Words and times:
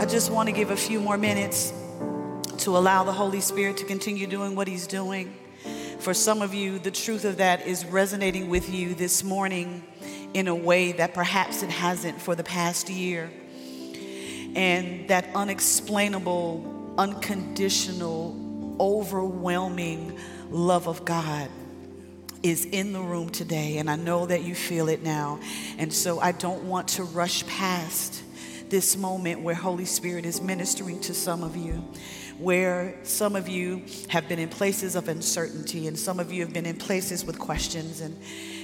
I 0.00 0.06
just 0.06 0.32
want 0.32 0.48
to 0.48 0.52
give 0.54 0.70
a 0.70 0.76
few 0.78 0.98
more 0.98 1.18
minutes 1.18 1.74
to 2.60 2.78
allow 2.78 3.04
the 3.04 3.12
Holy 3.12 3.42
Spirit 3.42 3.76
to 3.76 3.84
continue 3.84 4.26
doing 4.26 4.56
what 4.56 4.66
He's 4.66 4.86
doing. 4.86 5.36
For 5.98 6.14
some 6.14 6.40
of 6.40 6.54
you, 6.54 6.78
the 6.78 6.90
truth 6.90 7.26
of 7.26 7.36
that 7.36 7.66
is 7.66 7.84
resonating 7.84 8.48
with 8.48 8.70
you 8.70 8.94
this 8.94 9.22
morning 9.22 9.84
in 10.32 10.48
a 10.48 10.54
way 10.54 10.92
that 10.92 11.12
perhaps 11.12 11.62
it 11.62 11.68
hasn't 11.68 12.18
for 12.18 12.34
the 12.34 12.42
past 12.42 12.88
year. 12.88 13.30
And 14.56 15.06
that 15.08 15.28
unexplainable, 15.34 16.94
unconditional, 16.96 18.76
overwhelming 18.80 20.18
love 20.48 20.88
of 20.88 21.04
God 21.04 21.50
is 22.42 22.64
in 22.64 22.94
the 22.94 23.02
room 23.02 23.28
today, 23.28 23.76
and 23.76 23.90
I 23.90 23.96
know 23.96 24.24
that 24.24 24.44
you 24.44 24.54
feel 24.54 24.88
it 24.88 25.02
now. 25.02 25.40
And 25.76 25.92
so 25.92 26.20
I 26.20 26.32
don't 26.32 26.64
want 26.64 26.88
to 26.88 27.04
rush 27.04 27.46
past 27.46 28.22
this 28.70 28.96
moment 28.96 29.40
where 29.40 29.54
Holy 29.54 29.84
Spirit 29.84 30.24
is 30.24 30.40
ministering 30.40 31.00
to 31.00 31.12
some 31.12 31.42
of 31.42 31.56
you, 31.56 31.84
where 32.38 32.94
some 33.02 33.36
of 33.36 33.48
you 33.48 33.84
have 34.08 34.28
been 34.28 34.38
in 34.38 34.48
places 34.48 34.94
of 34.94 35.08
uncertainty, 35.08 35.86
and 35.88 35.98
some 35.98 36.20
of 36.20 36.32
you 36.32 36.42
have 36.42 36.52
been 36.52 36.66
in 36.66 36.76
places 36.76 37.24
with 37.24 37.38
questions, 37.38 38.00
and 38.00 38.16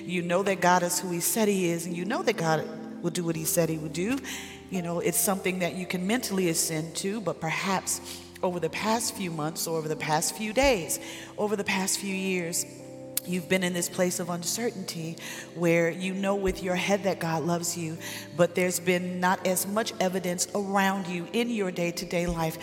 you 0.08 0.22
know 0.22 0.42
that 0.44 0.60
God 0.60 0.82
is 0.82 0.98
who 1.00 1.10
He 1.10 1.20
said 1.20 1.48
He 1.48 1.68
is, 1.68 1.86
and 1.86 1.96
you 1.96 2.04
know 2.04 2.22
that 2.22 2.36
God 2.36 2.64
will 3.02 3.10
do 3.10 3.24
what 3.24 3.36
He 3.36 3.44
said 3.44 3.68
He 3.68 3.78
would 3.78 3.92
do. 3.92 4.18
You 4.70 4.82
know, 4.82 5.00
it's 5.00 5.18
something 5.18 5.58
that 5.58 5.74
you 5.74 5.86
can 5.86 6.06
mentally 6.06 6.48
ascend 6.48 6.94
to, 6.96 7.20
but 7.20 7.40
perhaps 7.40 8.00
over 8.42 8.60
the 8.60 8.70
past 8.70 9.14
few 9.14 9.30
months, 9.30 9.66
or 9.66 9.78
over 9.78 9.88
the 9.88 9.96
past 9.96 10.36
few 10.36 10.52
days, 10.52 11.00
over 11.36 11.56
the 11.56 11.64
past 11.64 11.98
few 11.98 12.14
years, 12.14 12.64
You've 13.26 13.48
been 13.48 13.64
in 13.64 13.72
this 13.72 13.88
place 13.88 14.20
of 14.20 14.30
uncertainty 14.30 15.16
where 15.54 15.90
you 15.90 16.14
know 16.14 16.34
with 16.34 16.62
your 16.62 16.76
head 16.76 17.04
that 17.04 17.18
God 17.18 17.42
loves 17.44 17.76
you, 17.76 17.98
but 18.36 18.54
there's 18.54 18.80
been 18.80 19.20
not 19.20 19.46
as 19.46 19.66
much 19.66 19.92
evidence 20.00 20.48
around 20.54 21.06
you 21.06 21.26
in 21.32 21.50
your 21.50 21.70
day 21.70 21.90
to 21.92 22.04
day 22.04 22.26
life 22.26 22.58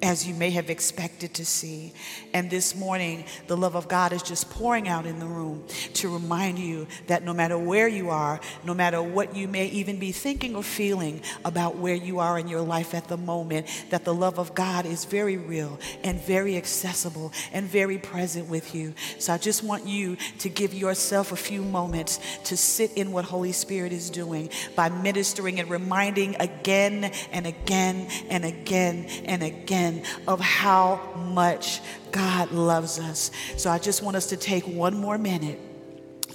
as 0.00 0.26
you 0.26 0.34
may 0.34 0.50
have 0.50 0.70
expected 0.70 1.34
to 1.34 1.44
see. 1.44 1.92
And 2.32 2.50
this 2.50 2.76
morning, 2.76 3.24
the 3.48 3.56
love 3.56 3.74
of 3.74 3.88
God 3.88 4.12
is 4.12 4.22
just 4.22 4.48
pouring 4.50 4.88
out 4.88 5.06
in 5.06 5.18
the 5.18 5.26
room 5.26 5.64
to 5.94 6.12
remind 6.12 6.58
you 6.58 6.86
that 7.08 7.24
no 7.24 7.32
matter 7.32 7.58
where 7.58 7.88
you 7.88 8.10
are, 8.10 8.40
no 8.64 8.74
matter 8.74 9.02
what 9.02 9.34
you 9.34 9.48
may 9.48 9.66
even 9.68 9.98
be 9.98 10.12
thinking 10.12 10.54
or 10.54 10.62
feeling 10.62 11.20
about 11.44 11.76
where 11.76 11.96
you 11.96 12.20
are 12.20 12.38
in 12.38 12.46
your 12.46 12.60
life 12.60 12.94
at 12.94 13.08
the 13.08 13.16
moment, 13.16 13.66
that 13.90 14.04
the 14.04 14.14
love 14.14 14.38
of 14.38 14.54
God 14.54 14.86
is 14.86 15.04
very 15.04 15.36
real 15.36 15.78
and 16.04 16.20
very 16.20 16.56
accessible 16.56 17.32
and 17.52 17.66
very 17.66 17.98
present 17.98 18.48
with 18.48 18.74
you. 18.74 18.94
So 19.18 19.32
I 19.32 19.38
just 19.38 19.64
want 19.64 19.86
you 19.86 20.16
to 20.38 20.48
give 20.48 20.74
yourself 20.74 21.32
a 21.32 21.36
few 21.36 21.62
moments 21.62 22.20
to 22.44 22.56
sit 22.56 22.92
in 22.92 23.10
what 23.10 23.24
Holy 23.24 23.52
Spirit 23.52 23.92
is 23.92 24.10
doing 24.10 24.50
by 24.76 24.90
ministering 24.90 25.58
and 25.58 25.68
reminding 25.68 26.36
again 26.36 27.10
and 27.32 27.46
again 27.46 28.06
and 28.30 28.44
again 28.44 29.06
and 29.24 29.42
again 29.42 29.87
again 29.88 30.04
of 30.26 30.40
how 30.40 31.00
much 31.16 31.80
God 32.12 32.50
loves 32.52 32.98
us. 32.98 33.30
So 33.56 33.70
I 33.70 33.78
just 33.78 34.02
want 34.02 34.16
us 34.16 34.26
to 34.26 34.36
take 34.36 34.64
one 34.64 34.96
more 34.96 35.18
minute 35.18 35.60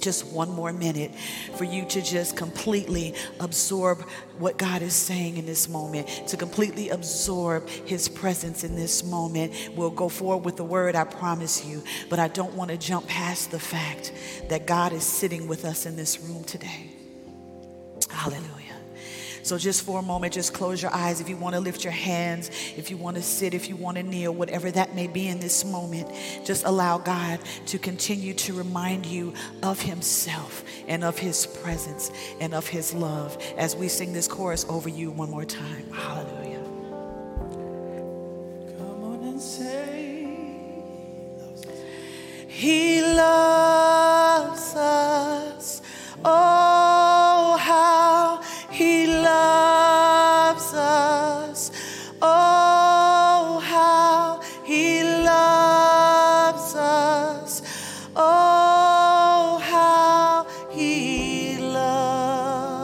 just 0.00 0.26
one 0.26 0.50
more 0.50 0.70
minute 0.70 1.14
for 1.56 1.64
you 1.64 1.86
to 1.86 2.02
just 2.02 2.36
completely 2.36 3.14
absorb 3.40 4.02
what 4.38 4.58
God 4.58 4.82
is 4.82 4.92
saying 4.92 5.38
in 5.38 5.46
this 5.46 5.66
moment, 5.66 6.08
to 6.28 6.36
completely 6.36 6.90
absorb 6.90 7.66
His 7.70 8.06
presence 8.06 8.64
in 8.64 8.76
this 8.76 9.02
moment. 9.02 9.54
We'll 9.74 9.88
go 9.88 10.10
forward 10.10 10.44
with 10.44 10.56
the 10.58 10.64
word, 10.64 10.94
I 10.94 11.04
promise 11.04 11.64
you, 11.64 11.82
but 12.10 12.18
I 12.18 12.28
don't 12.28 12.52
want 12.52 12.70
to 12.70 12.76
jump 12.76 13.06
past 13.06 13.50
the 13.50 13.60
fact 13.60 14.12
that 14.50 14.66
God 14.66 14.92
is 14.92 15.04
sitting 15.04 15.48
with 15.48 15.64
us 15.64 15.86
in 15.86 15.96
this 15.96 16.20
room 16.20 16.44
today. 16.44 16.90
Hallelujah. 18.10 18.63
So, 19.44 19.58
just 19.58 19.82
for 19.82 19.98
a 19.98 20.02
moment, 20.02 20.32
just 20.32 20.54
close 20.54 20.80
your 20.80 20.92
eyes. 20.94 21.20
If 21.20 21.28
you 21.28 21.36
want 21.36 21.54
to 21.54 21.60
lift 21.60 21.84
your 21.84 21.92
hands, 21.92 22.50
if 22.78 22.90
you 22.90 22.96
want 22.96 23.18
to 23.18 23.22
sit, 23.22 23.52
if 23.52 23.68
you 23.68 23.76
want 23.76 23.98
to 23.98 24.02
kneel, 24.02 24.32
whatever 24.32 24.70
that 24.70 24.94
may 24.94 25.06
be 25.06 25.28
in 25.28 25.38
this 25.38 25.66
moment, 25.66 26.08
just 26.46 26.64
allow 26.64 26.96
God 26.96 27.40
to 27.66 27.78
continue 27.78 28.32
to 28.32 28.54
remind 28.54 29.04
you 29.04 29.34
of 29.62 29.82
Himself 29.82 30.64
and 30.88 31.04
of 31.04 31.18
His 31.18 31.44
presence 31.44 32.10
and 32.40 32.54
of 32.54 32.66
His 32.66 32.94
love 32.94 33.36
as 33.58 33.76
we 33.76 33.86
sing 33.88 34.14
this 34.14 34.26
chorus 34.26 34.64
over 34.66 34.88
you 34.88 35.10
one 35.10 35.28
more 35.28 35.44
time. 35.44 35.92
Hallelujah. 35.92 36.64
Come 38.78 39.04
on 39.04 39.24
and 39.24 39.38
say, 39.38 40.26
He 42.48 43.02
loves 43.02 44.74
us. 44.74 45.82
Oh, 46.24 47.58
how 47.60 48.40
He 48.74 49.06
loves 49.06 50.74
us. 50.74 51.70
Oh, 52.20 53.60
how 53.62 54.40
He 54.64 55.04
loves 55.04 56.74
us. 56.74 57.62
Oh, 58.16 59.60
how 59.62 60.44
He 60.72 61.56
loves. 61.58 62.80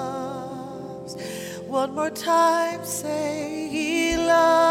One 1.67 1.93
more 1.97 2.11
time, 2.11 2.85
say, 2.85 3.69
He 3.69 4.17
loves 4.17 4.70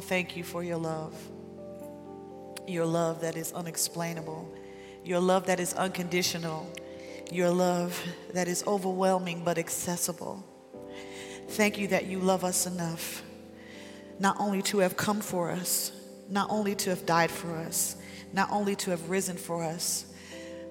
we 0.00 0.06
thank 0.06 0.34
you 0.34 0.42
for 0.42 0.64
your 0.64 0.78
love. 0.78 1.14
Your 2.66 2.86
love 2.86 3.20
that 3.20 3.36
is 3.36 3.52
unexplainable. 3.52 4.50
Your 5.04 5.20
love 5.20 5.44
that 5.44 5.60
is 5.60 5.74
unconditional. 5.74 6.72
Your 7.30 7.50
love 7.50 8.02
that 8.32 8.48
is 8.48 8.64
overwhelming 8.66 9.44
but 9.44 9.58
accessible. 9.58 10.42
Thank 11.50 11.76
you 11.76 11.86
that 11.88 12.06
you 12.06 12.18
love 12.18 12.44
us 12.44 12.66
enough 12.66 13.22
not 14.18 14.40
only 14.40 14.62
to 14.62 14.78
have 14.78 14.96
come 14.96 15.20
for 15.20 15.50
us, 15.50 15.92
not 16.30 16.48
only 16.48 16.74
to 16.76 16.88
have 16.88 17.04
died 17.04 17.30
for 17.30 17.54
us, 17.56 17.96
not 18.32 18.50
only 18.50 18.74
to 18.76 18.90
have 18.92 19.10
risen 19.10 19.36
for 19.36 19.62
us, 19.62 20.06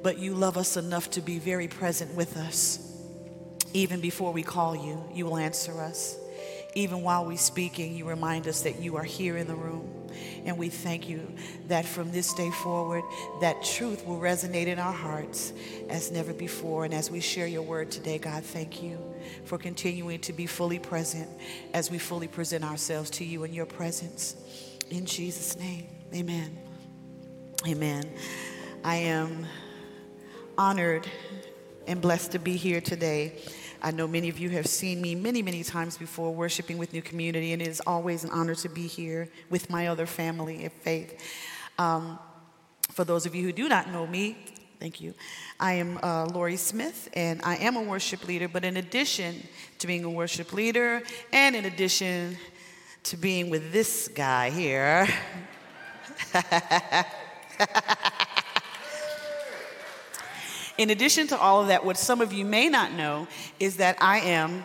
but 0.01 0.17
you 0.17 0.33
love 0.33 0.57
us 0.57 0.75
enough 0.75 1.11
to 1.11 1.21
be 1.21 1.37
very 1.37 1.67
present 1.67 2.15
with 2.15 2.35
us. 2.35 2.79
Even 3.73 4.01
before 4.01 4.33
we 4.33 4.41
call 4.41 4.75
you, 4.75 5.03
you 5.13 5.27
will 5.27 5.37
answer 5.37 5.79
us. 5.79 6.17
Even 6.75 7.01
while 7.01 7.25
we're 7.25 7.37
speaking, 7.37 7.95
you 7.95 8.05
remind 8.05 8.47
us 8.47 8.61
that 8.61 8.79
you 8.79 8.95
are 8.95 9.03
here 9.03 9.37
in 9.37 9.47
the 9.47 9.55
room. 9.55 9.89
And 10.45 10.57
we 10.57 10.69
thank 10.69 11.07
you 11.09 11.27
that 11.67 11.85
from 11.85 12.11
this 12.11 12.33
day 12.33 12.49
forward, 12.49 13.03
that 13.41 13.63
truth 13.63 14.05
will 14.05 14.19
resonate 14.19 14.67
in 14.67 14.79
our 14.79 14.93
hearts 14.93 15.53
as 15.89 16.11
never 16.11 16.33
before. 16.33 16.85
And 16.85 16.93
as 16.93 17.11
we 17.11 17.19
share 17.19 17.47
your 17.47 17.61
word 17.61 17.91
today, 17.91 18.17
God, 18.17 18.43
thank 18.43 18.81
you 18.81 18.97
for 19.45 19.57
continuing 19.57 20.19
to 20.21 20.33
be 20.33 20.45
fully 20.45 20.79
present 20.79 21.29
as 21.73 21.91
we 21.91 21.97
fully 21.97 22.27
present 22.27 22.63
ourselves 22.63 23.09
to 23.11 23.25
you 23.25 23.43
in 23.43 23.53
your 23.53 23.65
presence. 23.65 24.35
In 24.89 25.05
Jesus' 25.05 25.57
name, 25.57 25.87
amen. 26.13 26.57
Amen. 27.67 28.09
I 28.83 28.95
am 28.95 29.45
honored 30.57 31.07
and 31.87 32.01
blessed 32.01 32.31
to 32.31 32.39
be 32.39 32.55
here 32.55 32.81
today. 32.81 33.33
I 33.81 33.91
know 33.91 34.07
many 34.07 34.29
of 34.29 34.37
you 34.37 34.49
have 34.51 34.67
seen 34.67 35.01
me 35.01 35.15
many, 35.15 35.41
many 35.41 35.63
times 35.63 35.97
before 35.97 36.33
worshiping 36.33 36.77
with 36.77 36.91
New 36.91 37.01
Community, 37.01 37.53
and 37.53 37.61
it 37.61 37.67
is 37.67 37.81
always 37.87 38.23
an 38.23 38.29
honor 38.31 38.55
to 38.55 38.69
be 38.69 38.87
here 38.87 39.29
with 39.49 39.69
my 39.69 39.87
other 39.87 40.05
family 40.05 40.65
of 40.65 40.73
faith. 40.73 41.21
Um, 41.77 42.19
for 42.91 43.03
those 43.05 43.25
of 43.25 43.35
you 43.35 43.43
who 43.43 43.51
do 43.51 43.69
not 43.69 43.89
know 43.91 44.05
me, 44.05 44.37
thank 44.79 44.99
you. 44.99 45.13
I 45.59 45.73
am 45.73 45.97
uh, 46.03 46.25
Lori 46.25 46.57
Smith, 46.57 47.09
and 47.13 47.39
I 47.43 47.55
am 47.57 47.77
a 47.77 47.81
worship 47.81 48.27
leader. 48.27 48.47
But 48.47 48.65
in 48.65 48.77
addition 48.77 49.47
to 49.79 49.87
being 49.87 50.03
a 50.03 50.09
worship 50.09 50.51
leader, 50.51 51.01
and 51.31 51.55
in 51.55 51.65
addition 51.65 52.37
to 53.03 53.17
being 53.17 53.49
with 53.49 53.71
this 53.71 54.09
guy 54.09 54.49
here, 54.49 55.07
In 60.79 60.91
addition 60.91 61.27
to 61.27 61.37
all 61.37 61.61
of 61.61 61.67
that, 61.67 61.83
what 61.83 61.97
some 61.97 62.21
of 62.21 62.31
you 62.31 62.45
may 62.45 62.69
not 62.69 62.93
know 62.93 63.27
is 63.59 63.75
that 63.77 63.97
I 63.99 64.19
am 64.19 64.63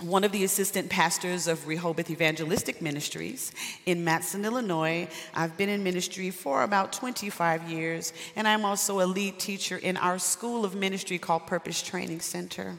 one 0.00 0.24
of 0.24 0.32
the 0.32 0.42
assistant 0.42 0.90
pastors 0.90 1.46
of 1.46 1.68
Rehoboth 1.68 2.10
Evangelistic 2.10 2.82
Ministries 2.82 3.52
in 3.86 4.04
Matteson, 4.04 4.44
Illinois. 4.44 5.06
I've 5.32 5.56
been 5.56 5.68
in 5.68 5.84
ministry 5.84 6.32
for 6.32 6.64
about 6.64 6.92
25 6.92 7.70
years, 7.70 8.12
and 8.34 8.48
I'm 8.48 8.64
also 8.64 9.00
a 9.00 9.06
lead 9.06 9.38
teacher 9.38 9.76
in 9.76 9.96
our 9.96 10.18
school 10.18 10.64
of 10.64 10.74
ministry 10.74 11.18
called 11.18 11.46
Purpose 11.46 11.82
Training 11.82 12.18
Center. 12.18 12.76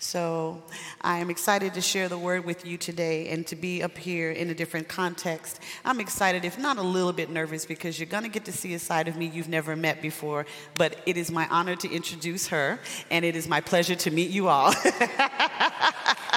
So 0.00 0.62
I 1.00 1.18
am 1.18 1.28
excited 1.28 1.74
to 1.74 1.80
share 1.80 2.08
the 2.08 2.16
word 2.16 2.44
with 2.44 2.64
you 2.64 2.78
today 2.78 3.30
and 3.30 3.44
to 3.48 3.56
be 3.56 3.82
up 3.82 3.98
here 3.98 4.30
in 4.30 4.48
a 4.48 4.54
different 4.54 4.86
context. 4.86 5.60
I'm 5.84 5.98
excited, 5.98 6.44
if 6.44 6.56
not 6.56 6.78
a 6.78 6.82
little 6.82 7.12
bit 7.12 7.30
nervous, 7.30 7.66
because 7.66 7.98
you're 7.98 8.06
going 8.06 8.22
to 8.22 8.28
get 8.28 8.44
to 8.44 8.52
see 8.52 8.74
a 8.74 8.78
side 8.78 9.08
of 9.08 9.16
me 9.16 9.26
you've 9.26 9.48
never 9.48 9.74
met 9.74 10.00
before. 10.00 10.46
But 10.74 11.00
it 11.04 11.16
is 11.16 11.32
my 11.32 11.48
honor 11.48 11.74
to 11.74 11.90
introduce 11.90 12.46
her, 12.46 12.78
and 13.10 13.24
it 13.24 13.34
is 13.34 13.48
my 13.48 13.60
pleasure 13.60 13.96
to 13.96 14.10
meet 14.12 14.30
you 14.30 14.46
all. 14.46 14.72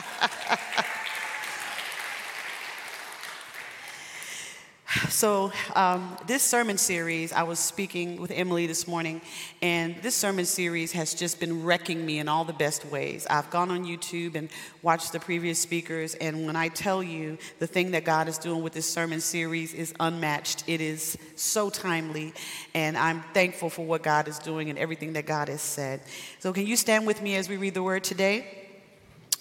So, 5.09 5.51
um, 5.75 6.15
this 6.27 6.43
sermon 6.43 6.77
series, 6.77 7.33
I 7.33 7.43
was 7.43 7.59
speaking 7.59 8.21
with 8.21 8.29
Emily 8.29 8.67
this 8.67 8.87
morning, 8.87 9.21
and 9.61 9.95
this 10.01 10.15
sermon 10.15 10.45
series 10.45 10.91
has 10.91 11.13
just 11.13 11.39
been 11.39 11.63
wrecking 11.63 12.05
me 12.05 12.19
in 12.19 12.27
all 12.27 12.45
the 12.45 12.53
best 12.53 12.85
ways. 12.85 13.25
I've 13.29 13.49
gone 13.49 13.71
on 13.71 13.83
YouTube 13.85 14.35
and 14.35 14.49
watched 14.83 15.11
the 15.11 15.19
previous 15.19 15.59
speakers, 15.59 16.13
and 16.15 16.45
when 16.45 16.55
I 16.55 16.67
tell 16.67 17.01
you 17.01 17.37
the 17.59 17.67
thing 17.67 17.91
that 17.91 18.05
God 18.05 18.27
is 18.27 18.37
doing 18.37 18.61
with 18.61 18.73
this 18.73 18.87
sermon 18.87 19.21
series 19.21 19.73
is 19.73 19.93
unmatched, 19.99 20.65
it 20.67 20.81
is 20.81 21.17
so 21.35 21.69
timely, 21.69 22.33
and 22.75 22.95
I'm 22.95 23.23
thankful 23.33 23.69
for 23.69 23.85
what 23.85 24.03
God 24.03 24.27
is 24.27 24.37
doing 24.39 24.69
and 24.69 24.77
everything 24.77 25.13
that 25.13 25.25
God 25.25 25.49
has 25.49 25.61
said. 25.61 26.01
So, 26.39 26.53
can 26.53 26.67
you 26.67 26.75
stand 26.75 27.07
with 27.07 27.21
me 27.21 27.35
as 27.35 27.49
we 27.49 27.57
read 27.57 27.73
the 27.73 27.83
word 27.83 28.03
today? 28.03 28.60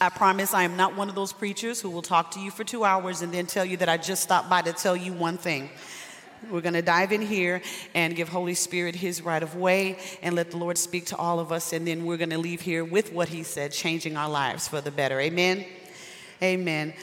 I 0.03 0.09
promise 0.09 0.55
I 0.55 0.63
am 0.63 0.79
not 0.79 0.97
one 0.97 1.11
of 1.11 1.15
those 1.15 1.35
preachers 1.35 1.79
who 1.79 1.91
will 1.91 2.01
talk 2.01 2.31
to 2.31 2.41
you 2.41 2.51
for 2.51 2.65
two 2.65 2.85
hours 2.85 3.21
and 3.21 3.31
then 3.31 3.45
tell 3.45 3.67
you 3.67 3.77
that 3.77 3.89
I 3.91 3.99
just 3.99 4.23
stopped 4.23 4.49
by 4.49 4.63
to 4.63 4.73
tell 4.73 4.97
you 4.97 5.13
one 5.13 5.37
thing. 5.37 5.69
We're 6.51 6.63
going 6.63 6.73
to 6.73 6.81
dive 6.81 7.13
in 7.13 7.21
here 7.21 7.61
and 7.95 8.17
give 8.17 8.31
Holy 8.31 8.55
Spirit 8.55 8.95
his 8.95 9.21
right 9.21 9.43
of 9.43 9.57
way 9.57 9.99
and 10.23 10.35
let 10.35 10.53
the 10.53 10.57
Lord 10.57 10.79
speak 10.79 11.05
to 11.07 11.17
all 11.17 11.39
of 11.39 11.53
us. 11.53 11.75
And 11.75 11.87
then 11.87 12.07
we're 12.07 12.17
going 12.17 12.31
to 12.31 12.39
leave 12.39 12.63
here 12.63 12.83
with 12.83 13.13
what 13.13 13.29
he 13.29 13.43
said, 13.43 13.73
changing 13.73 14.17
our 14.17 14.31
lives 14.31 14.67
for 14.67 14.81
the 14.81 14.91
better. 14.91 15.21
Amen. 15.21 15.67
Amen. 16.43 16.95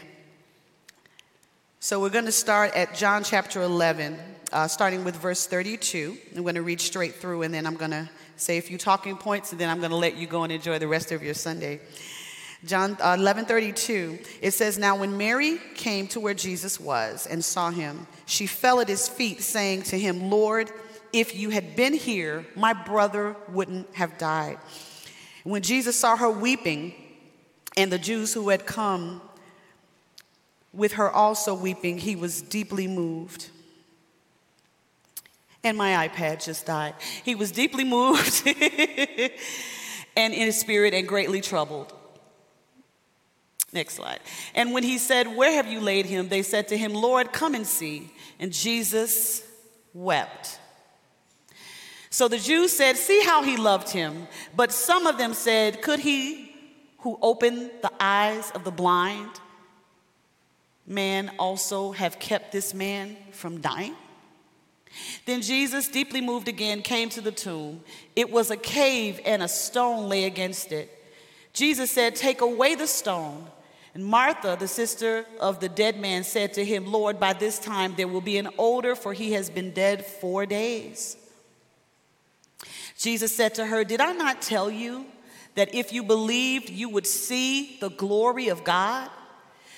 So 1.79 2.01
we're 2.01 2.09
going 2.09 2.25
to 2.25 2.31
start 2.31 2.73
at 2.75 2.95
John 2.95 3.23
chapter 3.23 3.61
11, 3.61 4.17
uh, 4.51 4.67
starting 4.67 5.03
with 5.03 5.15
verse 5.17 5.45
32. 5.45 6.17
I'm 6.35 6.41
going 6.41 6.55
to 6.55 6.63
read 6.63 6.81
straight 6.81 7.13
through 7.13 7.43
and 7.43 7.53
then 7.53 7.67
I'm 7.67 7.75
going 7.75 7.91
to 7.91 8.09
say 8.37 8.57
a 8.57 8.61
few 8.61 8.79
talking 8.79 9.17
points 9.17 9.51
and 9.51 9.61
then 9.61 9.69
I'm 9.69 9.77
going 9.77 9.91
to 9.91 9.97
let 9.97 10.17
you 10.17 10.25
go 10.25 10.41
and 10.41 10.51
enjoy 10.51 10.79
the 10.79 10.87
rest 10.87 11.11
of 11.11 11.21
your 11.21 11.35
Sunday. 11.35 11.79
John 12.65 12.95
11:32 12.97 14.19
uh, 14.19 14.23
it 14.41 14.51
says 14.51 14.77
now 14.77 14.97
when 14.97 15.17
Mary 15.17 15.59
came 15.75 16.07
to 16.07 16.19
where 16.19 16.33
Jesus 16.33 16.79
was 16.79 17.27
and 17.27 17.43
saw 17.43 17.69
him 17.69 18.07
she 18.25 18.47
fell 18.47 18.79
at 18.79 18.87
his 18.87 19.07
feet 19.07 19.41
saying 19.41 19.83
to 19.83 19.99
him 19.99 20.29
Lord 20.29 20.71
if 21.13 21.35
you 21.35 21.51
had 21.51 21.75
been 21.75 21.93
here 21.93 22.45
my 22.55 22.73
brother 22.73 23.35
wouldn't 23.49 23.93
have 23.95 24.17
died 24.17 24.57
when 25.43 25.61
Jesus 25.61 25.95
saw 25.95 26.17
her 26.17 26.29
weeping 26.29 26.93
and 27.77 27.91
the 27.91 27.99
Jews 27.99 28.33
who 28.33 28.49
had 28.49 28.65
come 28.65 29.21
with 30.73 30.93
her 30.93 31.09
also 31.09 31.53
weeping 31.53 31.99
he 31.99 32.15
was 32.15 32.41
deeply 32.41 32.87
moved. 32.87 33.49
And 35.63 35.77
my 35.77 36.07
iPad 36.07 36.43
just 36.43 36.65
died. 36.65 36.95
He 37.23 37.35
was 37.35 37.51
deeply 37.51 37.83
moved 37.85 38.43
and 38.45 40.33
in 40.33 40.45
his 40.45 40.59
spirit 40.59 40.93
and 40.93 41.07
greatly 41.07 41.39
troubled 41.39 41.93
Next 43.73 43.95
slide. 43.95 44.19
And 44.55 44.71
when 44.71 44.83
he 44.83 44.97
said, 44.97 45.35
Where 45.35 45.51
have 45.51 45.67
you 45.67 45.79
laid 45.81 46.05
him? 46.05 46.29
They 46.29 46.41
said 46.41 46.69
to 46.69 46.77
him, 46.77 46.93
Lord, 46.93 47.33
come 47.33 47.53
and 47.53 47.67
see. 47.67 48.11
And 48.39 48.53
Jesus 48.53 49.43
wept. 49.93 50.59
So 52.09 52.27
the 52.27 52.37
Jews 52.37 52.71
said, 52.71 52.95
See 52.97 53.21
how 53.23 53.43
he 53.43 53.57
loved 53.57 53.89
him. 53.89 54.27
But 54.55 54.71
some 54.71 55.05
of 55.05 55.17
them 55.17 55.33
said, 55.33 55.81
Could 55.81 55.99
he 55.99 56.55
who 56.99 57.19
opened 57.21 57.71
the 57.81 57.91
eyes 57.99 58.51
of 58.51 58.63
the 58.63 58.71
blind 58.71 59.29
man 60.85 61.31
also 61.37 61.91
have 61.91 62.19
kept 62.19 62.53
this 62.53 62.73
man 62.73 63.17
from 63.31 63.59
dying? 63.59 63.95
Then 65.25 65.41
Jesus, 65.41 65.89
deeply 65.89 66.21
moved 66.21 66.47
again, 66.47 66.81
came 66.81 67.09
to 67.09 67.21
the 67.21 67.31
tomb. 67.31 67.81
It 68.15 68.31
was 68.31 68.49
a 68.49 68.57
cave, 68.57 69.19
and 69.25 69.43
a 69.43 69.47
stone 69.47 70.07
lay 70.09 70.23
against 70.23 70.71
it. 70.71 70.89
Jesus 71.53 71.91
said, 71.91 72.15
Take 72.15 72.41
away 72.41 72.75
the 72.75 72.87
stone. 72.87 73.45
And 73.93 74.05
Martha, 74.05 74.55
the 74.59 74.67
sister 74.67 75.25
of 75.39 75.59
the 75.59 75.69
dead 75.69 75.99
man, 75.99 76.23
said 76.23 76.53
to 76.53 76.65
him, 76.65 76.91
Lord, 76.91 77.19
by 77.19 77.33
this 77.33 77.57
time 77.59 77.95
there 77.95 78.07
will 78.07 78.21
be 78.21 78.37
an 78.37 78.49
odor, 78.57 78.95
for 78.95 79.13
he 79.13 79.33
has 79.33 79.49
been 79.49 79.71
dead 79.71 80.05
four 80.05 80.45
days. 80.45 81.17
Jesus 82.97 83.35
said 83.35 83.55
to 83.55 83.65
her, 83.65 83.83
Did 83.83 84.01
I 84.01 84.13
not 84.13 84.41
tell 84.41 84.69
you 84.69 85.05
that 85.55 85.73
if 85.73 85.93
you 85.93 86.03
believed, 86.03 86.69
you 86.69 86.89
would 86.89 87.07
see 87.07 87.77
the 87.79 87.89
glory 87.89 88.49
of 88.49 88.63
God? 88.63 89.09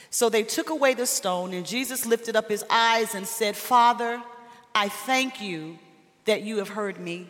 So 0.09 0.29
they 0.29 0.43
took 0.43 0.69
away 0.69 0.95
the 0.95 1.05
stone, 1.05 1.53
and 1.53 1.65
Jesus 1.65 2.05
lifted 2.05 2.35
up 2.35 2.49
his 2.49 2.65
eyes 2.69 3.13
and 3.13 3.27
said, 3.27 3.55
Father, 3.55 4.21
I 4.73 4.89
thank 4.89 5.41
you 5.41 5.77
that 6.25 6.41
you 6.41 6.57
have 6.57 6.69
heard 6.69 6.99
me. 6.99 7.27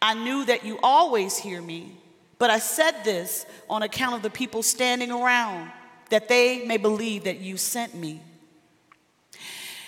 I 0.00 0.14
knew 0.14 0.44
that 0.44 0.64
you 0.64 0.78
always 0.82 1.36
hear 1.36 1.60
me. 1.60 1.98
But 2.38 2.50
I 2.50 2.58
said 2.58 3.02
this 3.04 3.46
on 3.68 3.82
account 3.82 4.16
of 4.16 4.22
the 4.22 4.30
people 4.30 4.62
standing 4.62 5.10
around, 5.10 5.70
that 6.10 6.28
they 6.28 6.64
may 6.66 6.76
believe 6.76 7.24
that 7.24 7.40
you 7.40 7.56
sent 7.56 7.94
me. 7.94 8.20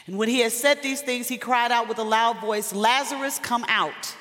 And 0.06 0.16
when 0.16 0.28
he 0.28 0.40
had 0.40 0.52
said 0.52 0.82
these 0.82 1.02
things, 1.02 1.28
he 1.28 1.36
cried 1.36 1.70
out 1.70 1.88
with 1.88 1.98
a 1.98 2.04
loud 2.04 2.40
voice, 2.40 2.72
Lazarus, 2.72 3.38
come 3.38 3.64
out. 3.68 4.16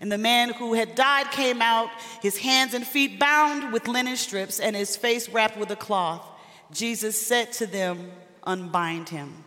And 0.00 0.10
the 0.10 0.18
man 0.18 0.52
who 0.52 0.74
had 0.74 0.94
died 0.94 1.30
came 1.30 1.60
out, 1.60 1.90
his 2.22 2.38
hands 2.38 2.74
and 2.74 2.86
feet 2.86 3.18
bound 3.18 3.72
with 3.72 3.88
linen 3.88 4.16
strips, 4.16 4.60
and 4.60 4.74
his 4.74 4.96
face 4.96 5.28
wrapped 5.28 5.58
with 5.58 5.70
a 5.70 5.76
cloth. 5.76 6.26
Jesus 6.72 7.20
said 7.20 7.52
to 7.54 7.66
them, 7.66 8.10
Unbind 8.44 9.08
him 9.08 9.44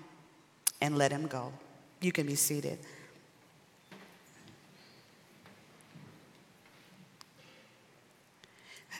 and 0.81 0.97
let 0.97 1.11
him 1.11 1.27
go. 1.27 1.53
You 2.01 2.11
can 2.11 2.27
be 2.27 2.35
seated. 2.35 2.79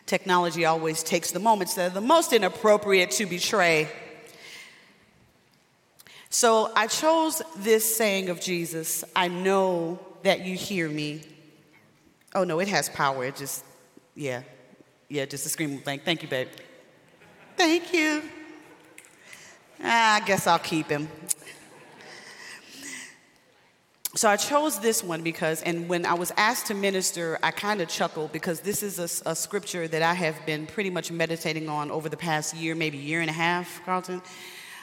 Technology 0.09 0.65
always 0.65 1.03
takes 1.03 1.29
the 1.29 1.39
moments 1.39 1.75
that 1.75 1.91
are 1.91 1.93
the 1.93 2.01
most 2.01 2.33
inappropriate 2.33 3.11
to 3.11 3.27
betray. 3.27 3.87
So 6.31 6.71
I 6.75 6.87
chose 6.87 7.43
this 7.57 7.95
saying 7.95 8.29
of 8.29 8.41
Jesus 8.41 9.03
I 9.15 9.27
know 9.27 9.99
that 10.23 10.43
you 10.43 10.55
hear 10.55 10.89
me. 10.89 11.21
Oh, 12.33 12.43
no, 12.43 12.57
it 12.57 12.67
has 12.69 12.89
power. 12.89 13.23
It 13.23 13.35
just, 13.35 13.63
yeah, 14.15 14.41
yeah, 15.09 15.25
just 15.25 15.45
a 15.45 15.49
screaming 15.49 15.81
thing. 15.81 15.99
Thank 16.03 16.23
you, 16.23 16.27
babe. 16.27 16.47
Thank 17.55 17.93
you. 17.93 18.23
Ah, 19.83 20.15
I 20.15 20.25
guess 20.25 20.47
I'll 20.47 20.57
keep 20.57 20.87
him. 20.89 21.07
So 24.19 24.27
I 24.27 24.35
chose 24.35 24.77
this 24.79 25.01
one 25.01 25.21
because, 25.21 25.61
and 25.61 25.87
when 25.87 26.05
I 26.05 26.13
was 26.13 26.33
asked 26.35 26.65
to 26.65 26.73
minister, 26.73 27.39
I 27.41 27.51
kind 27.51 27.79
of 27.79 27.87
chuckled 27.87 28.33
because 28.33 28.59
this 28.59 28.83
is 28.83 28.99
a, 28.99 29.29
a, 29.29 29.33
scripture 29.33 29.87
that 29.87 30.01
I 30.01 30.13
have 30.13 30.45
been 30.45 30.67
pretty 30.67 30.89
much 30.89 31.09
meditating 31.09 31.69
on 31.69 31.89
over 31.89 32.09
the 32.09 32.17
past 32.17 32.53
year, 32.53 32.75
maybe 32.75 32.97
year 32.97 33.21
and 33.21 33.29
a 33.29 33.33
half, 33.33 33.81
Carlton 33.85 34.21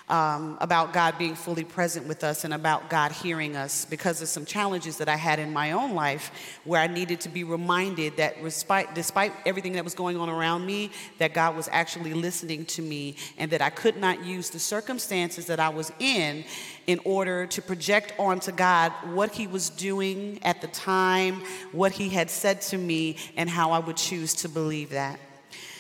um, 0.08 0.56
about 0.60 0.92
God 0.92 1.18
being 1.18 1.34
fully 1.34 1.64
present 1.64 2.06
with 2.06 2.22
us 2.22 2.44
and 2.44 2.54
about 2.54 2.88
God 2.88 3.10
hearing 3.10 3.56
us 3.56 3.84
because 3.84 4.22
of 4.22 4.28
some 4.28 4.44
challenges 4.44 4.98
that 4.98 5.08
I 5.08 5.16
had 5.16 5.40
in 5.40 5.52
my 5.52 5.72
own 5.72 5.94
life 5.94 6.30
where 6.64 6.80
I 6.80 6.86
needed 6.86 7.20
to 7.22 7.28
be 7.28 7.42
reminded 7.42 8.16
that 8.18 8.40
despite, 8.40 8.94
despite 8.94 9.32
everything 9.44 9.72
that 9.72 9.82
was 9.82 9.94
going 9.94 10.16
on 10.16 10.28
around 10.28 10.64
me, 10.64 10.92
that 11.18 11.34
God 11.34 11.56
was 11.56 11.68
actually 11.72 12.14
listening 12.14 12.64
to 12.66 12.82
me 12.82 13.16
and 13.36 13.50
that 13.50 13.60
I 13.60 13.70
could 13.70 13.96
not 13.96 14.25
use 14.25 14.50
the 14.50 14.60
circumstances 14.60 15.46
that 15.46 15.58
I 15.58 15.70
was 15.70 15.90
in 15.98 16.44
in 16.86 17.00
order 17.04 17.46
to 17.48 17.60
project 17.60 18.14
onto 18.16 18.52
God 18.52 18.92
what 19.12 19.32
He 19.32 19.48
was 19.48 19.70
doing 19.70 20.38
at 20.44 20.60
the 20.60 20.68
time, 20.68 21.42
what 21.72 21.90
He 21.90 22.08
had 22.10 22.30
said 22.30 22.60
to 22.62 22.78
me, 22.78 23.16
and 23.36 23.50
how 23.50 23.72
I 23.72 23.80
would 23.80 23.96
choose 23.96 24.34
to 24.34 24.48
believe 24.48 24.90
that. 24.90 25.18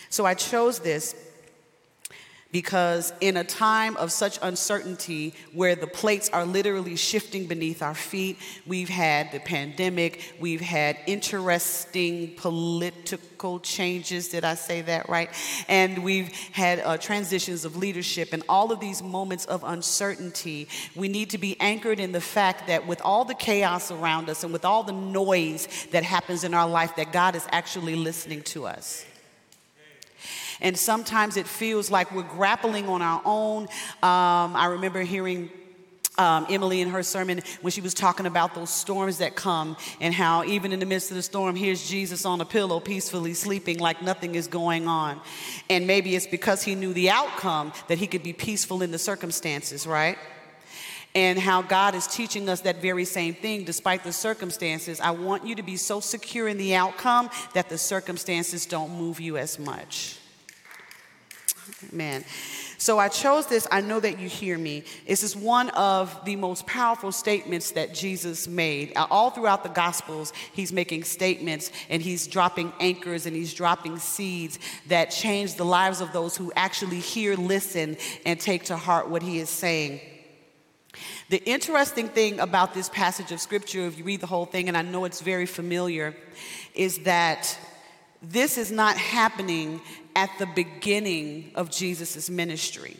So 0.08 0.24
I 0.26 0.34
chose 0.34 0.80
this 0.80 1.14
because 2.56 3.12
in 3.20 3.36
a 3.36 3.44
time 3.44 3.98
of 3.98 4.10
such 4.10 4.38
uncertainty 4.40 5.34
where 5.52 5.76
the 5.76 5.86
plates 5.86 6.30
are 6.30 6.46
literally 6.46 6.96
shifting 6.96 7.46
beneath 7.46 7.82
our 7.82 7.94
feet, 7.94 8.38
we've 8.66 8.88
had 8.88 9.30
the 9.30 9.40
pandemic, 9.40 10.34
we've 10.40 10.62
had 10.62 10.96
interesting 11.06 12.34
political 12.36 13.60
changes, 13.60 14.30
did 14.30 14.42
I 14.42 14.54
say 14.54 14.80
that 14.80 15.06
right? 15.10 15.28
And 15.68 16.02
we've 16.02 16.32
had 16.52 16.78
uh, 16.78 16.96
transitions 16.96 17.66
of 17.66 17.76
leadership, 17.76 18.32
and 18.32 18.42
all 18.48 18.72
of 18.72 18.80
these 18.80 19.02
moments 19.02 19.44
of 19.44 19.62
uncertainty, 19.62 20.66
we 20.94 21.08
need 21.08 21.28
to 21.28 21.38
be 21.38 21.60
anchored 21.60 22.00
in 22.00 22.12
the 22.12 22.22
fact 22.22 22.68
that 22.68 22.86
with 22.86 23.02
all 23.02 23.26
the 23.26 23.34
chaos 23.34 23.90
around 23.90 24.30
us 24.30 24.44
and 24.44 24.52
with 24.54 24.64
all 24.64 24.82
the 24.82 24.92
noise 24.92 25.68
that 25.90 26.04
happens 26.04 26.42
in 26.42 26.54
our 26.54 26.66
life, 26.66 26.96
that 26.96 27.12
God 27.12 27.36
is 27.36 27.46
actually 27.50 27.96
listening 27.96 28.40
to 28.44 28.66
us. 28.66 29.04
And 30.60 30.76
sometimes 30.76 31.36
it 31.36 31.46
feels 31.46 31.90
like 31.90 32.12
we're 32.12 32.22
grappling 32.22 32.88
on 32.88 33.02
our 33.02 33.22
own. 33.24 33.62
Um, 34.02 34.56
I 34.56 34.66
remember 34.70 35.02
hearing 35.02 35.50
um, 36.18 36.46
Emily 36.48 36.80
in 36.80 36.88
her 36.88 37.02
sermon 37.02 37.42
when 37.60 37.70
she 37.70 37.80
was 37.80 37.94
talking 37.94 38.26
about 38.26 38.54
those 38.54 38.70
storms 38.70 39.18
that 39.18 39.36
come 39.36 39.76
and 40.00 40.14
how 40.14 40.44
even 40.44 40.72
in 40.72 40.80
the 40.80 40.86
midst 40.86 41.10
of 41.10 41.16
the 41.16 41.22
storm, 41.22 41.56
here's 41.56 41.88
Jesus 41.88 42.24
on 42.24 42.40
a 42.40 42.44
pillow 42.44 42.80
peacefully 42.80 43.34
sleeping 43.34 43.78
like 43.78 44.02
nothing 44.02 44.34
is 44.34 44.46
going 44.46 44.88
on. 44.88 45.20
And 45.68 45.86
maybe 45.86 46.16
it's 46.16 46.26
because 46.26 46.62
he 46.62 46.74
knew 46.74 46.92
the 46.92 47.10
outcome 47.10 47.72
that 47.88 47.98
he 47.98 48.06
could 48.06 48.22
be 48.22 48.32
peaceful 48.32 48.82
in 48.82 48.90
the 48.90 48.98
circumstances, 48.98 49.86
right? 49.86 50.18
And 51.14 51.38
how 51.38 51.62
God 51.62 51.94
is 51.94 52.06
teaching 52.06 52.48
us 52.48 52.60
that 52.62 52.82
very 52.82 53.06
same 53.06 53.34
thing 53.34 53.64
despite 53.64 54.04
the 54.04 54.12
circumstances. 54.12 55.00
I 55.00 55.12
want 55.12 55.46
you 55.46 55.54
to 55.54 55.62
be 55.62 55.76
so 55.76 56.00
secure 56.00 56.46
in 56.46 56.58
the 56.58 56.74
outcome 56.74 57.30
that 57.54 57.70
the 57.70 57.78
circumstances 57.78 58.66
don't 58.66 58.90
move 58.90 59.20
you 59.20 59.38
as 59.38 59.58
much. 59.58 60.18
Man. 61.92 62.24
So 62.78 62.98
I 62.98 63.08
chose 63.08 63.46
this, 63.46 63.66
I 63.70 63.82
know 63.82 64.00
that 64.00 64.18
you 64.18 64.28
hear 64.28 64.56
me. 64.56 64.82
This 65.06 65.22
is 65.22 65.36
one 65.36 65.68
of 65.70 66.24
the 66.24 66.34
most 66.36 66.66
powerful 66.66 67.12
statements 67.12 67.72
that 67.72 67.92
Jesus 67.92 68.48
made. 68.48 68.96
Uh, 68.96 69.06
all 69.10 69.30
throughout 69.30 69.62
the 69.62 69.68
Gospels, 69.68 70.32
he's 70.52 70.72
making 70.72 71.04
statements 71.04 71.70
and 71.90 72.00
he's 72.00 72.26
dropping 72.26 72.72
anchors 72.80 73.26
and 73.26 73.36
he's 73.36 73.52
dropping 73.52 73.98
seeds 73.98 74.58
that 74.88 75.10
change 75.10 75.56
the 75.56 75.64
lives 75.66 76.00
of 76.00 76.12
those 76.12 76.34
who 76.34 76.50
actually 76.56 77.00
hear, 77.00 77.36
listen, 77.36 77.98
and 78.24 78.40
take 78.40 78.64
to 78.64 78.76
heart 78.76 79.08
what 79.10 79.22
he 79.22 79.38
is 79.38 79.50
saying. 79.50 80.00
The 81.28 81.44
interesting 81.44 82.08
thing 82.08 82.40
about 82.40 82.72
this 82.72 82.88
passage 82.88 83.32
of 83.32 83.40
scripture, 83.40 83.86
if 83.86 83.98
you 83.98 84.04
read 84.04 84.20
the 84.22 84.26
whole 84.26 84.46
thing, 84.46 84.68
and 84.68 84.76
I 84.76 84.82
know 84.82 85.04
it's 85.04 85.20
very 85.20 85.46
familiar, 85.46 86.16
is 86.74 87.00
that 87.00 87.58
this 88.22 88.56
is 88.56 88.72
not 88.72 88.96
happening 88.96 89.80
at 90.16 90.30
the 90.38 90.46
beginning 90.46 91.52
of 91.54 91.70
Jesus' 91.70 92.28
ministry. 92.28 92.96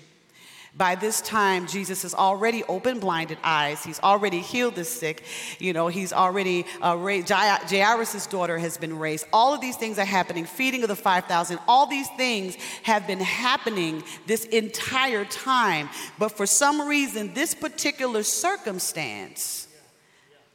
By 0.77 0.95
this 0.95 1.23
time, 1.23 1.67
Jesus 1.67 2.03
has 2.03 2.13
already 2.13 2.63
opened 2.65 3.01
blinded 3.01 3.39
eyes. 3.43 3.83
He's 3.83 3.99
already 4.01 4.41
healed 4.41 4.75
the 4.75 4.85
sick. 4.85 5.25
You 5.59 5.73
know, 5.73 5.89
he's 5.89 6.13
already 6.13 6.67
uh, 6.85 6.95
raised, 6.99 7.31
Jairus' 7.31 8.27
daughter 8.27 8.59
has 8.59 8.77
been 8.77 8.99
raised. 8.99 9.27
All 9.33 9.55
of 9.55 9.63
these 9.63 9.77
things 9.77 9.99
are 9.99 10.05
happening. 10.05 10.45
Feeding 10.45 10.83
of 10.83 10.89
the 10.89 10.97
5,000. 10.97 11.59
All 11.67 11.87
these 11.87 12.09
things 12.19 12.57
have 12.83 13.07
been 13.07 13.21
happening 13.21 14.05
this 14.27 14.45
entire 14.45 15.25
time. 15.25 15.89
But 16.19 16.33
for 16.33 16.45
some 16.45 16.87
reason, 16.87 17.33
this 17.33 17.55
particular 17.55 18.23
circumstance 18.23 19.69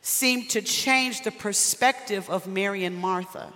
seemed 0.02 0.52
to 0.52 0.62
change 0.62 1.24
the 1.24 1.32
perspective 1.32 2.30
of 2.30 2.46
Mary 2.46 2.86
and 2.86 2.96
Martha. 2.96 3.52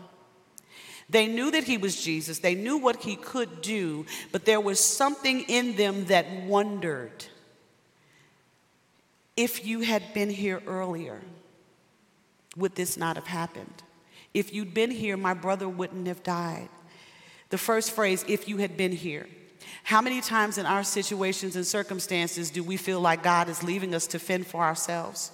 They 1.10 1.28
knew 1.28 1.52
that 1.52 1.66
he 1.66 1.78
was 1.78 2.02
Jesus, 2.02 2.40
they 2.40 2.56
knew 2.56 2.78
what 2.78 3.04
he 3.04 3.16
could 3.16 3.62
do, 3.62 4.06
but 4.32 4.46
there 4.46 4.60
was 4.60 4.80
something 4.80 5.42
in 5.42 5.76
them 5.76 6.06
that 6.06 6.30
wondered 6.46 7.26
if 9.38 9.66
you 9.66 9.82
had 9.82 10.14
been 10.14 10.30
here 10.30 10.62
earlier, 10.66 11.22
would 12.56 12.76
this 12.76 12.98
not 12.98 13.18
have 13.18 13.28
happened? 13.28 13.84
If 14.34 14.54
you'd 14.54 14.74
been 14.74 14.92
here, 14.92 15.18
my 15.18 15.34
brother 15.34 15.68
wouldn't 15.68 16.08
have 16.08 16.24
died. 16.24 16.70
The 17.50 17.58
first 17.58 17.92
phrase, 17.92 18.24
if 18.28 18.48
you 18.48 18.58
had 18.58 18.78
been 18.78 18.92
here. 18.92 19.28
How 19.84 20.02
many 20.02 20.22
times 20.22 20.58
in 20.58 20.66
our 20.66 20.84
situations 20.84 21.56
and 21.56 21.66
circumstances 21.66 22.50
do 22.50 22.64
we 22.64 22.78
feel 22.78 23.00
like 23.00 23.24
God 23.24 23.50
is 23.50 23.62
leaving 23.62 23.94
us 23.94 24.08
to 24.08 24.20
fend 24.20 24.48
for 24.48 24.64
ourselves? 24.64 25.32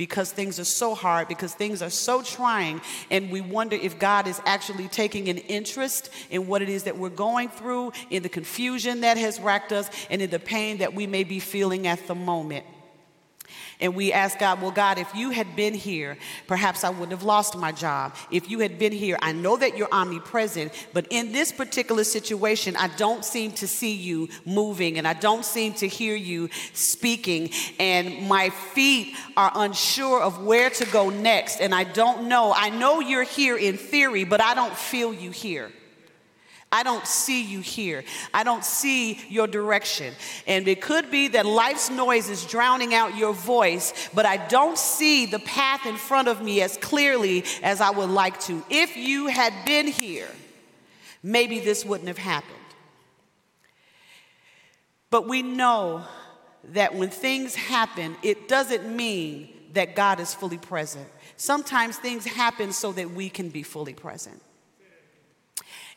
Because 0.00 0.32
things 0.32 0.58
are 0.58 0.64
so 0.64 0.94
hard, 0.94 1.28
because 1.28 1.52
things 1.52 1.82
are 1.82 1.90
so 1.90 2.22
trying, 2.22 2.80
and 3.10 3.30
we 3.30 3.42
wonder 3.42 3.76
if 3.76 3.98
God 3.98 4.26
is 4.26 4.40
actually 4.46 4.88
taking 4.88 5.28
an 5.28 5.36
interest 5.36 6.08
in 6.30 6.46
what 6.46 6.62
it 6.62 6.70
is 6.70 6.84
that 6.84 6.96
we're 6.96 7.10
going 7.10 7.50
through, 7.50 7.92
in 8.08 8.22
the 8.22 8.30
confusion 8.30 9.02
that 9.02 9.18
has 9.18 9.38
racked 9.38 9.72
us, 9.72 9.90
and 10.08 10.22
in 10.22 10.30
the 10.30 10.38
pain 10.38 10.78
that 10.78 10.94
we 10.94 11.06
may 11.06 11.22
be 11.22 11.38
feeling 11.38 11.86
at 11.86 12.06
the 12.06 12.14
moment. 12.14 12.64
And 13.80 13.94
we 13.94 14.12
ask 14.12 14.38
God, 14.38 14.60
well, 14.60 14.70
God, 14.70 14.98
if 14.98 15.14
you 15.14 15.30
had 15.30 15.56
been 15.56 15.74
here, 15.74 16.18
perhaps 16.46 16.84
I 16.84 16.90
wouldn't 16.90 17.12
have 17.12 17.22
lost 17.22 17.56
my 17.56 17.72
job. 17.72 18.14
If 18.30 18.50
you 18.50 18.60
had 18.60 18.78
been 18.78 18.92
here, 18.92 19.18
I 19.22 19.32
know 19.32 19.56
that 19.56 19.76
you're 19.76 19.88
omnipresent, 19.90 20.72
but 20.92 21.06
in 21.10 21.32
this 21.32 21.50
particular 21.52 22.04
situation, 22.04 22.76
I 22.76 22.88
don't 22.96 23.24
seem 23.24 23.52
to 23.52 23.66
see 23.66 23.94
you 23.94 24.28
moving 24.44 24.98
and 24.98 25.08
I 25.08 25.14
don't 25.14 25.44
seem 25.44 25.74
to 25.74 25.88
hear 25.88 26.14
you 26.14 26.50
speaking. 26.72 27.50
And 27.78 28.28
my 28.28 28.50
feet 28.50 29.16
are 29.36 29.50
unsure 29.54 30.20
of 30.22 30.44
where 30.44 30.70
to 30.70 30.86
go 30.86 31.10
next. 31.10 31.60
And 31.60 31.74
I 31.74 31.84
don't 31.84 32.28
know. 32.28 32.52
I 32.54 32.70
know 32.70 33.00
you're 33.00 33.22
here 33.22 33.56
in 33.56 33.76
theory, 33.76 34.24
but 34.24 34.40
I 34.40 34.54
don't 34.54 34.76
feel 34.76 35.14
you 35.14 35.30
here. 35.30 35.72
I 36.72 36.84
don't 36.84 37.06
see 37.06 37.42
you 37.42 37.60
here. 37.60 38.04
I 38.32 38.44
don't 38.44 38.64
see 38.64 39.18
your 39.28 39.48
direction. 39.48 40.14
And 40.46 40.68
it 40.68 40.80
could 40.80 41.10
be 41.10 41.28
that 41.28 41.44
life's 41.44 41.90
noise 41.90 42.30
is 42.30 42.46
drowning 42.46 42.94
out 42.94 43.16
your 43.16 43.32
voice, 43.32 43.92
but 44.14 44.24
I 44.24 44.36
don't 44.46 44.78
see 44.78 45.26
the 45.26 45.40
path 45.40 45.84
in 45.84 45.96
front 45.96 46.28
of 46.28 46.40
me 46.40 46.62
as 46.62 46.76
clearly 46.76 47.44
as 47.62 47.80
I 47.80 47.90
would 47.90 48.10
like 48.10 48.38
to. 48.42 48.64
If 48.70 48.96
you 48.96 49.26
had 49.26 49.52
been 49.64 49.88
here, 49.88 50.28
maybe 51.24 51.58
this 51.58 51.84
wouldn't 51.84 52.08
have 52.08 52.18
happened. 52.18 52.54
But 55.10 55.26
we 55.26 55.42
know 55.42 56.04
that 56.72 56.94
when 56.94 57.10
things 57.10 57.56
happen, 57.56 58.16
it 58.22 58.46
doesn't 58.46 58.86
mean 58.86 59.48
that 59.72 59.96
God 59.96 60.20
is 60.20 60.34
fully 60.34 60.58
present. 60.58 61.08
Sometimes 61.36 61.96
things 61.96 62.24
happen 62.24 62.72
so 62.72 62.92
that 62.92 63.10
we 63.10 63.28
can 63.28 63.48
be 63.48 63.64
fully 63.64 63.94
present. 63.94 64.40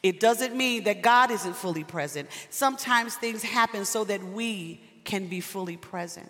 It 0.04 0.20
doesn't 0.20 0.56
mean 0.56 0.84
that 0.84 1.02
God 1.02 1.32
isn't 1.32 1.56
fully 1.56 1.86
present. 1.86 2.30
Sometimes 2.50 3.16
things 3.16 3.42
happen 3.42 3.86
so 3.86 4.04
that 4.04 4.22
we 4.22 4.82
can 5.06 5.28
be 5.28 5.40
fully 5.40 5.78
present. 5.78 6.30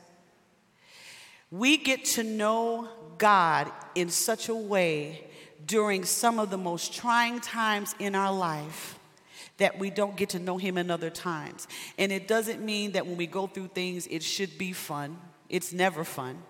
We 1.49 1.77
get 1.77 2.05
to 2.05 2.23
know 2.23 2.87
God 3.17 3.71
in 3.95 4.09
such 4.09 4.47
a 4.47 4.55
way 4.55 5.25
during 5.65 6.03
some 6.03 6.39
of 6.39 6.49
the 6.49 6.57
most 6.57 6.93
trying 6.93 7.39
times 7.39 7.95
in 7.99 8.15
our 8.15 8.33
life 8.33 8.99
that 9.57 9.77
we 9.77 9.89
don't 9.89 10.15
get 10.15 10.29
to 10.29 10.39
know 10.39 10.57
Him 10.57 10.77
in 10.77 10.89
other 10.89 11.09
times. 11.09 11.67
And 11.97 12.11
it 12.11 12.27
doesn't 12.27 12.61
mean 12.63 12.93
that 12.93 13.05
when 13.05 13.17
we 13.17 13.27
go 13.27 13.47
through 13.47 13.67
things, 13.69 14.07
it 14.07 14.23
should 14.23 14.57
be 14.57 14.73
fun. 14.73 15.17
It's 15.49 15.71
never 15.73 16.03
fun. 16.03 16.41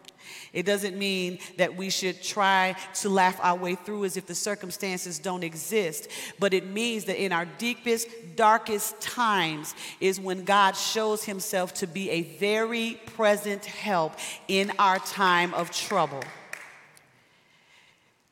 It 0.54 0.66
doesn't 0.66 0.98
mean 0.98 1.40
that 1.58 1.76
we 1.76 1.90
should 1.90 2.22
try 2.22 2.76
to 2.96 3.10
laugh 3.10 3.40
our 3.42 3.56
way 3.56 3.76
through 3.76 4.06
as 4.06 4.18
if 4.18 4.28
the 4.28 4.36
circumstances 4.36 5.20
don't 5.20 5.44
exist, 5.44 6.08
but 6.40 6.54
it 6.54 6.68
means 6.68 7.06
that 7.06 7.22
in 7.22 7.32
our 7.32 7.46
deepest, 7.46 8.08
darkest 8.36 9.00
times 9.02 9.74
is 10.00 10.20
when 10.20 10.44
God 10.44 10.76
shows 10.76 11.24
himself 11.24 11.74
to 11.76 11.88
be 11.88 12.10
a 12.10 12.22
very 12.22 13.00
present 13.16 13.66
help 13.66 14.14
in 14.48 14.72
our 14.80 15.00
time 15.00 15.54
of 15.54 15.72
trouble. 15.72 16.24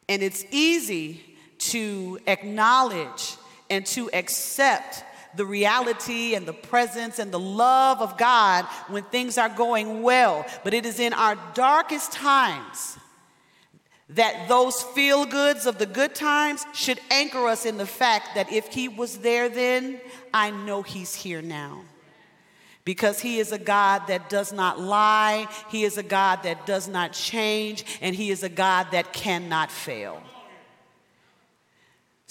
And 0.07 0.21
it's 0.21 0.45
easy 0.51 1.23
to 1.57 2.19
acknowledge 2.27 3.37
and 3.69 3.85
to 3.85 4.09
accept 4.13 5.03
the 5.35 5.45
reality 5.45 6.35
and 6.35 6.45
the 6.45 6.53
presence 6.53 7.19
and 7.19 7.31
the 7.31 7.39
love 7.39 8.01
of 8.01 8.17
God 8.17 8.65
when 8.87 9.03
things 9.03 9.37
are 9.37 9.49
going 9.49 10.01
well. 10.01 10.45
But 10.63 10.73
it 10.73 10.85
is 10.85 10.99
in 10.99 11.13
our 11.13 11.37
darkest 11.53 12.11
times 12.11 12.97
that 14.09 14.47
those 14.49 14.81
feel 14.81 15.25
goods 15.25 15.65
of 15.65 15.77
the 15.77 15.85
good 15.85 16.13
times 16.13 16.65
should 16.73 16.99
anchor 17.09 17.47
us 17.47 17.65
in 17.65 17.77
the 17.77 17.85
fact 17.85 18.35
that 18.35 18.51
if 18.51 18.67
He 18.67 18.87
was 18.89 19.19
there 19.19 19.47
then, 19.47 20.01
I 20.33 20.51
know 20.51 20.81
He's 20.81 21.15
here 21.15 21.41
now. 21.41 21.83
Because 22.83 23.19
he 23.19 23.37
is 23.37 23.51
a 23.51 23.59
God 23.59 24.07
that 24.07 24.27
does 24.27 24.51
not 24.51 24.79
lie, 24.79 25.47
he 25.69 25.83
is 25.83 25.99
a 25.99 26.03
God 26.03 26.41
that 26.43 26.65
does 26.65 26.87
not 26.87 27.13
change, 27.13 27.85
and 28.01 28.15
he 28.15 28.31
is 28.31 28.41
a 28.41 28.49
God 28.49 28.87
that 28.91 29.13
cannot 29.13 29.69
fail. 29.69 30.21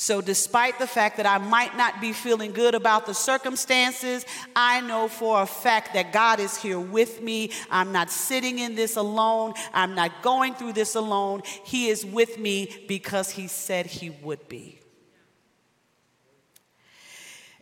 So, 0.00 0.22
despite 0.22 0.78
the 0.78 0.86
fact 0.86 1.18
that 1.18 1.26
I 1.26 1.36
might 1.36 1.76
not 1.76 2.00
be 2.00 2.14
feeling 2.14 2.52
good 2.52 2.74
about 2.74 3.04
the 3.04 3.12
circumstances, 3.12 4.24
I 4.56 4.80
know 4.80 5.08
for 5.08 5.42
a 5.42 5.46
fact 5.46 5.92
that 5.92 6.10
God 6.10 6.40
is 6.40 6.56
here 6.56 6.80
with 6.80 7.20
me. 7.20 7.50
I'm 7.70 7.92
not 7.92 8.10
sitting 8.10 8.60
in 8.60 8.76
this 8.76 8.96
alone. 8.96 9.52
I'm 9.74 9.94
not 9.94 10.22
going 10.22 10.54
through 10.54 10.72
this 10.72 10.94
alone. 10.94 11.42
He 11.64 11.88
is 11.88 12.06
with 12.06 12.38
me 12.38 12.82
because 12.88 13.28
He 13.28 13.46
said 13.46 13.84
He 13.84 14.08
would 14.08 14.48
be. 14.48 14.80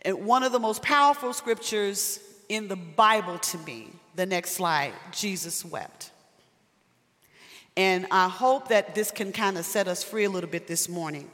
And 0.03 0.25
one 0.25 0.43
of 0.43 0.53
the 0.53 0.59
most 0.59 0.81
powerful 0.81 1.33
scriptures 1.33 2.21
in 2.47 2.69
the 2.69 2.77
Bible 2.77 3.37
to 3.37 3.57
me, 3.57 3.89
the 4.15 4.25
next 4.25 4.51
slide, 4.51 4.93
Jesus 5.11 5.65
wept. 5.65 6.11
And 7.75 8.07
I 8.11 8.29
hope 8.29 8.69
that 8.69 8.95
this 8.95 9.11
can 9.11 9.33
kind 9.33 9.57
of 9.57 9.65
set 9.65 9.89
us 9.89 10.05
free 10.05 10.23
a 10.23 10.29
little 10.29 10.49
bit 10.49 10.67
this 10.67 10.87
morning. 10.87 11.29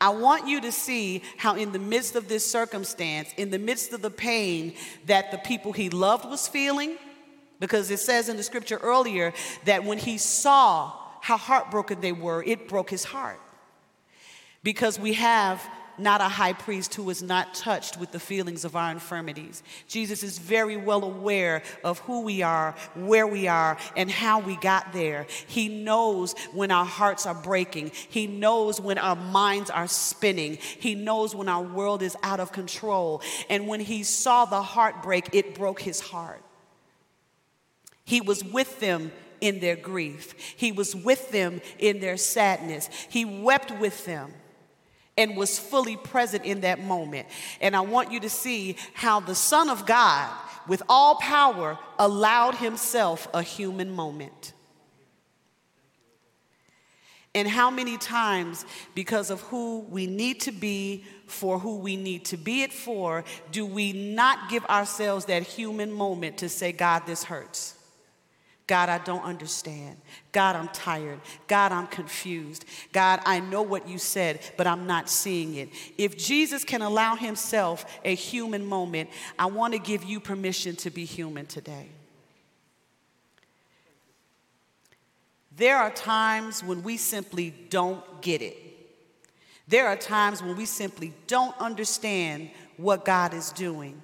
I 0.00 0.08
want 0.10 0.48
you 0.48 0.62
to 0.62 0.72
see 0.72 1.22
how, 1.36 1.56
in 1.56 1.72
the 1.72 1.78
midst 1.78 2.16
of 2.16 2.26
this 2.26 2.50
circumstance, 2.50 3.28
in 3.36 3.50
the 3.50 3.58
midst 3.58 3.92
of 3.92 4.00
the 4.00 4.10
pain 4.10 4.74
that 5.06 5.30
the 5.30 5.38
people 5.38 5.72
he 5.72 5.90
loved 5.90 6.24
was 6.24 6.48
feeling, 6.48 6.96
because 7.58 7.90
it 7.90 8.00
says 8.00 8.30
in 8.30 8.38
the 8.38 8.42
scripture 8.42 8.78
earlier 8.78 9.34
that 9.66 9.84
when 9.84 9.98
he 9.98 10.16
saw 10.16 10.92
how 11.20 11.36
heartbroken 11.36 12.00
they 12.00 12.12
were, 12.12 12.42
it 12.42 12.66
broke 12.66 12.88
his 12.88 13.04
heart. 13.04 13.40
Because 14.62 14.98
we 14.98 15.12
have 15.14 15.66
not 16.00 16.20
a 16.20 16.24
high 16.24 16.52
priest 16.52 16.94
who 16.94 17.08
is 17.10 17.22
not 17.22 17.54
touched 17.54 17.98
with 17.98 18.10
the 18.12 18.20
feelings 18.20 18.64
of 18.64 18.74
our 18.74 18.90
infirmities. 18.90 19.62
Jesus 19.86 20.22
is 20.22 20.38
very 20.38 20.76
well 20.76 21.04
aware 21.04 21.62
of 21.84 21.98
who 22.00 22.22
we 22.22 22.42
are, 22.42 22.74
where 22.94 23.26
we 23.26 23.46
are, 23.48 23.76
and 23.96 24.10
how 24.10 24.40
we 24.40 24.56
got 24.56 24.92
there. 24.92 25.26
He 25.46 25.68
knows 25.68 26.34
when 26.52 26.70
our 26.70 26.84
hearts 26.84 27.26
are 27.26 27.34
breaking, 27.34 27.92
He 28.08 28.26
knows 28.26 28.80
when 28.80 28.98
our 28.98 29.16
minds 29.16 29.70
are 29.70 29.88
spinning, 29.88 30.58
He 30.60 30.94
knows 30.94 31.34
when 31.34 31.48
our 31.48 31.62
world 31.62 32.02
is 32.02 32.16
out 32.22 32.40
of 32.40 32.52
control. 32.52 33.22
And 33.48 33.68
when 33.68 33.80
He 33.80 34.02
saw 34.02 34.44
the 34.44 34.62
heartbreak, 34.62 35.30
it 35.32 35.54
broke 35.54 35.80
His 35.80 36.00
heart. 36.00 36.42
He 38.04 38.20
was 38.20 38.42
with 38.42 38.80
them 38.80 39.12
in 39.40 39.60
their 39.60 39.76
grief. 39.76 40.34
He 40.56 40.72
was 40.72 40.94
with 40.94 41.30
them 41.30 41.60
in 41.78 42.00
their 42.00 42.16
sadness. 42.16 42.88
He 43.08 43.24
wept 43.24 43.70
with 43.78 44.04
them 44.04 44.32
and 45.20 45.36
was 45.36 45.58
fully 45.58 45.98
present 45.98 46.46
in 46.46 46.62
that 46.62 46.82
moment. 46.82 47.28
And 47.60 47.76
I 47.76 47.80
want 47.82 48.10
you 48.10 48.20
to 48.20 48.30
see 48.30 48.76
how 48.94 49.20
the 49.20 49.34
Son 49.34 49.68
of 49.68 49.84
God, 49.84 50.30
with 50.66 50.82
all 50.88 51.16
power, 51.16 51.78
allowed 51.98 52.54
himself 52.54 53.28
a 53.34 53.42
human 53.42 53.90
moment. 53.90 54.54
And 57.34 57.46
how 57.46 57.70
many 57.70 57.98
times, 57.98 58.64
because 58.94 59.30
of 59.30 59.42
who 59.42 59.80
we 59.90 60.06
need 60.06 60.40
to 60.40 60.52
be, 60.52 61.04
for 61.26 61.58
who 61.58 61.76
we 61.76 61.96
need 61.96 62.24
to 62.24 62.38
be 62.38 62.62
it 62.62 62.72
for, 62.72 63.22
do 63.52 63.66
we 63.66 63.92
not 63.92 64.48
give 64.48 64.64
ourselves 64.64 65.26
that 65.26 65.42
human 65.42 65.92
moment 65.92 66.38
to 66.38 66.48
say, 66.48 66.72
God, 66.72 67.02
this 67.06 67.24
hurts? 67.24 67.74
God, 68.70 68.88
I 68.88 68.98
don't 68.98 69.24
understand. 69.24 69.96
God, 70.30 70.54
I'm 70.54 70.68
tired. 70.68 71.18
God, 71.48 71.72
I'm 71.72 71.88
confused. 71.88 72.64
God, 72.92 73.18
I 73.26 73.40
know 73.40 73.62
what 73.62 73.88
you 73.88 73.98
said, 73.98 74.38
but 74.56 74.64
I'm 74.64 74.86
not 74.86 75.10
seeing 75.10 75.56
it. 75.56 75.70
If 75.98 76.16
Jesus 76.16 76.62
can 76.62 76.80
allow 76.80 77.16
himself 77.16 77.84
a 78.04 78.14
human 78.14 78.64
moment, 78.64 79.10
I 79.36 79.46
want 79.46 79.72
to 79.72 79.80
give 79.80 80.04
you 80.04 80.20
permission 80.20 80.76
to 80.76 80.90
be 80.90 81.04
human 81.04 81.46
today. 81.46 81.88
There 85.56 85.76
are 85.76 85.90
times 85.90 86.62
when 86.62 86.84
we 86.84 86.96
simply 86.96 87.52
don't 87.70 88.22
get 88.22 88.40
it. 88.40 88.56
There 89.66 89.88
are 89.88 89.96
times 89.96 90.44
when 90.44 90.56
we 90.56 90.64
simply 90.64 91.12
don't 91.26 91.58
understand 91.58 92.50
what 92.76 93.04
God 93.04 93.34
is 93.34 93.50
doing, 93.50 94.00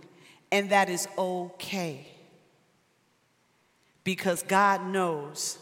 and 0.50 0.70
that 0.70 0.88
is 0.88 1.06
okay 1.16 2.15
because 4.07 4.45
God 4.45 4.87
knows 4.87 5.59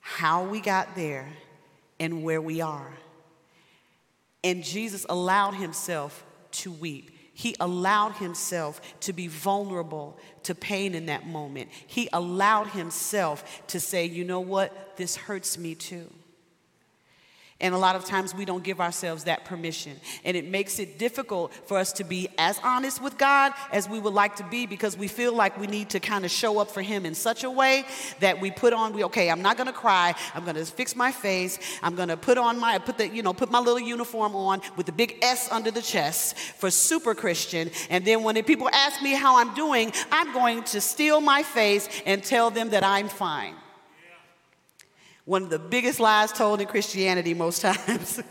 how 0.00 0.46
we 0.46 0.60
got 0.60 0.96
there 0.96 1.28
and 2.00 2.24
where 2.24 2.40
we 2.40 2.60
are. 2.60 2.92
And 4.42 4.64
Jesus 4.64 5.06
allowed 5.08 5.54
himself 5.54 6.26
to 6.50 6.72
weep. 6.72 7.12
He 7.34 7.54
allowed 7.60 8.14
himself 8.14 8.80
to 9.02 9.12
be 9.12 9.28
vulnerable 9.28 10.18
to 10.42 10.56
pain 10.56 10.92
in 10.92 11.06
that 11.06 11.28
moment. 11.28 11.68
He 11.86 12.08
allowed 12.12 12.66
himself 12.66 13.62
to 13.68 13.78
say, 13.78 14.06
you 14.06 14.24
know 14.24 14.40
what, 14.40 14.96
this 14.96 15.14
hurts 15.14 15.56
me 15.56 15.76
too. 15.76 16.12
And 17.58 17.74
a 17.74 17.78
lot 17.78 17.96
of 17.96 18.04
times 18.04 18.34
we 18.34 18.44
don't 18.44 18.62
give 18.62 18.82
ourselves 18.82 19.24
that 19.24 19.46
permission. 19.46 19.98
And 20.24 20.36
it 20.36 20.46
makes 20.46 20.78
it 20.78 20.98
difficult 20.98 21.54
for 21.54 21.78
us 21.78 21.90
to 21.94 22.04
be 22.04 22.28
as 22.36 22.60
honest 22.62 23.02
with 23.02 23.16
God 23.16 23.54
as 23.72 23.88
we 23.88 23.98
would 23.98 24.12
like 24.12 24.36
to 24.36 24.44
be 24.44 24.66
because 24.66 24.94
we 24.94 25.08
feel 25.08 25.34
like 25.34 25.58
we 25.58 25.66
need 25.66 25.88
to 25.90 26.00
kind 26.00 26.26
of 26.26 26.30
show 26.30 26.58
up 26.58 26.70
for 26.70 26.82
Him 26.82 27.06
in 27.06 27.14
such 27.14 27.44
a 27.44 27.50
way 27.50 27.86
that 28.20 28.42
we 28.42 28.50
put 28.50 28.74
on, 28.74 28.92
we, 28.92 29.04
okay, 29.04 29.30
I'm 29.30 29.40
not 29.40 29.56
gonna 29.56 29.72
cry. 29.72 30.14
I'm 30.34 30.44
gonna 30.44 30.66
fix 30.66 30.94
my 30.94 31.10
face. 31.10 31.58
I'm 31.82 31.94
gonna 31.94 32.18
put 32.18 32.36
on 32.36 32.58
my, 32.58 32.76
put 32.78 32.98
the, 32.98 33.08
you 33.08 33.22
know, 33.22 33.32
put 33.32 33.50
my 33.50 33.58
little 33.58 33.80
uniform 33.80 34.36
on 34.36 34.60
with 34.76 34.84
the 34.84 34.92
big 34.92 35.16
S 35.22 35.50
under 35.50 35.70
the 35.70 35.82
chest 35.82 36.36
for 36.36 36.70
super 36.70 37.14
Christian. 37.14 37.70
And 37.88 38.04
then 38.04 38.22
when 38.22 38.42
people 38.44 38.68
ask 38.68 39.00
me 39.00 39.14
how 39.14 39.38
I'm 39.38 39.54
doing, 39.54 39.92
I'm 40.12 40.34
going 40.34 40.62
to 40.64 40.80
steel 40.82 41.22
my 41.22 41.42
face 41.42 41.88
and 42.04 42.22
tell 42.22 42.50
them 42.50 42.68
that 42.70 42.84
I'm 42.84 43.08
fine 43.08 43.54
one 45.26 45.42
of 45.42 45.50
the 45.50 45.58
biggest 45.58 46.00
lies 46.00 46.32
told 46.32 46.60
in 46.60 46.66
Christianity 46.66 47.34
most 47.34 47.60
times. 47.62 48.22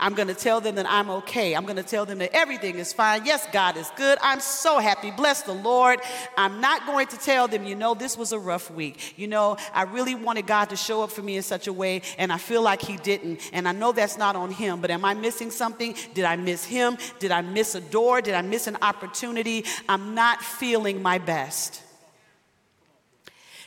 I'm 0.00 0.14
going 0.14 0.28
to 0.28 0.34
tell 0.34 0.60
them 0.60 0.76
that 0.76 0.86
I'm 0.88 1.10
okay. 1.10 1.54
I'm 1.54 1.64
going 1.64 1.76
to 1.76 1.82
tell 1.82 2.06
them 2.06 2.18
that 2.18 2.30
everything 2.32 2.78
is 2.78 2.92
fine. 2.92 3.26
Yes, 3.26 3.44
God 3.52 3.76
is 3.76 3.90
good. 3.96 4.16
I'm 4.22 4.38
so 4.38 4.78
happy. 4.78 5.10
Bless 5.10 5.42
the 5.42 5.52
Lord. 5.52 5.98
I'm 6.36 6.60
not 6.60 6.86
going 6.86 7.08
to 7.08 7.16
tell 7.16 7.48
them, 7.48 7.64
you 7.64 7.74
know, 7.74 7.94
this 7.94 8.16
was 8.16 8.30
a 8.30 8.38
rough 8.38 8.70
week. 8.70 9.18
You 9.18 9.26
know, 9.26 9.56
I 9.74 9.82
really 9.82 10.14
wanted 10.14 10.46
God 10.46 10.70
to 10.70 10.76
show 10.76 11.02
up 11.02 11.10
for 11.10 11.22
me 11.22 11.36
in 11.36 11.42
such 11.42 11.66
a 11.66 11.72
way, 11.72 12.02
and 12.16 12.32
I 12.32 12.38
feel 12.38 12.62
like 12.62 12.80
He 12.80 12.96
didn't. 12.96 13.50
And 13.52 13.66
I 13.66 13.72
know 13.72 13.90
that's 13.90 14.16
not 14.16 14.36
on 14.36 14.52
Him, 14.52 14.80
but 14.80 14.92
am 14.92 15.04
I 15.04 15.14
missing 15.14 15.50
something? 15.50 15.96
Did 16.14 16.24
I 16.24 16.36
miss 16.36 16.64
Him? 16.64 16.96
Did 17.18 17.32
I 17.32 17.40
miss 17.42 17.74
a 17.74 17.80
door? 17.80 18.20
Did 18.20 18.34
I 18.34 18.42
miss 18.42 18.68
an 18.68 18.76
opportunity? 18.80 19.64
I'm 19.88 20.14
not 20.14 20.40
feeling 20.40 21.02
my 21.02 21.18
best 21.18 21.82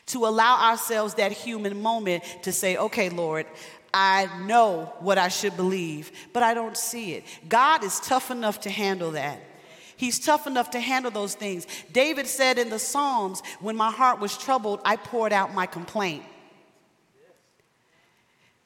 to 0.07 0.25
allow 0.25 0.69
ourselves 0.69 1.15
that 1.15 1.31
human 1.31 1.81
moment 1.81 2.23
to 2.43 2.51
say, 2.51 2.77
okay, 2.77 3.09
Lord, 3.09 3.45
I 3.93 4.29
know 4.45 4.93
what 4.99 5.17
I 5.17 5.27
should 5.27 5.55
believe, 5.57 6.11
but 6.33 6.43
I 6.43 6.53
don't 6.53 6.77
see 6.77 7.13
it. 7.13 7.23
God 7.47 7.83
is 7.83 7.99
tough 7.99 8.31
enough 8.31 8.61
to 8.61 8.69
handle 8.69 9.11
that. 9.11 9.39
He's 9.97 10.17
tough 10.17 10.47
enough 10.47 10.71
to 10.71 10.79
handle 10.79 11.11
those 11.11 11.35
things. 11.35 11.67
David 11.91 12.25
said 12.25 12.57
in 12.57 12.69
the 12.69 12.79
Psalms, 12.79 13.43
when 13.59 13.75
my 13.75 13.91
heart 13.91 14.19
was 14.19 14.35
troubled, 14.37 14.79
I 14.83 14.95
poured 14.95 15.33
out 15.33 15.53
my 15.53 15.65
complaint. 15.67 16.23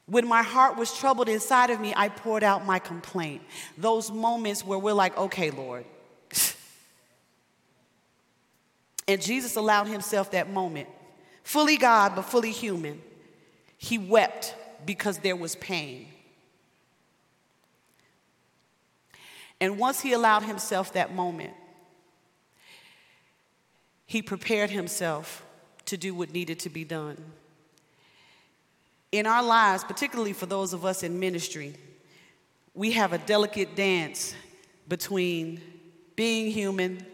When 0.06 0.26
my 0.26 0.42
heart 0.42 0.76
was 0.76 0.96
troubled 0.96 1.28
inside 1.28 1.70
of 1.70 1.80
me, 1.80 1.92
I 1.96 2.08
poured 2.08 2.44
out 2.44 2.64
my 2.64 2.78
complaint. 2.78 3.42
Those 3.76 4.10
moments 4.10 4.64
where 4.64 4.78
we're 4.78 4.94
like, 4.94 5.16
okay, 5.18 5.50
Lord. 5.50 5.84
and 9.08 9.20
Jesus 9.20 9.56
allowed 9.56 9.88
himself 9.88 10.30
that 10.30 10.48
moment 10.48 10.88
fully 11.46 11.76
God, 11.76 12.16
but 12.16 12.22
fully 12.22 12.50
human. 12.50 13.00
He 13.78 13.98
wept 13.98 14.56
because 14.84 15.18
there 15.18 15.36
was 15.36 15.54
pain. 15.54 16.08
And 19.60 19.78
once 19.78 20.00
he 20.00 20.12
allowed 20.12 20.42
himself 20.42 20.92
that 20.94 21.14
moment, 21.14 21.54
he 24.06 24.22
prepared 24.22 24.70
himself 24.70 25.44
to 25.84 25.96
do 25.96 26.16
what 26.16 26.32
needed 26.32 26.58
to 26.60 26.68
be 26.68 26.82
done. 26.82 27.16
In 29.12 29.24
our 29.24 29.42
lives, 29.42 29.84
particularly 29.84 30.32
for 30.32 30.46
those 30.46 30.72
of 30.72 30.84
us 30.84 31.04
in 31.04 31.20
ministry, 31.20 31.76
we 32.74 32.90
have 32.90 33.12
a 33.12 33.18
delicate 33.18 33.76
dance 33.76 34.34
between 34.88 35.60
being 36.16 36.50
human 36.50 37.06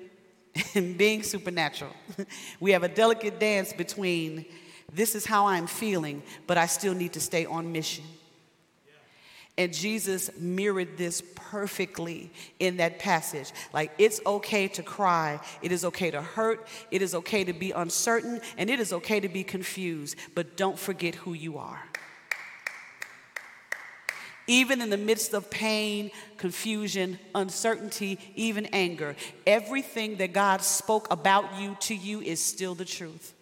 and 0.74 0.96
being 0.96 1.22
supernatural. 1.22 1.92
we 2.60 2.72
have 2.72 2.82
a 2.82 2.88
delicate 2.88 3.38
dance 3.38 3.72
between 3.72 4.44
this 4.92 5.14
is 5.14 5.24
how 5.24 5.46
I'm 5.46 5.66
feeling, 5.66 6.22
but 6.46 6.58
I 6.58 6.66
still 6.66 6.94
need 6.94 7.14
to 7.14 7.20
stay 7.20 7.46
on 7.46 7.72
mission. 7.72 8.04
And 9.58 9.72
Jesus 9.72 10.30
mirrored 10.38 10.96
this 10.96 11.22
perfectly 11.34 12.32
in 12.58 12.78
that 12.78 12.98
passage. 12.98 13.52
Like, 13.72 13.92
it's 13.98 14.20
okay 14.24 14.66
to 14.68 14.82
cry, 14.82 15.40
it 15.60 15.72
is 15.72 15.84
okay 15.84 16.10
to 16.10 16.22
hurt, 16.22 16.66
it 16.90 17.02
is 17.02 17.14
okay 17.14 17.44
to 17.44 17.52
be 17.52 17.70
uncertain, 17.72 18.40
and 18.56 18.70
it 18.70 18.80
is 18.80 18.92
okay 18.94 19.20
to 19.20 19.28
be 19.28 19.44
confused, 19.44 20.16
but 20.34 20.56
don't 20.56 20.78
forget 20.78 21.14
who 21.14 21.34
you 21.34 21.58
are 21.58 21.82
even 24.52 24.82
in 24.82 24.90
the 24.90 24.98
midst 24.98 25.32
of 25.32 25.50
pain, 25.50 26.10
confusion, 26.36 27.18
uncertainty, 27.34 28.18
even 28.36 28.66
anger. 28.66 29.16
Everything 29.46 30.18
that 30.18 30.34
God 30.34 30.60
spoke 30.60 31.10
about 31.10 31.58
you 31.58 31.74
to 31.80 31.94
you 31.94 32.20
is 32.20 32.38
still 32.38 32.74
the 32.74 32.84
truth. 32.84 33.32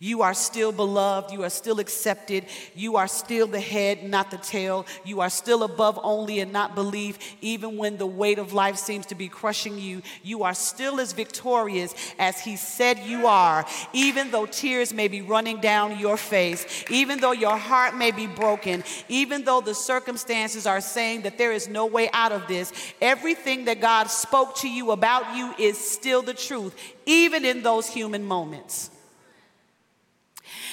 You 0.00 0.22
are 0.22 0.34
still 0.34 0.70
beloved. 0.70 1.32
You 1.32 1.42
are 1.42 1.50
still 1.50 1.80
accepted. 1.80 2.44
You 2.76 2.96
are 2.98 3.08
still 3.08 3.48
the 3.48 3.60
head, 3.60 4.04
not 4.04 4.30
the 4.30 4.36
tail. 4.36 4.86
You 5.04 5.20
are 5.22 5.30
still 5.30 5.64
above 5.64 5.98
only 6.00 6.38
and 6.38 6.52
not 6.52 6.76
believe, 6.76 7.18
even 7.40 7.76
when 7.76 7.96
the 7.96 8.06
weight 8.06 8.38
of 8.38 8.52
life 8.52 8.76
seems 8.76 9.06
to 9.06 9.16
be 9.16 9.26
crushing 9.28 9.76
you. 9.76 10.02
You 10.22 10.44
are 10.44 10.54
still 10.54 11.00
as 11.00 11.12
victorious 11.12 11.96
as 12.16 12.38
He 12.38 12.54
said 12.54 13.00
you 13.00 13.26
are, 13.26 13.66
even 13.92 14.30
though 14.30 14.46
tears 14.46 14.94
may 14.94 15.08
be 15.08 15.20
running 15.20 15.60
down 15.60 15.98
your 15.98 16.16
face, 16.16 16.84
even 16.90 17.18
though 17.18 17.32
your 17.32 17.56
heart 17.56 17.96
may 17.96 18.12
be 18.12 18.28
broken, 18.28 18.84
even 19.08 19.42
though 19.42 19.60
the 19.60 19.74
circumstances 19.74 20.64
are 20.64 20.80
saying 20.80 21.22
that 21.22 21.38
there 21.38 21.52
is 21.52 21.66
no 21.66 21.86
way 21.86 22.08
out 22.12 22.30
of 22.30 22.46
this. 22.46 22.72
Everything 23.00 23.64
that 23.64 23.80
God 23.80 24.06
spoke 24.06 24.54
to 24.58 24.68
you 24.68 24.92
about 24.92 25.34
you 25.36 25.52
is 25.58 25.76
still 25.76 26.22
the 26.22 26.34
truth, 26.34 26.76
even 27.04 27.44
in 27.44 27.64
those 27.64 27.88
human 27.88 28.24
moments. 28.24 28.90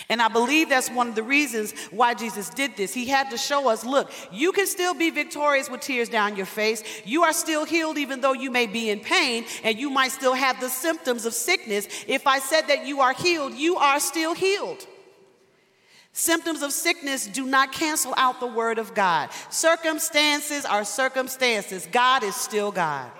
And 0.07 0.21
I 0.21 0.27
believe 0.27 0.69
that's 0.69 0.89
one 0.89 1.07
of 1.07 1.15
the 1.15 1.23
reasons 1.23 1.73
why 1.89 2.13
Jesus 2.13 2.49
did 2.49 2.77
this. 2.77 2.93
He 2.93 3.07
had 3.07 3.31
to 3.31 3.37
show 3.37 3.69
us 3.69 3.83
look, 3.83 4.11
you 4.31 4.51
can 4.51 4.67
still 4.67 4.93
be 4.93 5.09
victorious 5.09 5.69
with 5.69 5.81
tears 5.81 6.09
down 6.09 6.35
your 6.35 6.45
face. 6.45 6.83
You 7.05 7.23
are 7.23 7.33
still 7.33 7.65
healed, 7.65 7.97
even 7.97 8.21
though 8.21 8.33
you 8.33 8.51
may 8.51 8.67
be 8.67 8.89
in 8.89 8.99
pain, 8.99 9.45
and 9.63 9.79
you 9.79 9.89
might 9.89 10.11
still 10.11 10.35
have 10.35 10.59
the 10.59 10.69
symptoms 10.69 11.25
of 11.25 11.33
sickness. 11.33 11.87
If 12.07 12.27
I 12.27 12.39
said 12.39 12.67
that 12.67 12.85
you 12.85 13.01
are 13.01 13.13
healed, 13.13 13.53
you 13.53 13.77
are 13.77 13.99
still 13.99 14.35
healed. 14.35 14.85
Symptoms 16.13 16.61
of 16.61 16.71
sickness 16.71 17.27
do 17.27 17.45
not 17.45 17.71
cancel 17.73 18.13
out 18.15 18.39
the 18.39 18.47
word 18.47 18.77
of 18.77 18.93
God. 18.93 19.29
Circumstances 19.49 20.65
are 20.65 20.85
circumstances. 20.85 21.87
God 21.91 22.23
is 22.23 22.35
still 22.35 22.71
God. 22.71 23.11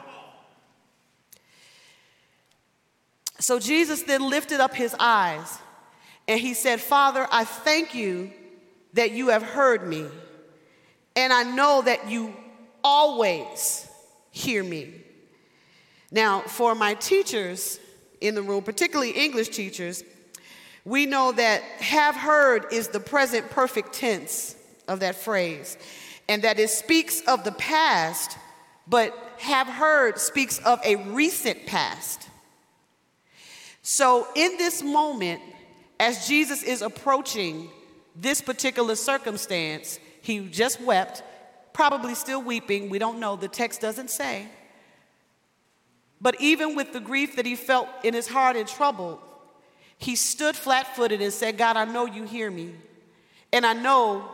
So 3.40 3.60
Jesus 3.60 4.04
then 4.04 4.30
lifted 4.30 4.62
up 4.62 4.74
his 4.74 4.96
eyes 4.98 5.60
and 6.28 6.40
he 6.40 6.54
said, 6.54 6.82
Father, 6.82 7.28
I 7.32 7.44
thank 7.44 7.94
you 7.94 8.32
that 8.94 9.12
you 9.12 9.30
have 9.30 9.44
heard 9.44 9.88
me, 9.88 10.06
and 11.16 11.32
I 11.32 11.44
know 11.44 11.82
that 11.82 12.10
you 12.10 12.34
always 12.84 13.88
hear 14.32 14.64
me. 14.64 14.94
Now, 16.12 16.42
for 16.42 16.76
my 16.76 16.94
teachers 16.96 17.80
in 18.22 18.36
the 18.36 18.42
room, 18.42 18.64
particularly 18.64 19.12
English 19.12 19.50
teachers, 19.50 20.04
we 20.86 21.06
know 21.06 21.32
that 21.32 21.62
have 21.80 22.16
heard 22.16 22.72
is 22.72 22.90
the 22.90 23.00
present 23.00 23.50
perfect 23.50 23.94
tense 23.94 24.56
of 24.88 25.00
that 25.00 25.16
phrase, 25.16 25.78
and 26.30 26.44
that 26.44 26.60
it 26.60 26.70
speaks 26.70 27.22
of 27.22 27.44
the 27.44 27.52
past, 27.54 28.38
but 28.88 29.14
have 29.40 29.68
heard 29.68 30.20
speaks 30.20 30.60
of 30.60 30.80
a 30.86 30.96
recent 30.96 31.66
past. 31.66 32.30
So, 33.82 34.28
in 34.36 34.58
this 34.58 34.82
moment, 34.82 35.42
as 36.00 36.28
Jesus 36.28 36.64
is 36.64 36.82
approaching 36.82 37.70
this 38.16 38.42
particular 38.42 38.96
circumstance, 38.96 40.00
he 40.22 40.48
just 40.48 40.82
wept, 40.82 41.24
probably 41.74 42.16
still 42.16 42.42
weeping. 42.42 42.90
We 42.90 43.00
don't 43.00 43.20
know, 43.20 43.36
the 43.36 43.48
text 43.48 43.82
doesn't 43.82 44.10
say. 44.10 44.48
But 46.22 46.40
even 46.40 46.76
with 46.76 46.94
the 46.94 47.00
grief 47.00 47.36
that 47.36 47.46
he 47.46 47.56
felt 47.56 47.88
in 48.04 48.14
his 48.14 48.28
heart 48.28 48.56
and 48.56 48.68
trouble, 48.68 49.22
he 49.98 50.16
stood 50.16 50.56
flat 50.56 50.96
footed 50.96 51.22
and 51.22 51.32
said, 51.32 51.58
God, 51.58 51.78
I 51.78 51.86
know 51.86 52.06
you 52.06 52.24
hear 52.24 52.50
me, 52.50 52.74
and 53.54 53.66
I 53.66 53.74
know 53.74 54.32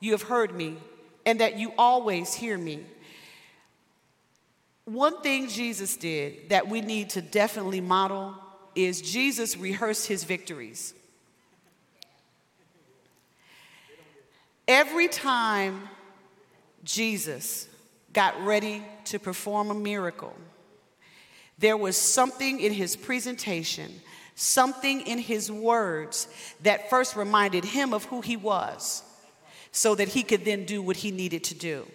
you 0.00 0.12
have 0.12 0.22
heard 0.22 0.54
me, 0.54 0.76
and 1.24 1.40
that 1.40 1.58
you 1.58 1.72
always 1.78 2.34
hear 2.34 2.58
me. 2.58 2.84
One 4.84 5.22
thing 5.22 5.48
Jesus 5.48 5.96
did 5.96 6.50
that 6.50 6.68
we 6.68 6.80
need 6.80 7.10
to 7.10 7.22
definitely 7.22 7.80
model 7.80 8.34
is 8.74 9.00
Jesus 9.00 9.56
rehearsed 9.56 10.06
his 10.06 10.24
victories. 10.24 10.94
Every 14.68 15.08
time 15.08 15.88
Jesus 16.84 17.68
got 18.12 18.42
ready 18.44 18.82
to 19.06 19.18
perform 19.18 19.70
a 19.70 19.74
miracle, 19.74 20.34
there 21.58 21.76
was 21.76 21.96
something 21.96 22.60
in 22.60 22.72
his 22.72 22.96
presentation 22.96 24.00
something 24.34 25.02
in 25.02 25.18
his 25.18 25.50
words 25.50 26.28
that 26.62 26.90
first 26.90 27.16
reminded 27.16 27.64
him 27.64 27.92
of 27.92 28.04
who 28.06 28.20
he 28.20 28.36
was 28.36 29.02
so 29.70 29.94
that 29.94 30.08
he 30.08 30.22
could 30.22 30.44
then 30.44 30.64
do 30.64 30.82
what 30.82 30.96
he 30.96 31.10
needed 31.10 31.44
to 31.44 31.54
do. 31.54 31.86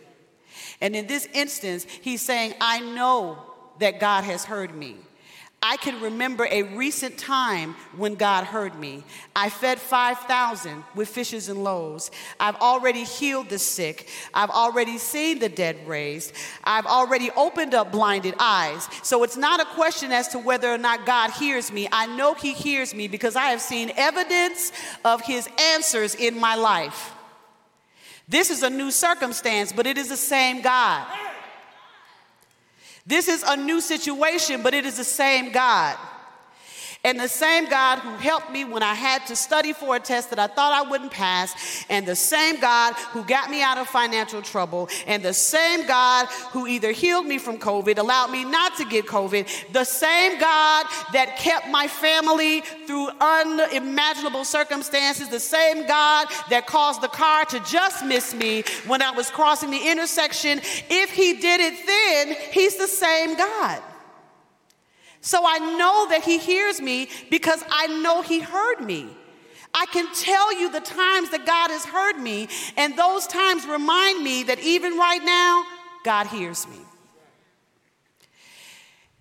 And 0.82 0.96
in 0.96 1.08
this 1.08 1.28
instance, 1.34 1.86
he's 2.02 2.22
saying, 2.22 2.54
I 2.60 2.80
know 2.80 3.38
that 3.80 4.00
God 4.00 4.24
has 4.24 4.46
heard 4.46 4.74
me. 4.74 4.96
I 5.62 5.78
can 5.78 6.00
remember 6.02 6.48
a 6.50 6.64
recent 6.64 7.18
time 7.18 7.76
when 7.96 8.14
God 8.14 8.46
heard 8.46 8.78
me. 8.80 9.04
I 9.36 9.50
fed 9.50 9.80
5,000 9.80 10.84
with 10.94 11.10
fishes 11.10 11.50
and 11.50 11.64
loaves. 11.64 12.12
I've 12.40 12.56
already 12.58 13.04
healed 13.04 13.50
the 13.50 13.58
sick. 13.58 14.08
I've 14.36 14.52
already 14.52 15.00
seen 15.00 15.40
the 15.40 15.50
dead 15.50 15.88
raised. 15.88 16.34
I've 16.64 16.86
already 16.86 17.32
opened 17.36 17.74
up 17.74 17.92
blinded 17.92 18.36
eyes. 18.40 18.88
So 19.02 19.24
it's 19.24 19.36
not 19.36 19.60
a 19.60 19.66
question 19.66 20.12
as 20.12 20.28
to 20.30 20.40
whether 20.40 20.72
or 20.72 20.78
not 20.78 21.08
God 21.08 21.32
hears 21.32 21.72
me. 21.72 21.88
I 21.92 22.06
know 22.06 22.36
He 22.36 22.54
hears 22.54 22.94
me 22.94 23.08
because 23.08 23.36
I 23.36 23.48
have 23.48 23.62
seen 23.62 23.92
evidence 23.98 24.72
of 25.04 25.22
His 25.22 25.50
answers 25.74 26.14
in 26.14 26.40
my 26.40 26.56
life. 26.56 27.14
This 28.30 28.52
is 28.52 28.62
a 28.62 28.70
new 28.70 28.92
circumstance, 28.92 29.72
but 29.72 29.88
it 29.88 29.98
is 29.98 30.10
the 30.10 30.18
same 30.18 30.62
God. 30.62 31.08
This 33.08 33.30
is 33.30 33.42
a 33.48 33.56
new 33.56 33.80
situation, 33.80 34.62
but 34.62 34.74
it 34.74 34.86
is 34.86 34.98
the 34.98 35.06
same 35.06 35.54
God. 35.54 35.98
And 37.08 37.18
the 37.18 37.30
same 37.30 37.70
God 37.70 38.00
who 38.00 38.10
helped 38.18 38.52
me 38.52 38.66
when 38.66 38.84
I 38.84 38.94
had 38.94 39.26
to 39.28 39.36
study 39.38 39.72
for 39.72 39.96
a 39.96 40.00
test 40.00 40.30
that 40.32 40.40
I 40.40 40.48
thought 40.48 40.74
I 40.74 40.90
wouldn't 40.90 41.12
pass, 41.12 41.86
and 41.90 42.06
the 42.06 42.18
same 42.18 42.60
God 42.60 42.96
who 42.96 43.24
got 43.24 43.50
me 43.50 43.62
out 43.64 43.78
of 43.78 43.88
financial 43.88 44.42
trouble, 44.42 44.90
and 45.06 45.24
the 45.24 45.34
same 45.34 45.88
God 45.88 46.28
who 46.52 46.68
either 46.68 46.92
healed 46.92 47.26
me 47.26 47.38
from 47.38 47.60
COVID, 47.60 47.98
allowed 47.98 48.30
me 48.32 48.44
not 48.44 48.76
to 48.76 48.84
get 48.84 49.06
COVID, 49.06 49.72
the 49.72 49.86
same 49.86 50.38
God 50.38 50.86
that 51.14 51.38
kept 51.38 51.70
my 51.70 51.88
family 51.88 52.60
through 52.88 53.08
unimaginable 53.22 54.44
circumstances, 54.44 55.30
the 55.30 55.40
same 55.40 55.88
God 55.88 56.28
that 56.50 56.68
caused 56.68 57.00
the 57.00 57.08
car 57.08 57.46
to 57.46 57.62
just 57.62 58.04
miss 58.04 58.34
me 58.34 58.66
when 58.86 59.02
I 59.02 59.12
was 59.12 59.30
crossing 59.30 59.72
the 59.72 59.90
intersection. 59.90 60.60
If 60.90 61.12
He 61.12 61.40
did 61.40 61.62
it 61.62 61.86
then, 61.86 62.36
He's 62.52 62.76
the 62.76 62.88
same 62.88 63.38
God. 63.38 63.82
So 65.28 65.44
I 65.46 65.58
know 65.58 66.08
that 66.08 66.24
He 66.24 66.38
hears 66.38 66.80
me 66.80 67.10
because 67.30 67.62
I 67.70 67.88
know 67.88 68.22
He 68.22 68.40
heard 68.40 68.80
me. 68.80 69.10
I 69.74 69.86
can 69.88 70.08
tell 70.16 70.58
you 70.58 70.72
the 70.72 70.80
times 70.80 71.32
that 71.32 71.46
God 71.46 71.70
has 71.70 71.84
heard 71.84 72.18
me, 72.18 72.48
and 72.78 72.98
those 72.98 73.28
times 73.28 73.68
remind 73.68 74.24
me 74.24 74.44
that 74.44 74.62
even 74.62 74.98
right 74.98 75.22
now, 75.22 75.66
God 76.06 76.28
hears 76.28 76.66
me. 76.70 76.78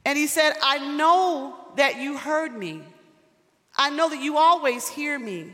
And 0.04 0.16
He 0.16 0.28
said, 0.28 0.52
I 0.62 0.78
know 0.96 1.56
that 1.74 2.00
you 2.00 2.16
heard 2.16 2.56
me. 2.56 2.82
I 3.76 3.90
know 3.90 4.08
that 4.08 4.22
you 4.22 4.38
always 4.38 4.88
hear 4.88 5.18
me. 5.18 5.52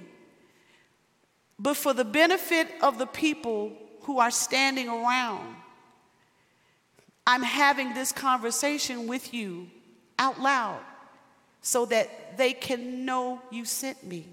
But 1.58 1.78
for 1.78 1.94
the 1.94 2.04
benefit 2.04 2.68
of 2.82 2.98
the 2.98 3.06
people 3.06 3.72
who 4.02 4.18
are 4.18 4.30
standing 4.30 4.90
around, 4.90 5.56
I'm 7.26 7.42
having 7.42 7.94
this 7.94 8.12
conversation 8.12 9.06
with 9.06 9.32
you 9.32 9.70
out 10.22 10.40
loud 10.40 10.80
so 11.60 11.84
that 11.86 12.38
they 12.38 12.52
can 12.52 13.04
know 13.04 13.42
you 13.50 13.64
sent 13.64 14.04
me. 14.04 14.26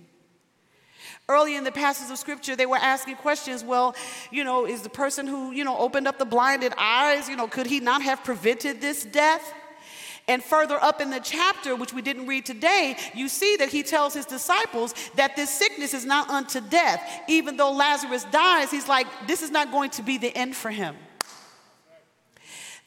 Early 1.27 1.55
in 1.55 1.63
the 1.63 1.71
passage 1.71 2.11
of 2.11 2.17
scripture, 2.17 2.55
they 2.55 2.65
were 2.65 2.77
asking 2.77 3.15
questions. 3.17 3.63
Well, 3.63 3.95
you 4.31 4.43
know, 4.43 4.65
is 4.65 4.81
the 4.81 4.89
person 4.89 5.27
who, 5.27 5.51
you 5.51 5.63
know, 5.63 5.77
opened 5.77 6.07
up 6.07 6.17
the 6.17 6.25
blinded 6.25 6.73
eyes, 6.77 7.27
you 7.27 7.35
know, 7.35 7.47
could 7.47 7.67
he 7.67 7.79
not 7.79 8.01
have 8.01 8.23
prevented 8.23 8.81
this 8.81 9.03
death? 9.03 9.53
And 10.27 10.43
further 10.43 10.77
up 10.81 11.01
in 11.01 11.09
the 11.09 11.19
chapter, 11.19 11.75
which 11.75 11.91
we 11.91 12.03
didn't 12.03 12.27
read 12.27 12.45
today, 12.45 12.95
you 13.15 13.27
see 13.27 13.55
that 13.57 13.69
he 13.69 13.81
tells 13.81 14.13
his 14.13 14.27
disciples 14.27 14.93
that 15.15 15.35
this 15.35 15.49
sickness 15.49 15.95
is 15.95 16.05
not 16.05 16.29
unto 16.29 16.61
death. 16.61 17.01
Even 17.27 17.57
though 17.57 17.71
Lazarus 17.71 18.25
dies, 18.25 18.69
he's 18.69 18.87
like, 18.87 19.07
this 19.25 19.41
is 19.41 19.49
not 19.49 19.71
going 19.71 19.89
to 19.91 20.03
be 20.03 20.19
the 20.19 20.35
end 20.37 20.55
for 20.55 20.69
him. 20.69 20.95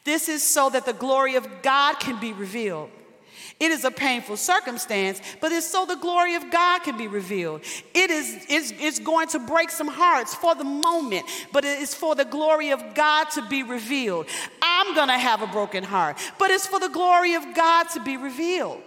This 0.03 0.27
is 0.27 0.43
so 0.43 0.69
that 0.69 0.85
the 0.85 0.93
glory 0.93 1.35
of 1.35 1.47
God 1.61 1.99
can 1.99 2.19
be 2.19 2.33
revealed. 2.33 2.89
It 3.59 3.71
is 3.71 3.85
a 3.85 3.91
painful 3.91 4.37
circumstance, 4.37 5.21
but 5.39 5.51
it's 5.51 5.69
so 5.69 5.85
the 5.85 5.95
glory 5.95 6.35
of 6.35 6.49
God 6.51 6.83
can 6.83 6.97
be 6.97 7.07
revealed. 7.07 7.61
It 7.93 8.09
is 8.09 8.45
it's, 8.49 8.73
it's 8.77 8.99
going 8.99 9.27
to 9.29 9.39
break 9.39 9.69
some 9.69 9.87
hearts 9.87 10.35
for 10.35 10.55
the 10.55 10.63
moment, 10.63 11.25
but 11.53 11.63
it 11.63 11.79
is 11.79 11.93
for 11.93 12.15
the 12.15 12.25
glory 12.25 12.71
of 12.71 12.81
God 12.93 13.25
to 13.31 13.47
be 13.47 13.63
revealed. 13.63 14.25
I'm 14.61 14.95
going 14.95 15.07
to 15.07 15.17
have 15.17 15.41
a 15.41 15.47
broken 15.47 15.83
heart, 15.83 16.17
but 16.37 16.51
it's 16.51 16.67
for 16.67 16.79
the 16.79 16.89
glory 16.89 17.35
of 17.35 17.53
God 17.55 17.83
to 17.93 18.03
be 18.03 18.17
revealed. 18.17 18.81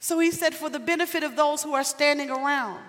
So 0.00 0.18
he 0.18 0.32
said, 0.32 0.52
for 0.52 0.68
the 0.68 0.80
benefit 0.80 1.22
of 1.22 1.36
those 1.36 1.62
who 1.62 1.74
are 1.74 1.84
standing 1.84 2.28
around, 2.28 2.80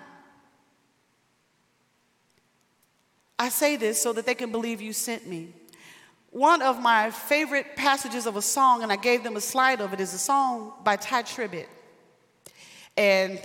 I 3.44 3.50
say 3.50 3.76
this 3.76 4.00
so 4.00 4.14
that 4.14 4.24
they 4.24 4.34
can 4.34 4.50
believe 4.50 4.80
you 4.80 4.94
sent 4.94 5.26
me. 5.26 5.52
One 6.30 6.62
of 6.62 6.80
my 6.80 7.10
favorite 7.10 7.76
passages 7.76 8.24
of 8.24 8.36
a 8.36 8.42
song, 8.42 8.82
and 8.82 8.90
I 8.90 8.96
gave 8.96 9.22
them 9.22 9.36
a 9.36 9.40
slide 9.42 9.82
of 9.82 9.92
it, 9.92 10.00
is 10.00 10.14
a 10.14 10.18
song 10.18 10.72
by 10.82 10.96
Tye 10.96 11.24
Tribbett. 11.24 11.66
And 12.96 13.38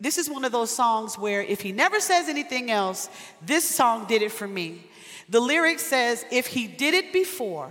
this 0.00 0.16
is 0.16 0.30
one 0.30 0.46
of 0.46 0.52
those 0.52 0.70
songs 0.70 1.18
where 1.18 1.42
if 1.42 1.60
he 1.60 1.72
never 1.72 2.00
says 2.00 2.30
anything 2.30 2.70
else, 2.70 3.10
this 3.42 3.68
song 3.68 4.06
did 4.06 4.22
it 4.22 4.32
for 4.32 4.48
me. 4.48 4.84
The 5.28 5.40
lyric 5.40 5.78
says, 5.78 6.24
If 6.32 6.46
he 6.46 6.66
did 6.66 6.94
it 6.94 7.12
before, 7.12 7.70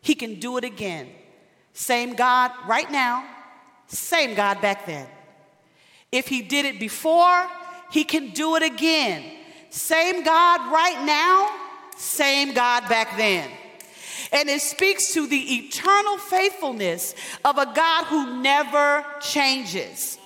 he 0.00 0.14
can 0.14 0.40
do 0.40 0.56
it 0.56 0.64
again. 0.64 1.10
Same 1.74 2.14
God 2.14 2.50
right 2.66 2.90
now, 2.90 3.28
same 3.88 4.34
God 4.34 4.62
back 4.62 4.86
then. 4.86 5.06
If 6.10 6.28
he 6.28 6.40
did 6.40 6.64
it 6.64 6.80
before, 6.80 7.46
he 7.90 8.04
can 8.04 8.30
do 8.30 8.56
it 8.56 8.62
again. 8.62 9.37
Same 9.78 10.24
God 10.24 10.72
right 10.72 11.04
now, 11.06 11.48
same 11.96 12.52
God 12.52 12.88
back 12.88 13.16
then. 13.16 13.48
And 14.32 14.48
it 14.48 14.60
speaks 14.60 15.14
to 15.14 15.26
the 15.28 15.36
eternal 15.36 16.18
faithfulness 16.18 17.14
of 17.44 17.58
a 17.58 17.72
God 17.74 18.06
who 18.06 18.42
never 18.42 19.04
changes. 19.20 20.18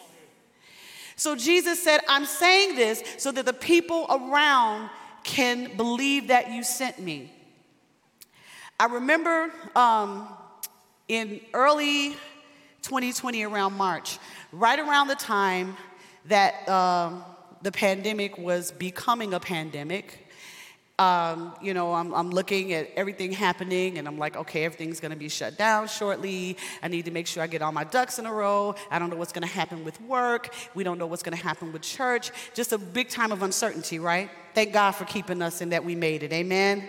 So 1.16 1.36
Jesus 1.36 1.82
said, 1.82 2.00
I'm 2.08 2.24
saying 2.24 2.76
this 2.76 3.04
so 3.18 3.30
that 3.30 3.44
the 3.44 3.52
people 3.52 4.06
around 4.08 4.88
can 5.22 5.76
believe 5.76 6.28
that 6.28 6.50
you 6.50 6.64
sent 6.64 6.98
me. 6.98 7.30
I 8.80 8.86
remember 8.86 9.52
um, 9.76 10.28
in 11.08 11.42
early 11.52 12.16
2020, 12.80 13.44
around 13.44 13.74
March, 13.74 14.18
right 14.50 14.78
around 14.78 15.08
the 15.08 15.14
time 15.14 15.76
that 16.24 16.66
um, 16.68 17.22
the 17.62 17.72
pandemic 17.72 18.38
was 18.38 18.72
becoming 18.72 19.34
a 19.34 19.40
pandemic. 19.40 20.18
Um, 20.98 21.54
you 21.62 21.74
know, 21.74 21.94
I'm, 21.94 22.14
I'm, 22.14 22.30
looking 22.30 22.74
at 22.74 22.90
everything 22.96 23.32
happening 23.32 23.98
and 23.98 24.06
I'm 24.06 24.18
like, 24.18 24.36
okay, 24.36 24.64
everything's 24.64 25.00
gonna 25.00 25.16
be 25.16 25.28
shut 25.28 25.56
down 25.56 25.88
shortly. 25.88 26.56
I 26.82 26.88
need 26.88 27.06
to 27.06 27.10
make 27.10 27.26
sure 27.26 27.42
I 27.42 27.46
get 27.46 27.62
all 27.62 27.72
my 27.72 27.82
ducks 27.82 28.18
in 28.18 28.26
a 28.26 28.32
row. 28.32 28.74
I 28.90 28.98
don't 28.98 29.10
know 29.10 29.16
what's 29.16 29.32
gonna 29.32 29.46
happen 29.46 29.84
with 29.84 30.00
work. 30.02 30.54
We 30.74 30.84
don't 30.84 30.98
know 30.98 31.06
what's 31.06 31.22
gonna 31.22 31.36
happen 31.36 31.72
with 31.72 31.82
church. 31.82 32.30
Just 32.54 32.72
a 32.72 32.78
big 32.78 33.08
time 33.08 33.32
of 33.32 33.42
uncertainty, 33.42 33.98
right? 33.98 34.30
Thank 34.54 34.74
God 34.74 34.92
for 34.92 35.04
keeping 35.06 35.40
us 35.40 35.60
and 35.60 35.72
that 35.72 35.84
we 35.84 35.94
made 35.94 36.22
it. 36.22 36.32
Amen. 36.32 36.86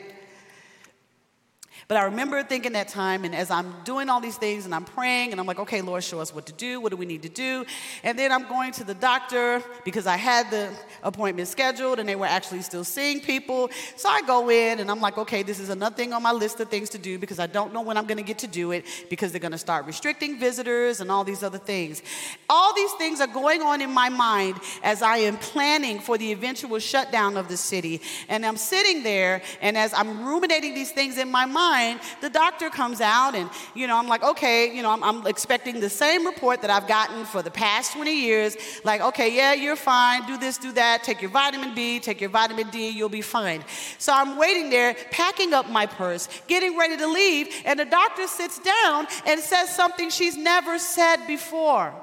But 1.88 1.98
I 1.98 2.04
remember 2.06 2.42
thinking 2.44 2.74
that 2.74 2.88
time, 2.88 3.26
and 3.26 3.36
as 3.36 3.52
I'm 3.52 3.74
doing 3.84 4.10
all 4.10 4.22
these 4.22 4.38
things 4.38 4.66
and 4.66 4.74
I'm 4.74 4.86
praying, 4.86 5.32
and 5.32 5.40
I'm 5.40 5.46
like, 5.46 5.60
okay, 5.60 5.82
Lord, 5.82 6.04
show 6.04 6.20
us 6.20 6.34
what 6.34 6.46
to 6.46 6.54
do. 6.54 6.80
What 6.80 6.92
do 6.92 6.98
we 6.98 7.06
need 7.06 7.24
to 7.24 7.30
do? 7.30 7.66
And 8.04 8.18
then 8.18 8.32
I'm 8.32 8.48
going 8.48 8.72
to 8.74 8.84
the 8.84 8.94
doctor 8.94 9.62
because 9.84 10.08
I 10.08 10.18
had 10.18 10.50
the 10.50 10.70
appointment 11.04 11.48
scheduled 11.48 12.00
and 12.00 12.08
they 12.08 12.16
were 12.16 12.26
actually 12.26 12.62
still 12.62 12.84
seeing 12.84 13.20
people. 13.20 13.70
So 13.98 14.10
I 14.10 14.22
go 14.22 14.50
in 14.50 14.80
and 14.80 14.90
I'm 14.90 15.02
like, 15.02 15.18
okay, 15.18 15.44
this 15.44 15.60
is 15.60 15.70
another 15.70 15.96
thing 15.96 16.14
on 16.14 16.24
my 16.24 16.32
list 16.32 16.60
of 16.60 16.70
things 16.70 16.90
to 16.92 16.98
do 16.98 17.20
because 17.20 17.40
I 17.40 17.48
don't 17.48 17.74
know 17.74 17.82
when 17.82 17.98
I'm 17.98 18.06
going 18.06 18.18
to 18.18 18.24
get 18.24 18.40
to 18.40 18.48
do 18.48 18.72
it 18.72 18.86
because 19.10 19.32
they're 19.32 19.42
going 19.42 19.52
to 19.52 19.58
start 19.58 19.86
restricting 19.86 20.40
visitors 20.40 21.02
and 21.02 21.12
all 21.12 21.24
these 21.24 21.44
other 21.44 21.58
things. 21.58 22.02
All 22.50 22.74
these 22.74 22.92
things 22.94 23.20
are 23.20 23.28
going 23.28 23.62
on 23.62 23.82
in 23.82 23.92
my 23.92 24.10
mind 24.10 24.60
as 24.84 25.02
I 25.02 25.18
am 25.18 25.38
planning 25.38 26.00
for 26.00 26.18
the 26.18 26.32
eventual 26.32 26.80
shutdown 26.80 27.36
of 27.38 27.48
the 27.50 27.58
city. 27.58 28.02
And 28.30 28.46
I'm 28.46 28.58
sitting 28.58 29.04
there, 29.04 29.42
and 29.62 29.78
as 29.78 29.94
I'm 29.94 30.26
ruminating 30.26 30.74
these 30.74 30.92
things 30.92 31.18
in 31.18 31.30
my 31.30 31.46
mind, 31.46 31.73
the 32.22 32.30
doctor 32.30 32.70
comes 32.70 33.02
out, 33.02 33.36
and 33.36 33.50
you 33.74 33.88
know, 33.88 33.98
I'm 33.98 34.08
like, 34.08 34.24
okay, 34.24 34.74
you 34.76 34.82
know, 34.82 34.92
I'm, 34.92 35.04
I'm 35.04 35.28
expecting 35.28 35.80
the 35.80 35.90
same 35.90 36.26
report 36.26 36.62
that 36.62 36.70
I've 36.70 36.88
gotten 36.88 37.26
for 37.26 37.42
the 37.42 37.52
past 37.52 37.94
20 37.94 38.12
years. 38.12 38.56
Like, 38.84 39.02
okay, 39.02 39.36
yeah, 39.36 39.54
you're 39.54 39.76
fine. 39.76 40.26
Do 40.26 40.38
this, 40.38 40.58
do 40.58 40.72
that. 40.74 41.04
Take 41.04 41.22
your 41.22 41.32
vitamin 41.32 41.74
B, 41.74 42.00
take 42.00 42.22
your 42.22 42.30
vitamin 42.30 42.70
D, 42.70 42.90
you'll 42.90 43.10
be 43.10 43.22
fine. 43.22 43.64
So 43.98 44.14
I'm 44.14 44.38
waiting 44.38 44.70
there, 44.70 44.96
packing 45.12 45.54
up 45.54 45.70
my 45.70 45.86
purse, 45.86 46.30
getting 46.48 46.78
ready 46.78 46.98
to 46.98 47.08
leave, 47.08 47.48
and 47.66 47.80
the 47.80 47.86
doctor 47.86 48.28
sits 48.28 48.60
down 48.60 49.08
and 49.26 49.40
says 49.40 49.76
something 49.76 50.10
she's 50.10 50.38
never 50.38 50.80
said 50.80 51.26
before. 51.28 51.94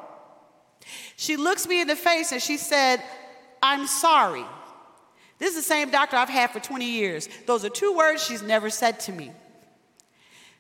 She 1.17 1.37
looks 1.37 1.67
me 1.67 1.81
in 1.81 1.89
the 1.89 1.97
face 1.97 2.33
and 2.33 2.41
she 2.41 2.57
said, 2.57 3.03
I'm 3.63 3.87
sorry. 3.87 4.45
This 5.39 5.51
is 5.51 5.57
the 5.57 5.63
same 5.63 5.91
doctor 5.91 6.17
I've 6.17 6.29
had 6.29 6.51
for 6.51 6.61
20 6.61 6.85
years. 6.85 7.29
Those 7.47 7.65
are 7.65 7.71
two 7.71 7.97
words 7.97 8.23
she's 8.23 8.43
never 8.43 8.71
said 8.71 9.01
to 9.01 9.13
me. 9.13 9.33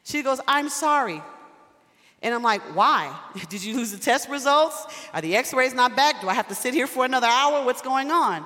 She 0.04 0.22
goes, 0.22 0.40
I'm 0.46 0.68
sorry. 0.68 1.22
And 2.22 2.34
I'm 2.34 2.42
like, 2.42 2.62
why? 2.74 3.18
Did 3.48 3.62
you 3.62 3.76
lose 3.76 3.92
the 3.92 3.98
test 3.98 4.28
results? 4.28 4.86
Are 5.12 5.20
the 5.20 5.36
x 5.36 5.54
rays 5.54 5.74
not 5.74 5.96
back? 5.96 6.20
Do 6.20 6.28
I 6.28 6.34
have 6.34 6.48
to 6.48 6.54
sit 6.54 6.74
here 6.74 6.86
for 6.86 7.04
another 7.04 7.26
hour? 7.26 7.64
What's 7.64 7.82
going 7.82 8.10
on? 8.10 8.44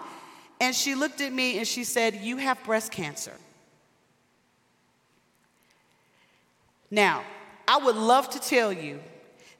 And 0.61 0.75
she 0.75 0.95
looked 0.95 1.21
at 1.21 1.33
me 1.33 1.59
and 1.59 1.67
she 1.67 1.85
said, 1.85 2.17
You 2.17 2.37
have 2.37 2.62
breast 2.64 2.93
cancer. 2.93 3.33
Now, 6.90 7.25
I 7.67 7.79
would 7.79 7.97
love 7.97 8.31
to 8.31 8.40
tell 8.40 8.73
you 8.73 9.01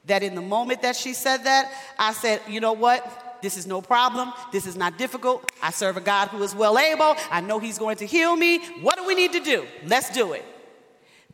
that 0.05 0.23
in 0.23 0.35
the 0.35 0.41
moment 0.41 0.83
that 0.83 0.95
she 0.95 1.13
said 1.13 1.43
that, 1.43 1.71
I 1.99 2.13
said, 2.13 2.41
You 2.47 2.61
know 2.61 2.73
what? 2.73 3.39
This 3.41 3.57
is 3.57 3.67
no 3.67 3.81
problem. 3.81 4.31
This 4.51 4.65
is 4.65 4.77
not 4.77 4.97
difficult. 4.97 5.51
I 5.61 5.71
serve 5.71 5.97
a 5.97 6.01
God 6.01 6.29
who 6.29 6.41
is 6.41 6.55
well 6.55 6.79
able. 6.79 7.15
I 7.29 7.41
know 7.41 7.59
He's 7.59 7.77
going 7.77 7.97
to 7.97 8.05
heal 8.05 8.35
me. 8.35 8.59
What 8.81 8.97
do 8.97 9.05
we 9.05 9.13
need 9.13 9.33
to 9.33 9.41
do? 9.41 9.67
Let's 9.85 10.09
do 10.11 10.33
it. 10.33 10.45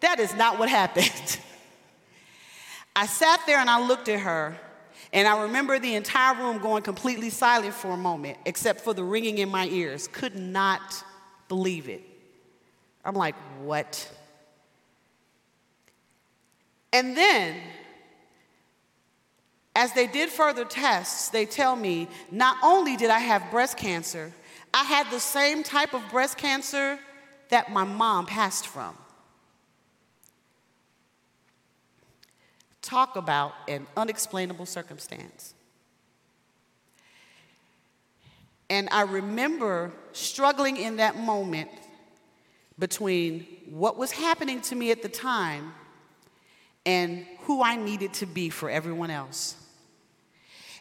That 0.01 0.19
is 0.19 0.35
not 0.35 0.59
what 0.59 0.69
happened. 0.69 1.39
I 2.95 3.05
sat 3.05 3.39
there 3.47 3.59
and 3.59 3.69
I 3.69 3.79
looked 3.79 4.09
at 4.09 4.19
her, 4.19 4.55
and 5.13 5.27
I 5.27 5.43
remember 5.43 5.79
the 5.79 5.95
entire 5.95 6.35
room 6.35 6.57
going 6.57 6.83
completely 6.83 7.29
silent 7.29 7.73
for 7.73 7.91
a 7.91 7.97
moment, 7.97 8.37
except 8.45 8.81
for 8.81 8.93
the 8.93 9.03
ringing 9.03 9.37
in 9.37 9.49
my 9.49 9.67
ears. 9.67 10.07
Could 10.07 10.35
not 10.35 11.03
believe 11.47 11.87
it. 11.87 12.01
I'm 13.05 13.15
like, 13.15 13.35
what? 13.61 14.11
And 16.93 17.15
then, 17.15 17.55
as 19.75 19.93
they 19.93 20.07
did 20.07 20.29
further 20.29 20.65
tests, 20.65 21.29
they 21.29 21.45
tell 21.45 21.75
me 21.75 22.07
not 22.29 22.57
only 22.61 22.97
did 22.97 23.09
I 23.09 23.19
have 23.19 23.49
breast 23.51 23.77
cancer, 23.77 24.31
I 24.73 24.83
had 24.83 25.09
the 25.11 25.19
same 25.19 25.63
type 25.63 25.93
of 25.93 26.01
breast 26.09 26.37
cancer 26.37 26.99
that 27.49 27.71
my 27.71 27.83
mom 27.83 28.25
passed 28.25 28.67
from. 28.67 28.95
Talk 32.81 33.15
about 33.15 33.53
an 33.67 33.87
unexplainable 33.97 34.65
circumstance. 34.65 35.53
And 38.71 38.87
I 38.89 39.01
remember 39.01 39.91
struggling 40.13 40.77
in 40.77 40.95
that 40.95 41.17
moment 41.17 41.69
between 42.79 43.45
what 43.69 43.97
was 43.97 44.11
happening 44.11 44.61
to 44.61 44.75
me 44.75 44.91
at 44.91 45.03
the 45.03 45.09
time 45.09 45.73
and 46.85 47.25
who 47.41 47.61
I 47.61 47.75
needed 47.75 48.13
to 48.15 48.25
be 48.25 48.49
for 48.49 48.69
everyone 48.69 49.11
else. 49.11 49.57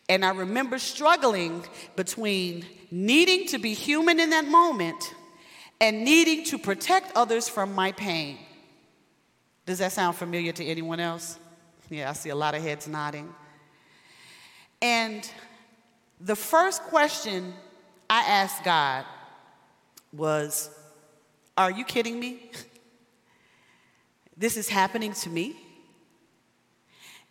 And 0.08 0.24
I 0.24 0.30
remember 0.30 0.78
struggling 0.78 1.64
between 1.96 2.64
needing 2.92 3.48
to 3.48 3.58
be 3.58 3.74
human 3.74 4.20
in 4.20 4.30
that 4.30 4.44
moment 4.44 5.12
and 5.80 6.04
needing 6.04 6.44
to 6.46 6.58
protect 6.58 7.16
others 7.16 7.48
from 7.48 7.74
my 7.74 7.90
pain. 7.90 8.38
Does 9.66 9.78
that 9.78 9.90
sound 9.90 10.14
familiar 10.14 10.52
to 10.52 10.64
anyone 10.64 11.00
else? 11.00 11.39
Yeah, 11.90 12.08
I 12.08 12.12
see 12.12 12.28
a 12.30 12.36
lot 12.36 12.54
of 12.54 12.62
heads 12.62 12.86
nodding. 12.86 13.34
And 14.80 15.28
the 16.20 16.36
first 16.36 16.84
question 16.84 17.52
I 18.08 18.20
asked 18.20 18.62
God 18.62 19.04
was, 20.12 20.70
Are 21.58 21.70
you 21.70 21.84
kidding 21.84 22.20
me? 22.20 22.52
this 24.36 24.56
is 24.56 24.68
happening 24.68 25.12
to 25.14 25.28
me? 25.28 25.56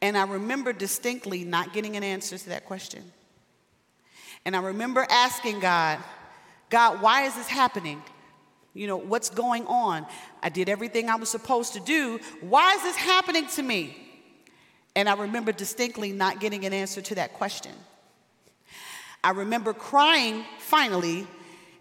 And 0.01 0.17
I 0.17 0.25
remember 0.25 0.73
distinctly 0.73 1.45
not 1.45 1.73
getting 1.73 1.95
an 1.95 2.03
answer 2.03 2.37
to 2.37 2.49
that 2.49 2.65
question. 2.65 3.03
And 4.45 4.55
I 4.55 4.59
remember 4.59 5.07
asking 5.09 5.61
God, 5.61 5.99
God, 6.69 7.01
why 7.01 7.23
is 7.23 7.35
this 7.35 7.47
happening? 7.47 8.01
You 8.73 8.87
know, 8.87 8.97
what's 8.97 9.29
going 9.29 9.65
on? 9.67 10.05
I 10.43 10.49
did 10.49 10.67
everything 10.67 11.09
I 11.09 11.15
was 11.15 11.29
supposed 11.29 11.73
to 11.73 11.79
do. 11.79 12.19
Why 12.41 12.75
is 12.75 12.83
this 12.83 12.97
happening 12.97 13.47
to 13.55 13.63
me? 13.63 14.08
And 14.99 15.07
I 15.07 15.13
remember 15.13 15.53
distinctly 15.53 16.12
not 16.12 16.41
getting 16.41 16.65
an 16.65 16.73
answer 16.73 16.99
to 16.99 17.15
that 17.15 17.31
question. 17.35 17.71
I 19.23 19.31
remember 19.31 19.71
crying 19.73 20.43
finally 20.57 21.25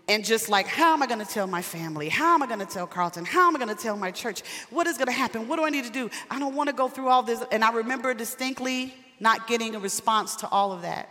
and 0.07 0.25
just 0.25 0.49
like, 0.49 0.69
how 0.69 0.93
am 0.93 1.03
I 1.03 1.07
to 1.09 1.25
tell 1.25 1.49
my 1.49 1.61
family? 1.61 2.11
How 2.11 2.35
am 2.35 2.45
I 2.45 2.47
to 2.47 2.65
tell 2.65 2.87
Carlton? 2.87 3.25
How 3.25 3.49
am 3.49 3.61
I 3.61 3.67
to 3.67 3.75
tell 3.75 3.97
my 3.97 4.13
church? 4.13 4.43
What 4.71 4.87
is 4.87 4.99
to 4.99 5.11
happen? 5.11 5.49
What 5.49 5.57
do 5.57 5.65
I 5.65 5.71
need 5.71 5.83
to 5.83 5.91
do? 5.91 6.09
I 6.31 6.39
don't 6.39 6.55
want 6.55 6.69
to 6.69 6.73
go 6.73 6.87
through 6.87 7.09
all 7.09 7.25
this. 7.25 7.43
And 7.51 7.65
I 7.65 7.73
remember 7.73 8.15
distinctly 8.15 8.95
not 9.19 9.49
getting 9.49 9.75
a 9.75 9.81
response 9.81 10.37
to 10.37 10.49
all 10.51 10.71
of 10.71 10.83
that. 10.83 11.09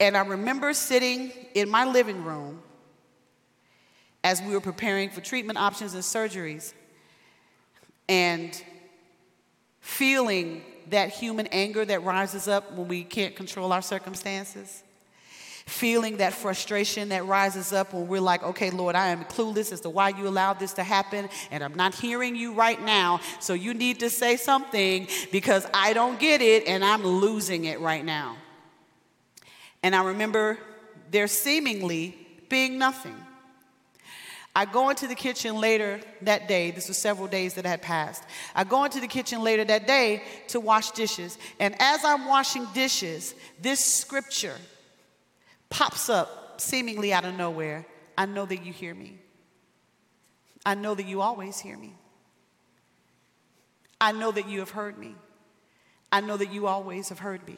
And 0.00 0.18
I 0.18 0.20
remember 0.26 0.74
sitting 0.74 1.32
in 1.54 1.70
my 1.70 1.86
living 1.86 2.24
room 2.24 2.62
as 4.22 4.42
we 4.42 4.52
were 4.52 4.60
preparing 4.60 5.08
for 5.08 5.22
treatment 5.22 5.58
options 5.58 5.94
and 5.94 6.02
surgeries 6.02 6.74
and 8.06 8.62
feeling 9.82 10.62
that 10.90 11.10
human 11.10 11.48
anger 11.48 11.84
that 11.84 12.02
rises 12.02 12.48
up 12.48 12.72
when 12.72 12.88
we 12.88 13.04
can't 13.04 13.36
control 13.36 13.72
our 13.72 13.82
circumstances. 13.82 14.82
Feeling 15.66 16.16
that 16.16 16.32
frustration 16.32 17.10
that 17.10 17.26
rises 17.26 17.72
up 17.72 17.92
when 17.92 18.08
we're 18.08 18.20
like, 18.20 18.42
okay, 18.42 18.70
Lord, 18.70 18.94
I 18.96 19.08
am 19.08 19.24
clueless 19.24 19.72
as 19.72 19.80
to 19.82 19.90
why 19.90 20.08
you 20.10 20.26
allowed 20.26 20.58
this 20.58 20.72
to 20.74 20.82
happen, 20.82 21.28
and 21.50 21.62
I'm 21.62 21.74
not 21.74 21.94
hearing 21.94 22.34
you 22.34 22.52
right 22.52 22.82
now, 22.82 23.20
so 23.38 23.54
you 23.54 23.74
need 23.74 24.00
to 24.00 24.10
say 24.10 24.36
something 24.36 25.08
because 25.30 25.66
I 25.72 25.92
don't 25.92 26.18
get 26.18 26.42
it 26.42 26.66
and 26.66 26.84
I'm 26.84 27.04
losing 27.04 27.64
it 27.66 27.80
right 27.80 28.04
now. 28.04 28.36
And 29.82 29.94
I 29.94 30.04
remember 30.04 30.58
there 31.10 31.28
seemingly 31.28 32.16
being 32.48 32.78
nothing. 32.78 33.16
I 34.54 34.66
go 34.66 34.90
into 34.90 35.06
the 35.06 35.14
kitchen 35.14 35.56
later 35.56 36.00
that 36.22 36.46
day. 36.46 36.70
This 36.72 36.88
was 36.88 36.98
several 36.98 37.26
days 37.26 37.54
that 37.54 37.64
had 37.64 37.80
passed. 37.80 38.22
I 38.54 38.64
go 38.64 38.84
into 38.84 39.00
the 39.00 39.06
kitchen 39.06 39.42
later 39.42 39.64
that 39.64 39.86
day 39.86 40.22
to 40.48 40.60
wash 40.60 40.90
dishes. 40.90 41.38
And 41.58 41.74
as 41.78 42.04
I'm 42.04 42.26
washing 42.26 42.66
dishes, 42.74 43.34
this 43.60 43.82
scripture 43.82 44.56
pops 45.70 46.10
up 46.10 46.60
seemingly 46.60 47.14
out 47.14 47.24
of 47.24 47.34
nowhere. 47.34 47.86
I 48.16 48.26
know 48.26 48.44
that 48.44 48.64
you 48.64 48.74
hear 48.74 48.94
me. 48.94 49.18
I 50.66 50.74
know 50.74 50.94
that 50.94 51.06
you 51.06 51.22
always 51.22 51.58
hear 51.58 51.76
me. 51.76 51.94
I 54.00 54.12
know 54.12 54.32
that 54.32 54.48
you 54.48 54.58
have 54.58 54.70
heard 54.70 54.98
me. 54.98 55.14
I 56.10 56.20
know 56.20 56.36
that 56.36 56.52
you 56.52 56.66
always 56.66 57.08
have 57.08 57.20
heard 57.20 57.46
me. 57.46 57.56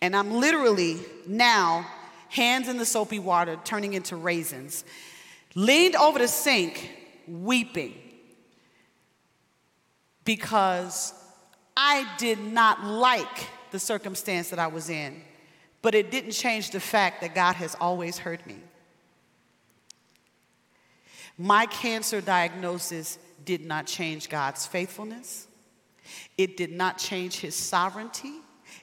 And 0.00 0.14
I'm 0.14 0.34
literally 0.34 0.98
now, 1.26 1.84
hands 2.28 2.68
in 2.68 2.76
the 2.76 2.84
soapy 2.84 3.18
water, 3.18 3.58
turning 3.64 3.94
into 3.94 4.14
raisins 4.14 4.84
leaned 5.56 5.96
over 5.96 6.20
the 6.20 6.28
sink 6.28 6.90
weeping 7.26 7.94
because 10.22 11.14
I 11.76 12.06
did 12.18 12.38
not 12.38 12.84
like 12.84 13.48
the 13.70 13.78
circumstance 13.78 14.50
that 14.50 14.58
I 14.58 14.66
was 14.66 14.90
in, 14.90 15.22
but 15.82 15.94
it 15.94 16.10
didn't 16.10 16.32
change 16.32 16.70
the 16.70 16.80
fact 16.80 17.22
that 17.22 17.34
God 17.34 17.56
has 17.56 17.74
always 17.80 18.18
heard 18.18 18.46
me. 18.46 18.58
My 21.38 21.66
cancer 21.66 22.20
diagnosis 22.20 23.18
did 23.44 23.64
not 23.64 23.86
change 23.86 24.28
God's 24.28 24.66
faithfulness. 24.66 25.46
It 26.36 26.56
did 26.56 26.72
not 26.72 26.98
change 26.98 27.38
his 27.38 27.54
sovereignty. 27.54 28.34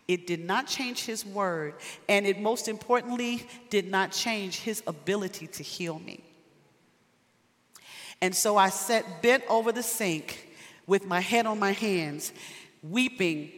It 0.07 0.25
did 0.27 0.43
not 0.43 0.67
change 0.67 1.05
his 1.05 1.25
word. 1.25 1.75
And 2.09 2.25
it 2.25 2.39
most 2.39 2.67
importantly 2.67 3.45
did 3.69 3.89
not 3.89 4.11
change 4.11 4.59
his 4.59 4.81
ability 4.87 5.47
to 5.47 5.63
heal 5.63 5.99
me. 5.99 6.22
And 8.23 8.33
so 8.33 8.55
I 8.55 8.69
sat 8.69 9.21
bent 9.21 9.43
over 9.49 9.73
the 9.73 9.83
sink 9.83 10.47
with 10.87 11.05
my 11.05 11.19
head 11.19 11.45
on 11.45 11.59
my 11.59 11.73
hands, 11.73 12.31
weeping, 12.81 13.51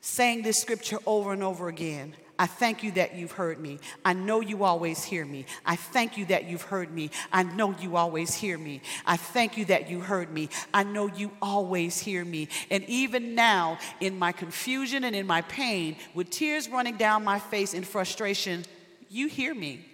saying 0.00 0.42
this 0.42 0.56
scripture 0.56 1.00
over 1.04 1.32
and 1.32 1.42
over 1.42 1.66
again. 1.66 2.14
I 2.38 2.46
thank 2.46 2.84
you 2.84 2.92
that 2.92 3.16
you've 3.16 3.32
heard 3.32 3.58
me. 3.58 3.80
I 4.04 4.12
know 4.12 4.40
you 4.40 4.62
always 4.62 5.02
hear 5.02 5.24
me. 5.24 5.46
I 5.66 5.74
thank 5.74 6.16
you 6.16 6.26
that 6.26 6.44
you've 6.44 6.62
heard 6.62 6.92
me. 6.92 7.10
I 7.32 7.42
know 7.42 7.74
you 7.80 7.96
always 7.96 8.32
hear 8.34 8.56
me. 8.56 8.82
I 9.04 9.16
thank 9.16 9.56
you 9.56 9.64
that 9.64 9.90
you 9.90 9.98
heard 9.98 10.32
me. 10.32 10.48
I 10.72 10.84
know 10.84 11.08
you 11.08 11.32
always 11.42 11.98
hear 11.98 12.24
me. 12.24 12.46
And 12.70 12.84
even 12.84 13.34
now, 13.34 13.78
in 13.98 14.16
my 14.16 14.30
confusion 14.30 15.02
and 15.02 15.16
in 15.16 15.26
my 15.26 15.42
pain, 15.42 15.96
with 16.14 16.30
tears 16.30 16.68
running 16.68 16.98
down 16.98 17.24
my 17.24 17.40
face 17.40 17.74
in 17.74 17.82
frustration, 17.82 18.64
you 19.08 19.26
hear 19.26 19.52
me. 19.52 19.87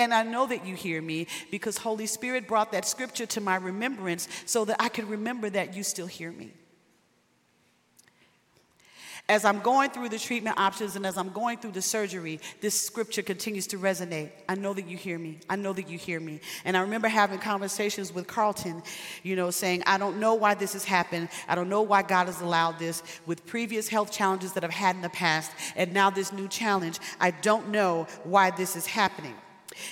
And 0.00 0.14
I 0.14 0.22
know 0.22 0.46
that 0.46 0.66
you 0.66 0.74
hear 0.74 1.02
me 1.02 1.26
because 1.50 1.76
Holy 1.76 2.06
Spirit 2.06 2.48
brought 2.48 2.72
that 2.72 2.86
scripture 2.86 3.26
to 3.26 3.40
my 3.40 3.56
remembrance 3.56 4.28
so 4.46 4.64
that 4.64 4.76
I 4.80 4.88
could 4.88 5.08
remember 5.08 5.50
that 5.50 5.76
you 5.76 5.82
still 5.82 6.06
hear 6.06 6.32
me 6.32 6.52
as 9.30 9.44
I'm 9.44 9.60
going 9.60 9.90
through 9.90 10.08
the 10.08 10.18
treatment 10.18 10.58
options 10.58 10.96
and 10.96 11.06
as 11.06 11.16
I'm 11.16 11.28
going 11.28 11.58
through 11.58 11.70
the 11.70 11.82
surgery, 11.82 12.40
this 12.60 12.78
scripture 12.78 13.22
continues 13.22 13.68
to 13.68 13.78
resonate. 13.78 14.30
I 14.48 14.56
know 14.56 14.74
that 14.74 14.88
you 14.88 14.96
hear 14.96 15.20
me. 15.20 15.38
I 15.48 15.54
know 15.54 15.72
that 15.72 15.88
you 15.88 15.96
hear 15.96 16.18
me. 16.18 16.40
And 16.64 16.76
I 16.76 16.80
remember 16.80 17.06
having 17.06 17.38
conversations 17.38 18.12
with 18.12 18.26
Carlton, 18.26 18.82
you 19.22 19.36
know, 19.36 19.52
saying, 19.52 19.84
I 19.86 19.98
don't 19.98 20.18
know 20.18 20.34
why 20.34 20.54
this 20.54 20.72
has 20.72 20.82
happened. 20.82 21.28
I 21.46 21.54
don't 21.54 21.68
know 21.68 21.82
why 21.82 22.02
God 22.02 22.26
has 22.26 22.40
allowed 22.40 22.80
this 22.80 23.04
with 23.24 23.46
previous 23.46 23.86
health 23.86 24.10
challenges 24.10 24.52
that 24.54 24.64
I've 24.64 24.70
had 24.70 24.96
in 24.96 25.02
the 25.02 25.10
past 25.10 25.52
and 25.76 25.94
now 25.94 26.10
this 26.10 26.32
new 26.32 26.48
challenge. 26.48 26.98
I 27.20 27.30
don't 27.30 27.68
know 27.68 28.08
why 28.24 28.50
this 28.50 28.74
is 28.74 28.84
happening. 28.84 29.36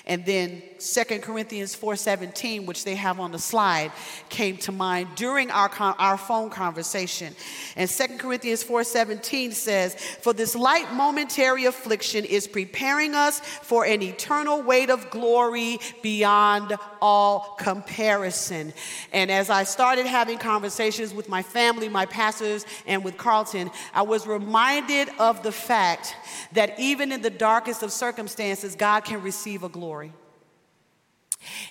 And 0.07 0.25
then 0.25 0.63
2 0.79 1.23
Corinthians 1.23 1.75
4:17, 1.75 2.67
which 2.67 2.85
they 2.85 2.95
have 2.95 3.19
on 3.19 3.33
the 3.33 3.39
slide, 3.39 3.93
came 4.29 4.57
to 4.59 4.73
mind 4.73 5.09
during 5.17 5.51
our, 5.51 5.71
our 5.99 6.17
phone 6.17 6.51
conversation. 6.51 7.35
And 7.77 7.91
2 7.91 8.19
Corinthians 8.19 8.63
4:17 8.63 9.53
says, 9.53 9.97
"For 10.21 10.33
this 10.33 10.55
light 10.55 10.93
momentary 10.93 11.65
affliction 11.65 12.25
is 12.25 12.47
preparing 12.47 13.15
us 13.15 13.41
for 13.41 13.85
an 13.85 14.03
eternal 14.03 14.63
weight 14.63 14.91
of 14.91 15.11
glory 15.11 15.81
beyond 16.03 16.77
all 17.01 17.57
comparison." 17.59 18.73
And 19.13 19.31
as 19.31 19.51
I 19.51 19.65
started 19.65 20.07
having 20.07 20.39
conversations 20.39 21.13
with 21.13 21.29
my 21.29 21.43
family, 21.43 21.89
my 21.89 22.07
pastors, 22.07 22.65
and 22.87 23.03
with 23.03 23.17
Carlton, 23.17 23.71
I 23.95 24.03
was 24.03 24.27
reminded 24.27 25.09
of 25.19 25.43
the 25.43 25.53
fact 25.53 26.15
that 26.53 26.79
even 26.79 27.13
in 27.13 27.23
the 27.23 27.31
darkest 27.31 27.83
of 27.83 27.93
circumstances, 27.93 28.75
God 28.75 29.05
can 29.05 29.23
receive 29.23 29.63
a 29.63 29.69
glory. 29.79 30.13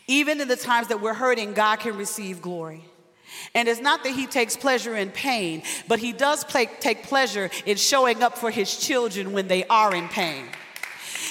Even 0.07 0.39
in 0.41 0.47
the 0.47 0.55
times 0.55 0.87
that 0.87 1.01
we're 1.01 1.13
hurting, 1.13 1.53
God 1.53 1.77
can 1.79 1.97
receive 1.97 2.41
glory. 2.41 2.83
And 3.53 3.67
it's 3.67 3.81
not 3.81 4.03
that 4.03 4.13
he 4.13 4.25
takes 4.25 4.55
pleasure 4.55 4.95
in 4.95 5.11
pain, 5.11 5.63
but 5.87 5.99
he 5.99 6.13
does 6.13 6.43
play, 6.43 6.67
take 6.79 7.03
pleasure 7.03 7.49
in 7.65 7.77
showing 7.77 8.23
up 8.23 8.37
for 8.37 8.49
his 8.49 8.77
children 8.77 9.33
when 9.33 9.47
they 9.47 9.65
are 9.65 9.93
in 9.93 10.07
pain. 10.07 10.45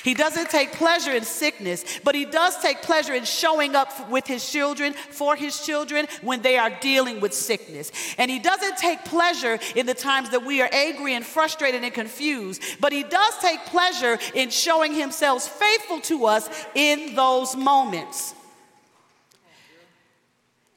He 0.06 0.14
doesn't 0.14 0.50
take 0.50 0.70
pleasure 0.70 1.10
in 1.10 1.24
sickness, 1.24 1.84
but 2.04 2.14
he 2.14 2.26
does 2.26 2.56
take 2.60 2.80
pleasure 2.80 3.12
in 3.12 3.24
showing 3.24 3.74
up 3.74 4.08
with 4.08 4.24
his 4.24 4.48
children, 4.48 4.92
for 4.92 5.34
his 5.34 5.66
children, 5.66 6.06
when 6.22 6.42
they 6.42 6.58
are 6.58 6.70
dealing 6.80 7.18
with 7.18 7.34
sickness. 7.34 7.90
And 8.16 8.30
he 8.30 8.38
doesn't 8.38 8.76
take 8.78 9.04
pleasure 9.04 9.58
in 9.74 9.84
the 9.84 9.94
times 9.94 10.30
that 10.30 10.46
we 10.46 10.62
are 10.62 10.70
angry 10.70 11.14
and 11.14 11.26
frustrated 11.26 11.82
and 11.82 11.92
confused, 11.92 12.62
but 12.80 12.92
he 12.92 13.02
does 13.02 13.36
take 13.38 13.58
pleasure 13.64 14.16
in 14.32 14.50
showing 14.50 14.94
himself 14.94 15.42
faithful 15.42 16.00
to 16.02 16.26
us 16.26 16.48
in 16.76 17.16
those 17.16 17.56
moments. 17.56 18.35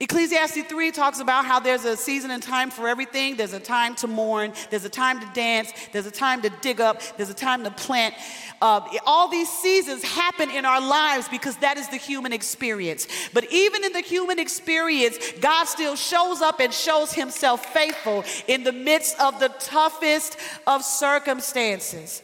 Ecclesiastes 0.01 0.61
3 0.61 0.91
talks 0.91 1.19
about 1.19 1.43
how 1.43 1.59
there's 1.59 1.83
a 1.83 1.97
season 1.97 2.31
and 2.31 2.41
time 2.41 2.71
for 2.71 2.87
everything. 2.87 3.35
There's 3.35 3.51
a 3.51 3.59
time 3.59 3.95
to 3.95 4.07
mourn, 4.07 4.53
there's 4.69 4.85
a 4.85 4.89
time 4.89 5.19
to 5.19 5.29
dance, 5.33 5.73
there's 5.91 6.05
a 6.05 6.11
time 6.11 6.41
to 6.43 6.49
dig 6.61 6.79
up, 6.79 7.01
there's 7.17 7.29
a 7.29 7.33
time 7.33 7.65
to 7.65 7.71
plant. 7.71 8.15
Uh, 8.61 8.79
all 9.05 9.27
these 9.27 9.49
seasons 9.49 10.01
happen 10.03 10.51
in 10.51 10.63
our 10.63 10.79
lives 10.79 11.27
because 11.27 11.57
that 11.57 11.77
is 11.77 11.89
the 11.89 11.97
human 11.97 12.31
experience. 12.31 13.07
But 13.33 13.51
even 13.51 13.83
in 13.83 13.91
the 13.91 13.99
human 13.99 14.39
experience, 14.39 15.17
God 15.41 15.65
still 15.65 15.97
shows 15.97 16.41
up 16.41 16.61
and 16.61 16.73
shows 16.73 17.11
himself 17.11 17.65
faithful 17.73 18.23
in 18.47 18.63
the 18.63 18.71
midst 18.71 19.19
of 19.19 19.41
the 19.41 19.49
toughest 19.49 20.37
of 20.65 20.81
circumstances. 20.81 22.23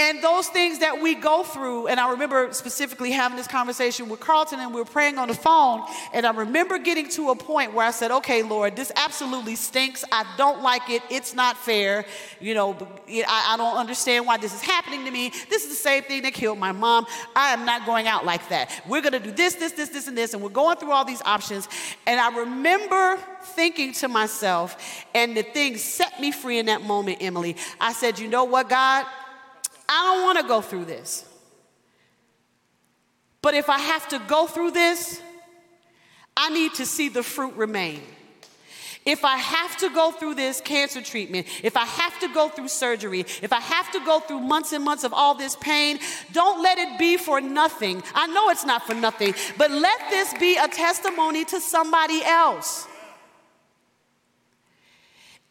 And 0.00 0.22
those 0.22 0.48
things 0.48 0.78
that 0.78 1.02
we 1.02 1.14
go 1.14 1.42
through, 1.42 1.88
and 1.88 2.00
I 2.00 2.12
remember 2.12 2.54
specifically 2.54 3.10
having 3.10 3.36
this 3.36 3.46
conversation 3.46 4.08
with 4.08 4.18
Carlton, 4.18 4.58
and 4.58 4.72
we 4.72 4.80
were 4.80 4.86
praying 4.86 5.18
on 5.18 5.28
the 5.28 5.34
phone. 5.34 5.82
And 6.14 6.24
I 6.24 6.30
remember 6.30 6.78
getting 6.78 7.06
to 7.10 7.28
a 7.28 7.36
point 7.36 7.74
where 7.74 7.86
I 7.86 7.90
said, 7.90 8.10
Okay, 8.10 8.42
Lord, 8.42 8.76
this 8.76 8.90
absolutely 8.96 9.56
stinks. 9.56 10.02
I 10.10 10.24
don't 10.38 10.62
like 10.62 10.88
it. 10.88 11.02
It's 11.10 11.34
not 11.34 11.58
fair. 11.58 12.06
You 12.40 12.54
know, 12.54 12.78
I, 13.08 13.50
I 13.52 13.56
don't 13.58 13.76
understand 13.76 14.26
why 14.26 14.38
this 14.38 14.54
is 14.54 14.62
happening 14.62 15.04
to 15.04 15.10
me. 15.10 15.32
This 15.50 15.64
is 15.64 15.68
the 15.68 15.74
same 15.74 16.02
thing 16.04 16.22
that 16.22 16.32
killed 16.32 16.58
my 16.58 16.72
mom. 16.72 17.04
I 17.36 17.52
am 17.52 17.66
not 17.66 17.84
going 17.84 18.08
out 18.08 18.24
like 18.24 18.48
that. 18.48 18.70
We're 18.88 19.02
going 19.02 19.12
to 19.12 19.20
do 19.20 19.32
this, 19.32 19.56
this, 19.56 19.72
this, 19.72 19.90
this, 19.90 20.08
and 20.08 20.16
this. 20.16 20.32
And 20.32 20.42
we're 20.42 20.48
going 20.48 20.78
through 20.78 20.92
all 20.92 21.04
these 21.04 21.20
options. 21.26 21.68
And 22.06 22.18
I 22.18 22.38
remember 22.38 23.18
thinking 23.42 23.92
to 23.94 24.08
myself, 24.08 25.04
and 25.14 25.36
the 25.36 25.42
thing 25.42 25.76
set 25.76 26.18
me 26.20 26.32
free 26.32 26.58
in 26.58 26.66
that 26.66 26.80
moment, 26.80 27.18
Emily. 27.20 27.56
I 27.78 27.92
said, 27.92 28.18
You 28.18 28.28
know 28.28 28.44
what, 28.44 28.70
God? 28.70 29.04
I 29.90 30.14
don't 30.14 30.22
want 30.22 30.38
to 30.38 30.46
go 30.46 30.60
through 30.60 30.84
this. 30.84 31.24
But 33.42 33.54
if 33.54 33.68
I 33.68 33.78
have 33.78 34.08
to 34.08 34.18
go 34.20 34.46
through 34.46 34.70
this, 34.70 35.20
I 36.36 36.50
need 36.50 36.74
to 36.74 36.86
see 36.86 37.08
the 37.08 37.22
fruit 37.22 37.54
remain. 37.54 38.00
If 39.06 39.24
I 39.24 39.36
have 39.36 39.78
to 39.78 39.88
go 39.88 40.12
through 40.12 40.34
this 40.34 40.60
cancer 40.60 41.00
treatment, 41.00 41.46
if 41.64 41.76
I 41.76 41.86
have 41.86 42.20
to 42.20 42.28
go 42.28 42.50
through 42.50 42.68
surgery, 42.68 43.20
if 43.20 43.52
I 43.52 43.60
have 43.60 43.90
to 43.92 44.00
go 44.04 44.20
through 44.20 44.40
months 44.40 44.72
and 44.72 44.84
months 44.84 45.04
of 45.04 45.14
all 45.14 45.34
this 45.34 45.56
pain, 45.56 45.98
don't 46.32 46.62
let 46.62 46.78
it 46.78 46.98
be 46.98 47.16
for 47.16 47.40
nothing. 47.40 48.02
I 48.14 48.26
know 48.26 48.50
it's 48.50 48.66
not 48.66 48.86
for 48.86 48.94
nothing, 48.94 49.34
but 49.56 49.70
let 49.70 49.98
this 50.10 50.34
be 50.38 50.56
a 50.56 50.68
testimony 50.68 51.46
to 51.46 51.60
somebody 51.60 52.22
else. 52.22 52.86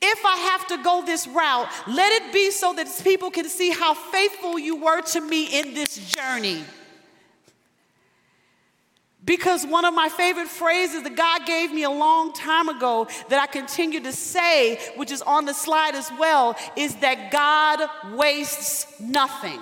If 0.02 0.26
I 0.26 0.36
have 0.38 0.68
to 0.68 0.78
go 0.82 1.04
this 1.06 1.28
route, 1.28 1.68
let 1.88 2.22
it 2.22 2.32
be 2.32 2.52
so 2.52 2.74
that 2.74 2.88
people 3.04 3.32
can 3.32 3.50
see 3.50 3.72
how 3.72 3.94
faithful 3.94 4.58
you 4.58 4.78
were 4.78 5.02
to 5.02 5.22
me 5.22 5.60
in 5.60 5.74
this 5.74 5.98
journey. 6.16 6.64
Because 9.26 9.66
one 9.66 9.84
of 9.84 9.94
my 9.94 10.08
favorite 10.08 10.48
phrases 10.48 11.04
that 11.04 11.16
God 11.16 11.46
gave 11.46 11.74
me 11.74 11.84
a 11.84 11.90
long 11.90 12.32
time 12.34 12.70
ago 12.70 13.08
that 13.28 13.40
I 13.42 13.48
continue 13.48 14.00
to 14.00 14.14
say, 14.14 14.80
which 14.96 15.12
is 15.12 15.22
on 15.22 15.44
the 15.44 15.54
slide 15.54 15.94
as 15.96 16.10
well, 16.18 16.56
is 16.78 16.96
that 16.98 17.30
God 17.30 18.16
wastes 18.16 18.88
nothing. 19.00 19.60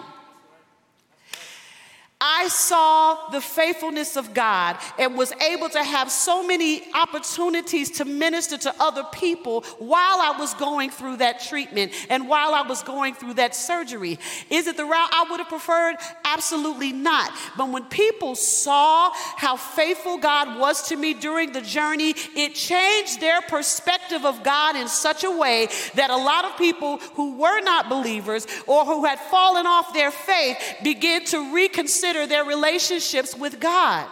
I 2.20 2.48
saw 2.48 3.30
the 3.30 3.40
faithfulness 3.40 4.18
of 4.18 4.34
God 4.34 4.78
and 4.98 5.16
was 5.16 5.32
able 5.34 5.70
to 5.70 5.84
have 5.84 6.12
so 6.12 6.42
many 6.46 6.82
opportunities 6.96 7.92
to 7.92 8.06
minister 8.06 8.58
to 8.58 8.74
other 8.80 9.04
people 9.12 9.62
while 9.78 10.20
I 10.20 10.36
was 10.40 10.56
going 10.56 10.90
through 10.90 11.18
that 11.18 11.42
treatment 11.42 11.92
and 12.10 12.28
while 12.28 12.56
I 12.56 12.64
was 12.64 12.82
going 12.82 13.14
through 13.14 13.36
that 13.36 13.54
surgery. 13.54 14.18
Is 14.50 14.66
it 14.66 14.78
the 14.78 14.86
route 14.86 15.10
I 15.12 15.28
would 15.30 15.40
have 15.40 15.50
preferred? 15.50 15.98
Absolutely 16.26 16.92
not. 16.92 17.32
But 17.56 17.70
when 17.70 17.86
people 17.86 18.34
saw 18.34 19.12
how 19.14 19.56
faithful 19.56 20.18
God 20.18 20.60
was 20.60 20.88
to 20.90 20.96
me 20.96 21.14
during 21.14 21.52
the 21.52 21.62
journey, 21.62 22.16
it 22.36 22.56
changed 22.56 23.22
their 23.22 23.42
perspective 23.42 24.26
of 24.26 24.44
God 24.44 24.76
in 24.76 24.88
such 24.88 25.24
a 25.24 25.30
way 25.30 25.68
that 25.94 26.10
a 26.10 26.18
lot 26.18 26.46
of 26.46 26.58
people 26.58 26.98
who 27.14 27.38
were 27.38 27.62
not 27.62 27.90
believers 27.90 28.48
or 28.66 28.86
who 28.86 29.06
had 29.06 29.20
fallen 29.20 29.68
off 29.68 29.94
their 29.94 30.10
faith 30.10 30.58
began 30.82 31.24
to 31.26 31.54
reconsider 31.54 32.07
consider 32.08 32.28
their 32.28 32.46
relationships 32.46 33.36
with 33.36 33.60
God. 33.60 34.08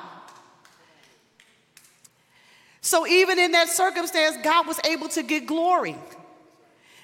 So, 2.81 3.07
even 3.07 3.39
in 3.39 3.51
that 3.51 3.69
circumstance, 3.69 4.37
God 4.43 4.67
was 4.67 4.79
able 4.85 5.09
to 5.09 5.23
get 5.23 5.47
glory. 5.47 5.95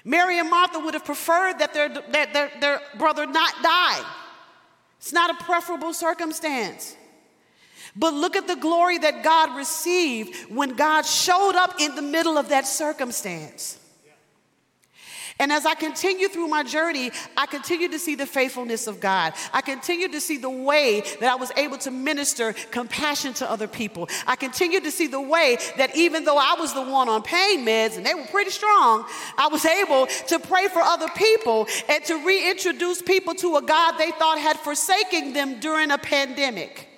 Mary 0.04 0.38
and 0.38 0.48
Martha 0.48 0.78
would 0.78 0.94
have 0.94 1.04
preferred 1.04 1.58
that 1.58 1.74
their, 1.74 1.88
that 1.88 2.32
their, 2.32 2.50
their 2.60 2.80
brother 2.98 3.26
not 3.26 3.52
die. 3.62 4.04
It's 4.98 5.12
not 5.12 5.30
a 5.30 5.44
preferable 5.44 5.92
circumstance. 5.92 6.96
But 7.96 8.14
look 8.14 8.36
at 8.36 8.46
the 8.46 8.56
glory 8.56 8.98
that 8.98 9.24
God 9.24 9.56
received 9.56 10.50
when 10.50 10.76
God 10.76 11.04
showed 11.04 11.56
up 11.56 11.80
in 11.80 11.94
the 11.94 12.02
middle 12.02 12.38
of 12.38 12.48
that 12.50 12.66
circumstance. 12.66 13.78
And 15.38 15.52
as 15.52 15.66
I 15.66 15.74
continue 15.74 16.28
through 16.28 16.48
my 16.48 16.62
journey, 16.62 17.10
I 17.36 17.46
continue 17.46 17.88
to 17.88 17.98
see 17.98 18.14
the 18.14 18.26
faithfulness 18.26 18.86
of 18.86 19.00
God. 19.00 19.32
I 19.52 19.60
continue 19.60 20.08
to 20.08 20.20
see 20.20 20.36
the 20.36 20.50
way 20.50 21.02
that 21.20 21.32
I 21.32 21.34
was 21.34 21.50
able 21.56 21.78
to 21.78 21.90
minister 21.90 22.52
compassion 22.70 23.32
to 23.34 23.50
other 23.50 23.66
people. 23.66 24.08
I 24.26 24.36
continue 24.36 24.80
to 24.80 24.90
see 24.90 25.06
the 25.06 25.20
way 25.20 25.58
that 25.76 25.96
even 25.96 26.24
though 26.24 26.38
I 26.38 26.56
was 26.58 26.74
the 26.74 26.82
one 26.82 27.08
on 27.08 27.22
pain 27.22 27.66
meds 27.66 27.96
and 27.96 28.04
they 28.04 28.14
were 28.14 28.26
pretty 28.26 28.50
strong, 28.50 29.06
I 29.38 29.48
was 29.48 29.64
able 29.64 30.06
to 30.06 30.38
pray 30.38 30.68
for 30.68 30.80
other 30.80 31.08
people 31.16 31.66
and 31.88 32.04
to 32.04 32.24
reintroduce 32.24 33.02
people 33.02 33.34
to 33.36 33.56
a 33.56 33.62
God 33.62 33.92
they 33.98 34.10
thought 34.12 34.38
had 34.38 34.58
forsaken 34.58 35.32
them 35.32 35.60
during 35.60 35.90
a 35.90 35.98
pandemic. 35.98 36.88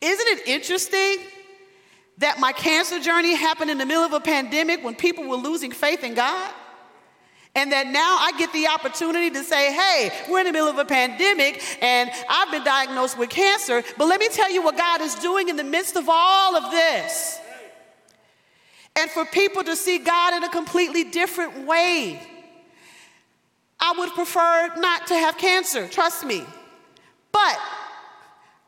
Isn't 0.00 0.28
it 0.28 0.48
interesting 0.48 1.18
that 2.20 2.38
my 2.38 2.52
cancer 2.52 3.00
journey 3.00 3.34
happened 3.34 3.70
in 3.70 3.78
the 3.78 3.86
middle 3.86 4.04
of 4.04 4.12
a 4.12 4.20
pandemic 4.20 4.84
when 4.84 4.94
people 4.94 5.26
were 5.26 5.36
losing 5.36 5.72
faith 5.72 6.04
in 6.04 6.14
God? 6.14 6.52
And 7.54 7.72
that 7.72 7.88
now 7.88 8.16
I 8.20 8.32
get 8.38 8.52
the 8.52 8.68
opportunity 8.68 9.30
to 9.30 9.42
say, 9.42 9.72
hey, 9.72 10.10
we're 10.30 10.40
in 10.40 10.46
the 10.46 10.52
middle 10.52 10.68
of 10.68 10.78
a 10.78 10.84
pandemic 10.84 11.60
and 11.82 12.08
I've 12.28 12.50
been 12.52 12.62
diagnosed 12.62 13.18
with 13.18 13.28
cancer, 13.28 13.82
but 13.98 14.06
let 14.06 14.20
me 14.20 14.28
tell 14.28 14.52
you 14.52 14.62
what 14.62 14.76
God 14.76 15.00
is 15.00 15.16
doing 15.16 15.48
in 15.48 15.56
the 15.56 15.64
midst 15.64 15.96
of 15.96 16.08
all 16.08 16.56
of 16.56 16.70
this. 16.70 17.40
And 18.94 19.10
for 19.10 19.24
people 19.24 19.64
to 19.64 19.74
see 19.74 19.98
God 19.98 20.34
in 20.34 20.44
a 20.44 20.48
completely 20.48 21.04
different 21.04 21.66
way. 21.66 22.20
I 23.80 23.94
would 23.98 24.10
prefer 24.10 24.74
not 24.76 25.06
to 25.06 25.14
have 25.14 25.38
cancer, 25.38 25.88
trust 25.88 26.24
me. 26.24 26.44
But 27.32 27.58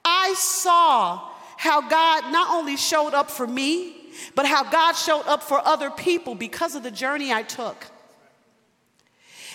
I 0.04 0.34
saw 0.36 1.31
how 1.62 1.80
God 1.80 2.32
not 2.32 2.52
only 2.52 2.76
showed 2.76 3.14
up 3.14 3.30
for 3.30 3.46
me, 3.46 3.94
but 4.34 4.46
how 4.46 4.68
God 4.68 4.94
showed 4.94 5.22
up 5.28 5.44
for 5.44 5.64
other 5.64 5.92
people 5.92 6.34
because 6.34 6.74
of 6.74 6.82
the 6.82 6.90
journey 6.90 7.32
I 7.32 7.44
took. 7.44 7.86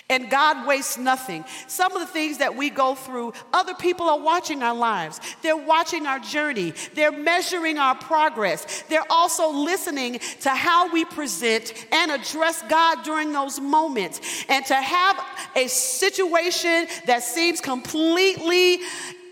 And 0.09 0.29
God 0.29 0.65
wastes 0.65 0.97
nothing. 0.97 1.43
Some 1.67 1.91
of 1.91 1.99
the 1.99 2.07
things 2.07 2.37
that 2.37 2.55
we 2.55 2.69
go 2.69 2.95
through, 2.95 3.33
other 3.51 3.73
people 3.73 4.07
are 4.07 4.21
watching 4.21 4.63
our 4.63 4.73
lives. 4.73 5.19
They're 5.41 5.57
watching 5.57 6.07
our 6.07 6.19
journey. 6.19 6.73
They're 6.93 7.11
measuring 7.11 7.77
our 7.77 7.95
progress. 7.95 8.83
They're 8.83 9.03
also 9.09 9.51
listening 9.51 10.19
to 10.43 10.49
how 10.51 10.89
we 10.93 11.03
present 11.03 11.73
and 11.91 12.09
address 12.09 12.63
God 12.69 13.03
during 13.03 13.33
those 13.33 13.59
moments. 13.59 14.45
And 14.47 14.65
to 14.67 14.75
have 14.75 15.21
a 15.57 15.67
situation 15.67 16.87
that 17.05 17.21
seems 17.21 17.59
completely 17.59 18.79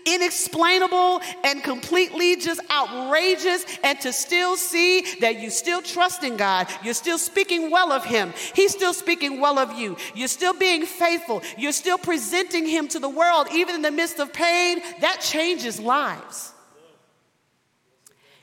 inexplainable 0.06 1.20
and 1.44 1.62
completely 1.62 2.36
just 2.36 2.60
outrageous, 2.70 3.66
and 3.82 4.00
to 4.00 4.12
still 4.12 4.56
see 4.56 5.04
that 5.20 5.40
you 5.40 5.50
still 5.50 5.82
trust 5.82 6.22
in 6.22 6.36
God, 6.36 6.68
you're 6.82 6.94
still 6.94 7.18
speaking 7.18 7.70
well 7.70 7.92
of 7.92 8.04
Him, 8.04 8.32
He's 8.54 8.72
still 8.72 8.94
speaking 8.94 9.40
well 9.40 9.58
of 9.58 9.72
you, 9.78 9.96
you're 10.14 10.28
still 10.28 10.54
being 10.54 10.86
faithful, 10.86 11.42
you're 11.58 11.72
still 11.72 11.98
presenting 11.98 12.66
Him 12.66 12.88
to 12.88 12.98
the 12.98 13.08
world, 13.08 13.48
even 13.52 13.74
in 13.74 13.82
the 13.82 13.90
midst 13.90 14.18
of 14.20 14.32
pain, 14.32 14.80
that 15.00 15.20
changes 15.20 15.80
lives. 15.80 16.52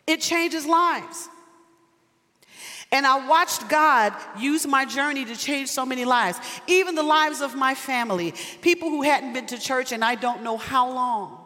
It 0.05 0.19
changes 0.19 0.65
lives. 0.65 1.29
And 2.91 3.07
I 3.07 3.27
watched 3.27 3.69
God 3.69 4.13
use 4.37 4.67
my 4.67 4.85
journey 4.85 5.25
to 5.25 5.35
change 5.35 5.69
so 5.69 5.83
many 5.83 6.05
lives, 6.05 6.37
even 6.67 6.93
the 6.93 7.01
lives 7.01 7.41
of 7.41 7.55
my 7.55 7.73
family, 7.73 8.35
people 8.61 8.89
who 8.89 9.01
hadn't 9.01 9.33
been 9.33 9.47
to 9.47 9.57
church 9.57 9.91
and 9.91 10.05
I 10.05 10.13
don't 10.13 10.43
know 10.43 10.57
how 10.57 10.91
long 10.91 11.42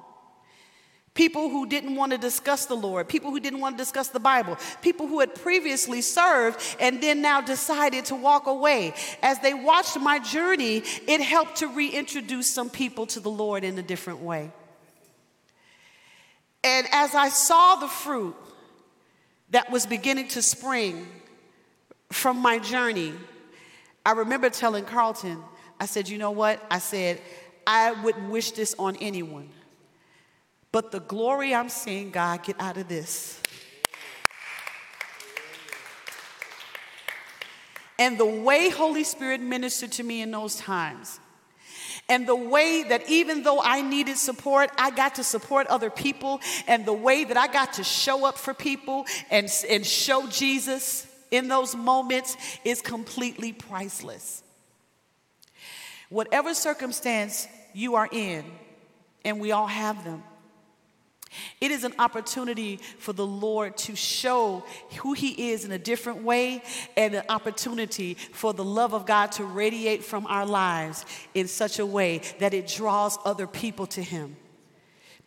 people 1.18 1.50
who 1.50 1.66
didn't 1.66 1.96
want 1.96 2.12
to 2.12 2.18
discuss 2.18 2.68
the 2.68 2.76
Lord, 2.76 3.10
people 3.10 3.32
who 3.32 3.40
didn't 3.40 3.60
want 3.60 3.76
to 3.76 3.84
discuss 3.84 4.10
the 4.10 4.20
Bible, 4.20 4.56
people 4.84 5.08
who 5.08 5.20
had 5.20 5.34
previously 5.34 6.00
served 6.00 6.60
and 6.80 7.02
then 7.02 7.24
now 7.24 7.42
decided 7.42 8.06
to 8.06 8.16
walk 8.16 8.46
away. 8.46 8.94
As 9.24 9.40
they 9.40 9.56
watched 9.56 10.00
my 10.00 10.20
journey, 10.20 10.84
it 11.08 11.20
helped 11.20 11.58
to 11.58 11.68
reintroduce 11.68 12.54
some 12.54 12.70
people 12.70 13.08
to 13.08 13.20
the 13.20 13.32
Lord 13.32 13.64
in 13.64 13.80
a 13.80 13.82
different 13.82 14.20
way. 14.20 14.52
And 16.64 16.88
as 16.92 17.16
I 17.16 17.30
saw 17.30 17.78
the 17.78 17.88
fruit 17.88 18.36
that 19.50 19.72
was 19.72 19.88
beginning 19.88 20.28
to 20.30 20.44
spring 20.44 21.08
from 22.12 22.38
my 22.38 22.60
journey, 22.60 23.14
I 24.06 24.12
remember 24.12 24.52
telling 24.52 24.86
Carlton, 24.86 25.42
I 25.80 25.88
said, 25.88 26.10
you 26.10 26.20
know 26.20 26.32
what? 26.32 26.64
I 26.70 26.78
said, 26.78 27.20
I 27.66 27.94
wouldn't 28.04 28.30
wish 28.30 28.52
this 28.52 28.76
on 28.78 28.98
anyone. 28.98 29.50
But 30.72 30.92
the 30.92 31.00
glory 31.00 31.56
I'm 31.56 31.70
seeing 31.70 32.12
God 32.12 32.44
get 32.44 32.60
out 32.60 32.78
of 32.78 32.88
this. 32.88 33.42
And 38.00 38.18
the 38.18 38.26
way 38.26 38.70
Holy 38.70 39.04
Spirit 39.04 39.42
ministered 39.42 39.92
to 39.94 40.04
me 40.04 40.22
in 40.22 40.30
those 40.30 40.56
times, 40.58 41.20
and 42.10 42.28
the 42.28 42.36
way 42.36 42.84
that 42.84 43.10
even 43.10 43.44
though 43.44 43.60
I 43.62 43.82
needed 43.82 44.18
support, 44.18 44.70
I 44.78 44.92
got 44.92 45.16
to 45.16 45.24
support 45.24 45.68
other 45.68 45.90
people, 45.90 46.40
and 46.68 46.86
the 46.86 46.94
way 46.94 47.24
that 47.24 47.38
I 47.38 47.48
got 47.48 47.74
to 47.74 47.84
show 47.84 48.26
up 48.26 48.38
for 48.38 48.54
people 48.54 49.06
and, 49.30 49.50
and 49.70 49.86
show 49.86 50.28
Jesus 50.28 51.08
in 51.32 51.48
those 51.48 51.76
moments 51.76 52.38
is 52.64 52.82
completely 52.82 53.52
priceless. 53.52 54.44
Whatever 56.10 56.54
circumstance 56.54 57.48
you 57.74 57.96
are 57.96 58.08
in, 58.12 58.46
and 59.26 59.40
we 59.42 59.52
all 59.52 59.68
have 59.68 60.06
them, 60.06 60.24
it 61.62 61.72
is 61.72 61.84
an 61.84 61.94
opportunity 62.00 62.78
for 62.98 63.14
the 63.14 63.26
Lord 63.26 63.78
to 63.78 63.96
show 63.96 64.64
who 65.00 65.14
He 65.14 65.52
is 65.52 65.66
in 65.66 65.72
a 65.72 65.78
different 65.78 66.24
way 66.24 66.64
and 66.96 67.16
an 67.16 67.24
opportunity 67.30 68.14
for 68.14 68.54
the 68.54 68.64
love 68.64 68.94
of 68.94 69.06
God 69.06 69.32
to 69.34 69.44
radiate 69.44 70.04
from 70.04 70.28
our 70.28 70.46
lives 70.46 71.06
in 71.34 71.48
such 71.48 71.80
a 71.80 71.86
way 71.86 72.22
that 72.40 72.54
it 72.54 72.68
draws 72.68 73.18
other 73.26 73.48
people 73.48 73.86
to 73.88 74.02
Him. 74.02 74.36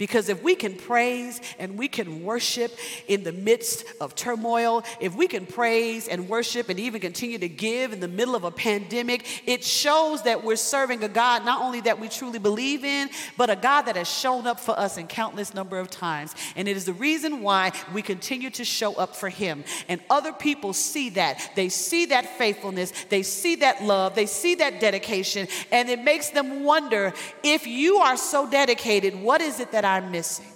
Because 0.01 0.31
if 0.31 0.43
we 0.43 0.55
can 0.55 0.77
praise 0.77 1.43
and 1.59 1.77
we 1.77 1.87
can 1.87 2.25
worship 2.25 2.75
in 3.07 3.23
the 3.23 3.33
midst 3.33 3.85
of 4.01 4.15
turmoil, 4.15 4.83
if 4.99 5.15
we 5.15 5.29
can 5.29 5.45
praise 5.45 6.09
and 6.09 6.27
worship 6.27 6.71
and 6.71 6.81
even 6.81 7.03
continue 7.03 7.37
to 7.37 7.51
give 7.51 7.93
in 7.93 8.01
the 8.01 8.09
middle 8.09 8.35
of 8.35 8.45
a 8.45 8.51
pandemic, 8.51 9.27
it 9.47 9.63
shows 9.63 10.23
that 10.23 10.43
we're 10.43 10.57
serving 10.57 11.05
a 11.05 11.09
God 11.09 11.45
not 11.45 11.61
only 11.61 11.83
that 11.83 12.01
we 12.01 12.09
truly 12.09 12.39
believe 12.39 12.83
in, 12.83 13.11
but 13.37 13.51
a 13.51 13.57
God 13.57 13.83
that 13.83 13.97
has 13.97 14.09
shown 14.09 14.47
up 14.47 14.59
for 14.59 14.73
us 14.79 14.97
in 14.97 15.07
countless 15.07 15.53
number 15.53 15.79
of 15.79 15.91
times. 15.91 16.35
And 16.57 16.67
it 16.67 16.79
is 16.79 16.87
the 16.87 16.95
reason 16.95 17.43
why 17.43 17.73
we 17.93 18.01
continue 18.01 18.49
to 18.53 18.65
show 18.65 18.95
up 18.95 19.15
for 19.15 19.29
Him. 19.29 19.65
And 19.87 20.01
other 20.09 20.33
people 20.33 20.73
see 20.73 21.11
that. 21.11 21.53
They 21.57 21.69
see 21.69 22.07
that 22.07 22.39
faithfulness, 22.39 22.95
they 23.11 23.23
see 23.23 23.57
that 23.57 23.85
love, 23.85 24.15
they 24.15 24.25
see 24.25 24.55
that 24.55 24.81
dedication, 24.81 25.47
and 25.71 25.91
it 25.91 26.03
makes 26.03 26.31
them 26.31 26.65
wonder 26.65 27.13
if 27.43 27.67
you 27.67 27.97
are 27.97 28.17
so 28.17 28.51
dedicated, 28.51 29.15
what 29.15 29.43
is 29.43 29.61
it 29.61 29.73
that 29.73 29.85
I'm 29.91 30.11
missing. 30.11 30.47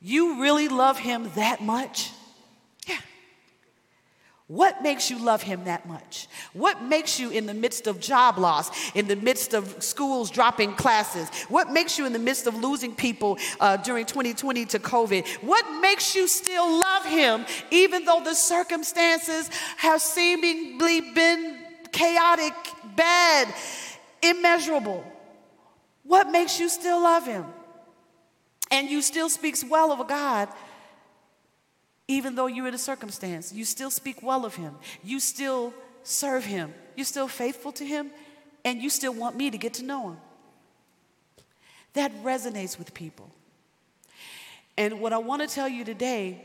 You 0.00 0.40
really 0.40 0.68
love 0.68 0.98
him 0.98 1.30
that 1.34 1.60
much? 1.62 2.10
Yeah. 2.86 2.98
What 4.46 4.82
makes 4.82 5.10
you 5.10 5.18
love 5.18 5.42
him 5.42 5.64
that 5.64 5.88
much? 5.88 6.28
What 6.52 6.82
makes 6.82 7.18
you 7.18 7.30
in 7.30 7.46
the 7.46 7.54
midst 7.54 7.86
of 7.86 8.00
job 8.00 8.38
loss, 8.38 8.70
in 8.94 9.08
the 9.08 9.16
midst 9.16 9.52
of 9.52 9.82
schools 9.82 10.30
dropping 10.30 10.74
classes? 10.74 11.28
What 11.48 11.72
makes 11.72 11.98
you 11.98 12.06
in 12.06 12.12
the 12.12 12.20
midst 12.20 12.46
of 12.46 12.54
losing 12.54 12.94
people 12.94 13.36
uh, 13.58 13.78
during 13.78 14.06
2020 14.06 14.66
to 14.66 14.78
COVID? 14.78 15.26
What 15.42 15.80
makes 15.80 16.14
you 16.14 16.28
still 16.28 16.78
love 16.78 17.04
him 17.04 17.44
even 17.70 18.04
though 18.04 18.22
the 18.22 18.34
circumstances 18.34 19.50
have 19.78 20.00
seemingly 20.00 21.00
been 21.12 21.58
chaotic, 21.90 22.54
bad, 22.94 23.52
immeasurable? 24.22 25.04
What 26.06 26.30
makes 26.30 26.60
you 26.60 26.68
still 26.68 27.02
love 27.02 27.26
him? 27.26 27.44
And 28.70 28.88
you 28.88 29.02
still 29.02 29.28
speaks 29.28 29.64
well 29.64 29.92
of 29.92 30.00
a 30.00 30.04
God 30.04 30.48
even 32.08 32.36
though 32.36 32.46
you're 32.46 32.68
in 32.68 32.74
a 32.74 32.78
circumstance. 32.78 33.52
You 33.52 33.64
still 33.64 33.90
speak 33.90 34.22
well 34.22 34.44
of 34.44 34.54
him. 34.54 34.76
You 35.02 35.18
still 35.18 35.74
serve 36.04 36.44
him. 36.44 36.72
You're 36.94 37.04
still 37.04 37.28
faithful 37.28 37.72
to 37.72 37.84
him 37.84 38.10
and 38.64 38.80
you 38.80 38.90
still 38.90 39.12
want 39.12 39.36
me 39.36 39.50
to 39.50 39.58
get 39.58 39.74
to 39.74 39.84
know 39.84 40.10
him. 40.10 40.16
That 41.94 42.12
resonates 42.22 42.78
with 42.78 42.94
people. 42.94 43.30
And 44.76 45.00
what 45.00 45.12
I 45.12 45.18
want 45.18 45.42
to 45.42 45.48
tell 45.48 45.68
you 45.68 45.84
today 45.84 46.44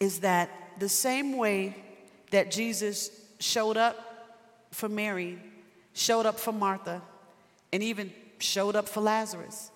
is 0.00 0.20
that 0.20 0.50
the 0.78 0.88
same 0.88 1.36
way 1.36 1.76
that 2.30 2.50
Jesus 2.50 3.10
showed 3.38 3.76
up 3.76 3.96
for 4.70 4.88
Mary, 4.88 5.38
showed 5.92 6.26
up 6.26 6.40
for 6.40 6.52
Martha, 6.52 7.02
and 7.72 7.82
even 7.82 8.12
showed 8.38 8.76
up 8.76 8.88
for 8.88 9.00
Lazarus 9.00 9.70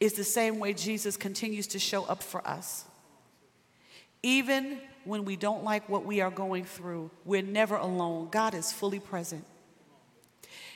is 0.00 0.14
the 0.14 0.24
same 0.24 0.58
way 0.58 0.74
Jesus 0.74 1.16
continues 1.16 1.66
to 1.68 1.78
show 1.78 2.04
up 2.04 2.22
for 2.22 2.46
us. 2.46 2.84
Even 4.22 4.80
when 5.04 5.24
we 5.24 5.36
don't 5.36 5.64
like 5.64 5.88
what 5.88 6.04
we 6.04 6.20
are 6.20 6.30
going 6.30 6.64
through, 6.64 7.10
we're 7.24 7.42
never 7.42 7.76
alone. 7.76 8.28
God 8.30 8.54
is 8.54 8.72
fully 8.72 9.00
present. 9.00 9.44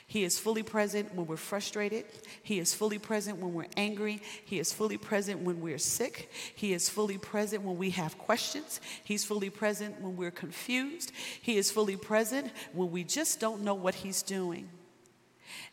He 0.09 0.23
is 0.23 0.39
fully 0.39 0.63
present 0.63 1.13
when 1.13 1.27
we're 1.27 1.37
frustrated. 1.37 2.03
He 2.41 2.57
is 2.57 2.73
fully 2.73 2.97
present 2.97 3.37
when 3.37 3.53
we're 3.53 3.67
angry. 3.77 4.23
He 4.43 4.57
is 4.57 4.73
fully 4.73 4.97
present 4.97 5.41
when 5.41 5.61
we're 5.61 5.77
sick. 5.77 6.31
He 6.55 6.73
is 6.73 6.89
fully 6.89 7.19
present 7.19 7.61
when 7.61 7.77
we 7.77 7.91
have 7.91 8.17
questions. 8.17 8.81
He's 9.03 9.23
fully 9.23 9.51
present 9.51 10.01
when 10.01 10.17
we're 10.17 10.31
confused. 10.31 11.11
He 11.39 11.57
is 11.57 11.69
fully 11.69 11.95
present 11.95 12.51
when 12.73 12.89
we 12.89 13.03
just 13.03 13.39
don't 13.39 13.61
know 13.61 13.75
what 13.75 13.93
He's 13.93 14.23
doing. 14.23 14.69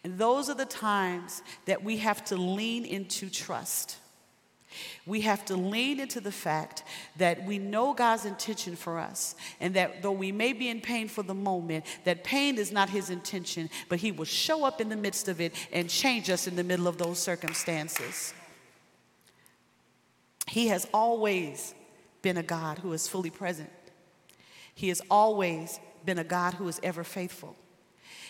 And 0.04 0.18
those 0.18 0.48
are 0.48 0.54
the 0.54 0.64
times 0.64 1.42
that 1.66 1.82
we 1.82 1.98
have 1.98 2.24
to 2.26 2.36
lean 2.36 2.84
into 2.84 3.30
trust. 3.30 3.98
We 5.06 5.22
have 5.22 5.44
to 5.46 5.56
lean 5.56 6.00
into 6.00 6.20
the 6.20 6.32
fact 6.32 6.82
that 7.16 7.44
we 7.44 7.58
know 7.58 7.94
God's 7.94 8.24
intention 8.26 8.76
for 8.76 8.98
us, 8.98 9.34
and 9.60 9.74
that 9.74 10.02
though 10.02 10.12
we 10.12 10.32
may 10.32 10.52
be 10.52 10.68
in 10.68 10.80
pain 10.80 11.08
for 11.08 11.22
the 11.22 11.34
moment, 11.34 11.84
that 12.04 12.24
pain 12.24 12.58
is 12.58 12.72
not 12.72 12.90
His 12.90 13.08
intention, 13.08 13.70
but 13.88 14.00
He 14.00 14.12
will 14.12 14.24
show 14.24 14.64
up 14.64 14.80
in 14.80 14.88
the 14.88 14.96
midst 14.96 15.28
of 15.28 15.40
it 15.40 15.54
and 15.72 15.88
change 15.88 16.28
us 16.28 16.46
in 16.46 16.56
the 16.56 16.64
middle 16.64 16.88
of 16.88 16.98
those 16.98 17.18
circumstances. 17.18 18.34
He 20.48 20.68
has 20.68 20.86
always 20.92 21.74
been 22.22 22.36
a 22.36 22.42
God 22.42 22.78
who 22.78 22.92
is 22.92 23.08
fully 23.08 23.30
present. 23.30 23.70
He 24.74 24.88
has 24.88 25.00
always 25.10 25.80
been 26.04 26.18
a 26.18 26.24
God 26.24 26.54
who 26.54 26.68
is 26.68 26.80
ever 26.82 27.02
faithful. 27.02 27.56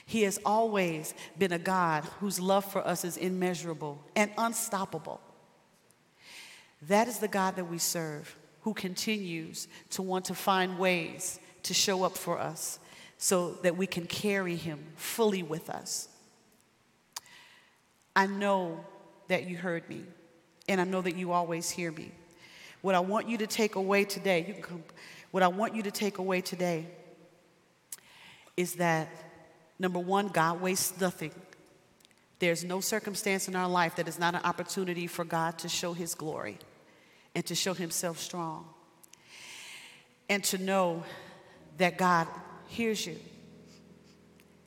He 0.05 0.23
has 0.23 0.39
always 0.45 1.15
been 1.39 1.53
a 1.53 1.59
God 1.59 2.05
whose 2.21 2.39
love 2.39 2.65
for 2.65 2.87
us 2.87 3.05
is 3.05 3.17
immeasurable 3.17 4.03
and 4.15 4.31
unstoppable. 4.39 5.21
That 6.83 7.09
is 7.09 7.19
the 7.19 7.29
God 7.29 7.57
that 7.57 7.65
we 7.65 7.79
serve, 7.79 8.37
who 8.63 8.75
continues 8.75 9.67
to 9.91 10.03
want 10.03 10.27
to 10.27 10.35
find 10.35 10.79
ways 10.79 11.41
to 11.65 11.75
show 11.75 12.05
up 12.05 12.17
for 12.17 12.39
us 12.39 12.79
so 13.19 13.53
that 13.63 13.77
we 13.77 13.87
can 13.87 14.07
carry 14.07 14.57
him 14.57 14.79
fully 14.95 15.43
with 15.43 15.71
us. 15.71 16.09
I 18.15 18.27
know 18.27 18.85
that 19.29 19.47
you 19.49 19.57
heard 19.57 19.89
me, 19.89 20.05
and 20.69 20.81
I 20.81 20.85
know 20.85 21.03
that 21.03 21.17
you 21.17 21.33
always 21.33 21.71
hear 21.71 21.91
me. 21.91 22.13
What 22.83 22.95
I 22.95 23.01
want 23.01 23.29
you 23.29 23.39
to 23.39 23.47
take 23.47 23.75
away 23.75 24.05
today, 24.05 24.45
you 24.47 24.55
can 24.55 24.63
come, 24.63 24.85
what 25.33 25.43
I 25.43 25.49
want 25.49 25.75
you 25.75 25.83
to 25.83 25.91
take 25.91 26.19
away 26.19 26.41
today 26.41 26.87
is 28.57 28.75
that 28.75 29.09
number 29.79 29.99
one, 29.99 30.29
God 30.29 30.61
wastes 30.61 31.01
nothing. 31.01 31.33
There's 32.39 32.65
no 32.65 32.81
circumstance 32.81 33.49
in 33.49 33.57
our 33.57 33.69
life 33.69 33.97
that 33.97 34.09
is 34.09 34.19
not 34.19 34.35
an 34.35 34.43
opportunity 34.45 35.07
for 35.07 35.25
God 35.25 35.59
to 35.59 35.69
show 35.69 35.93
his 35.93 36.15
glory 36.15 36.59
and 37.35 37.45
to 37.47 37.55
show 37.55 37.75
himself 37.75 38.19
strong. 38.19 38.67
And 40.29 40.43
to 40.45 40.59
know 40.59 41.05
that 41.79 41.97
God 41.97 42.27
hears 42.67 43.07
you. 43.07 43.17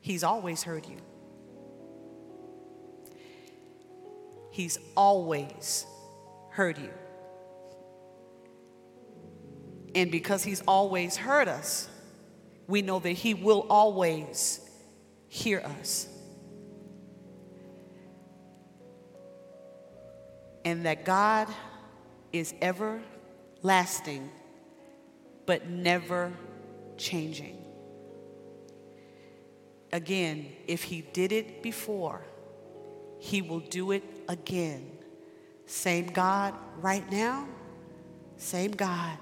He's 0.01 0.24
always 0.24 0.64
heard 0.64 0.86
you. 0.86 0.97
He's 4.51 4.80
always 4.95 5.86
heard 6.51 6.78
you. 6.78 6.89
And 9.95 10.12
because 10.12 10.43
He's 10.43 10.62
always 10.68 11.18
heard 11.18 11.47
us, 11.47 11.88
we 12.68 12.82
know 12.82 12.99
that 12.99 13.12
He 13.12 13.34
will 13.34 13.66
always 13.70 14.62
hear 15.30 15.61
us. 15.80 16.07
And 20.65 20.86
that 20.86 21.05
God 21.05 21.47
is 22.34 22.53
everlasting, 22.61 24.30
but 25.45 25.69
never 25.69 26.34
changing. 26.97 27.57
Again, 29.91 30.47
if 30.67 30.84
He 30.84 31.01
did 31.01 31.32
it 31.32 31.63
before, 31.63 32.21
He 33.19 33.41
will 33.41 33.61
do 33.61 33.91
it 33.91 34.03
again. 34.27 34.91
Same 35.65 36.07
God 36.07 36.53
right 36.82 37.09
now, 37.11 37.47
same 38.38 38.71
God 38.71 39.17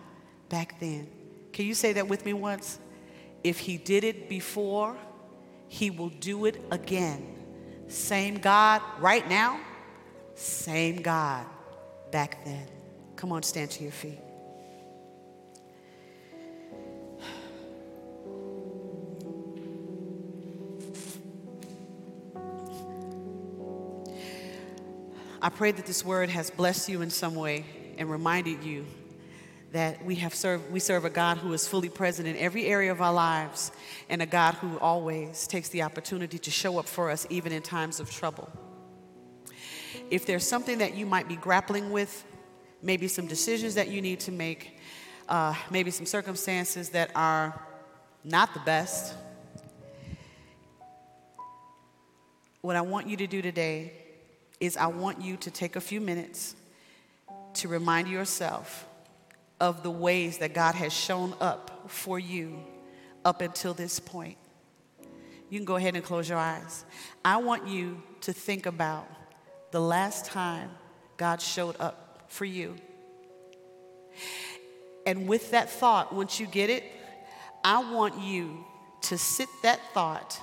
back 0.49 0.79
then. 0.79 1.07
Can 1.53 1.65
you 1.65 1.73
say 1.73 1.93
that 1.93 2.07
with 2.07 2.25
me 2.25 2.33
once? 2.33 2.79
If 3.43 3.59
He 3.59 3.77
did 3.77 4.03
it 4.03 4.27
before, 4.27 4.97
He 5.67 5.89
will 5.89 6.09
do 6.09 6.45
it 6.45 6.61
again. 6.71 7.35
Same 7.87 8.35
God 8.35 8.81
right 8.99 9.27
now, 9.27 9.59
same 10.35 11.01
God 11.01 11.45
back 12.11 12.43
then. 12.45 12.67
Come 13.15 13.31
on, 13.31 13.43
stand 13.43 13.71
to 13.71 13.83
your 13.83 13.91
feet. 13.91 14.19
I 25.41 25.49
pray 25.49 25.71
that 25.71 25.85
this 25.85 26.03
word 26.03 26.29
has 26.29 26.49
blessed 26.49 26.89
you 26.89 27.01
in 27.01 27.09
some 27.09 27.35
way 27.35 27.63
and 27.97 28.09
reminded 28.09 28.63
you 28.63 28.85
that 29.71 30.03
we 30.05 30.15
have 30.15 30.33
served 30.33 30.71
we 30.71 30.79
serve 30.79 31.05
a 31.05 31.09
God 31.09 31.37
who 31.37 31.51
is 31.53 31.67
fully 31.67 31.89
present 31.89 32.27
in 32.27 32.37
every 32.37 32.65
area 32.65 32.91
of 32.91 33.01
our 33.01 33.13
lives 33.13 33.71
and 34.09 34.21
a 34.21 34.25
God 34.25 34.53
who 34.55 34.79
always 34.79 35.45
takes 35.45 35.69
the 35.69 35.83
opportunity 35.83 36.39
to 36.39 36.51
show 36.51 36.79
up 36.79 36.85
for 36.85 37.09
us 37.09 37.27
even 37.29 37.51
in 37.51 37.61
times 37.61 37.99
of 37.99 38.09
trouble. 38.09 38.49
If 40.09 40.25
there's 40.25 40.47
something 40.47 40.77
that 40.77 40.95
you 40.95 41.05
might 41.05 41.27
be 41.27 41.35
grappling 41.35 41.91
with, 41.91 42.23
maybe 42.81 43.07
some 43.07 43.27
decisions 43.27 43.75
that 43.75 43.89
you 43.89 44.01
need 44.01 44.21
to 44.21 44.31
make, 44.31 44.79
uh, 45.27 45.53
maybe 45.69 45.91
some 45.91 46.05
circumstances 46.05 46.89
that 46.89 47.11
are 47.13 47.59
not 48.23 48.53
the 48.53 48.61
best, 48.61 49.15
what 52.61 52.75
I 52.75 52.81
want 52.81 53.07
you 53.07 53.17
to 53.17 53.27
do 53.27 53.41
today 53.41 53.91
is 54.59 54.77
I 54.77 54.87
want 54.87 55.21
you 55.21 55.37
to 55.37 55.51
take 55.51 55.75
a 55.75 55.81
few 55.81 56.01
minutes 56.01 56.55
to 57.55 57.67
remind 57.67 58.07
yourself 58.07 58.86
of 59.59 59.83
the 59.83 59.91
ways 59.91 60.37
that 60.39 60.53
God 60.53 60.75
has 60.75 60.93
shown 60.93 61.33
up 61.39 61.89
for 61.89 62.19
you 62.19 62.59
up 63.25 63.41
until 63.41 63.73
this 63.73 63.99
point. 63.99 64.37
You 65.49 65.59
can 65.59 65.65
go 65.65 65.75
ahead 65.75 65.95
and 65.95 66.03
close 66.03 66.27
your 66.27 66.37
eyes. 66.37 66.85
I 67.23 67.37
want 67.37 67.67
you 67.67 68.01
to 68.21 68.33
think 68.33 68.65
about 68.65 69.07
the 69.71 69.79
last 69.79 70.25
time 70.25 70.69
God 71.15 71.41
showed 71.41 71.75
up 71.79 72.25
for 72.27 72.45
you. 72.45 72.75
And 75.05 75.27
with 75.27 75.51
that 75.51 75.69
thought, 75.69 76.13
once 76.13 76.39
you 76.39 76.47
get 76.47 76.69
it, 76.69 76.83
I 77.63 77.91
want 77.91 78.21
you 78.21 78.65
to 79.03 79.17
sit 79.17 79.47
that 79.63 79.79
thought, 79.93 80.39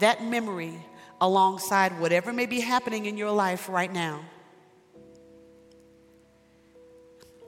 that 0.00 0.24
memory, 0.24 0.74
alongside 1.20 1.98
whatever 2.00 2.32
may 2.32 2.46
be 2.46 2.60
happening 2.60 3.06
in 3.06 3.16
your 3.16 3.30
life 3.30 3.68
right 3.68 3.92
now. 3.92 4.20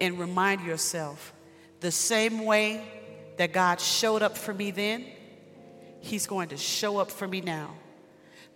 And 0.00 0.18
remind 0.18 0.64
yourself 0.64 1.32
the 1.80 1.90
same 1.90 2.44
way 2.44 2.84
that 3.36 3.52
God 3.52 3.80
showed 3.80 4.22
up 4.22 4.36
for 4.36 4.52
me 4.52 4.70
then, 4.70 5.04
He's 6.00 6.26
going 6.26 6.50
to 6.50 6.56
show 6.56 6.98
up 6.98 7.10
for 7.10 7.26
me 7.26 7.40
now. 7.40 7.74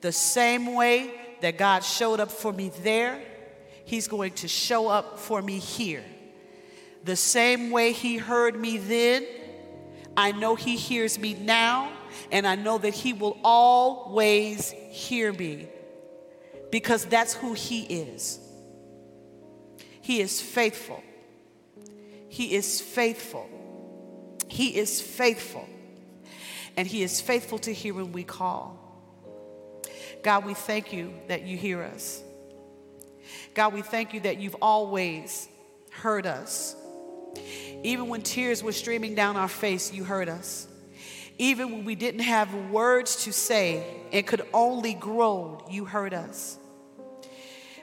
The 0.00 0.12
same 0.12 0.74
way 0.74 1.12
that 1.40 1.58
God 1.58 1.84
showed 1.84 2.20
up 2.20 2.30
for 2.30 2.52
me 2.52 2.70
there, 2.82 3.20
He's 3.84 4.08
going 4.08 4.32
to 4.34 4.48
show 4.48 4.88
up 4.88 5.18
for 5.18 5.42
me 5.42 5.58
here. 5.58 6.04
The 7.04 7.16
same 7.16 7.70
way 7.70 7.92
He 7.92 8.18
heard 8.18 8.58
me 8.58 8.78
then, 8.78 9.26
I 10.16 10.32
know 10.32 10.54
He 10.54 10.76
hears 10.76 11.18
me 11.18 11.34
now, 11.34 11.92
and 12.30 12.46
I 12.46 12.54
know 12.54 12.78
that 12.78 12.94
He 12.94 13.12
will 13.12 13.38
always 13.42 14.70
hear 14.70 15.32
me 15.32 15.68
because 16.70 17.04
that's 17.04 17.34
who 17.34 17.54
He 17.54 17.82
is. 17.82 18.38
He 20.00 20.20
is 20.20 20.40
faithful. 20.40 21.02
He 22.32 22.54
is 22.54 22.80
faithful. 22.80 23.46
He 24.48 24.78
is 24.78 25.02
faithful. 25.02 25.68
And 26.78 26.88
He 26.88 27.02
is 27.02 27.20
faithful 27.20 27.58
to 27.58 27.74
hear 27.74 27.92
when 27.92 28.12
we 28.12 28.24
call. 28.24 28.78
God, 30.22 30.46
we 30.46 30.54
thank 30.54 30.94
you 30.94 31.12
that 31.28 31.42
you 31.42 31.58
hear 31.58 31.82
us. 31.82 32.22
God, 33.52 33.74
we 33.74 33.82
thank 33.82 34.14
you 34.14 34.20
that 34.20 34.38
you've 34.38 34.56
always 34.62 35.46
heard 35.90 36.24
us. 36.24 36.74
Even 37.82 38.08
when 38.08 38.22
tears 38.22 38.62
were 38.62 38.72
streaming 38.72 39.14
down 39.14 39.36
our 39.36 39.46
face, 39.46 39.92
you 39.92 40.02
heard 40.02 40.30
us. 40.30 40.66
Even 41.36 41.70
when 41.70 41.84
we 41.84 41.94
didn't 41.94 42.22
have 42.22 42.54
words 42.70 43.24
to 43.24 43.32
say 43.34 43.84
and 44.10 44.26
could 44.26 44.40
only 44.54 44.94
groan, 44.94 45.62
you 45.68 45.84
heard 45.84 46.14
us. 46.14 46.56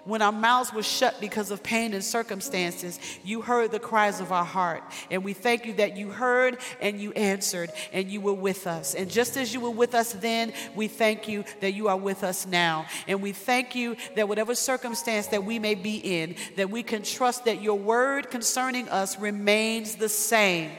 When 0.05 0.21
our 0.21 0.31
mouths 0.31 0.73
were 0.73 0.83
shut 0.83 1.19
because 1.19 1.51
of 1.51 1.63
pain 1.63 1.93
and 1.93 2.03
circumstances, 2.03 2.99
you 3.23 3.41
heard 3.41 3.71
the 3.71 3.79
cries 3.79 4.19
of 4.19 4.31
our 4.31 4.45
heart. 4.45 4.83
And 5.11 5.23
we 5.23 5.33
thank 5.33 5.65
you 5.65 5.73
that 5.73 5.97
you 5.97 6.09
heard 6.09 6.57
and 6.81 6.99
you 6.99 7.11
answered 7.13 7.71
and 7.91 8.09
you 8.09 8.21
were 8.21 8.33
with 8.33 8.67
us. 8.67 8.95
And 8.95 9.09
just 9.09 9.37
as 9.37 9.53
you 9.53 9.59
were 9.59 9.69
with 9.69 9.95
us 9.95 10.13
then, 10.13 10.53
we 10.75 10.87
thank 10.87 11.27
you 11.27 11.43
that 11.61 11.73
you 11.73 11.87
are 11.87 11.97
with 11.97 12.23
us 12.23 12.45
now. 12.45 12.85
And 13.07 13.21
we 13.21 13.31
thank 13.31 13.75
you 13.75 13.97
that 14.15 14.27
whatever 14.27 14.55
circumstance 14.55 15.27
that 15.27 15.43
we 15.43 15.59
may 15.59 15.75
be 15.75 15.97
in, 15.97 16.35
that 16.55 16.69
we 16.69 16.83
can 16.83 17.03
trust 17.03 17.45
that 17.45 17.61
your 17.61 17.77
word 17.77 18.29
concerning 18.29 18.89
us 18.89 19.19
remains 19.19 19.95
the 19.95 20.09
same 20.09 20.71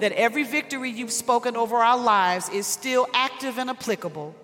that 0.00 0.12
every 0.12 0.42
victory 0.42 0.90
you've 0.90 1.12
spoken 1.12 1.56
over 1.56 1.76
our 1.76 1.98
lives 1.98 2.48
is 2.48 2.66
still 2.66 3.06
active 3.12 3.58
and 3.58 3.70
applicable 3.70 4.34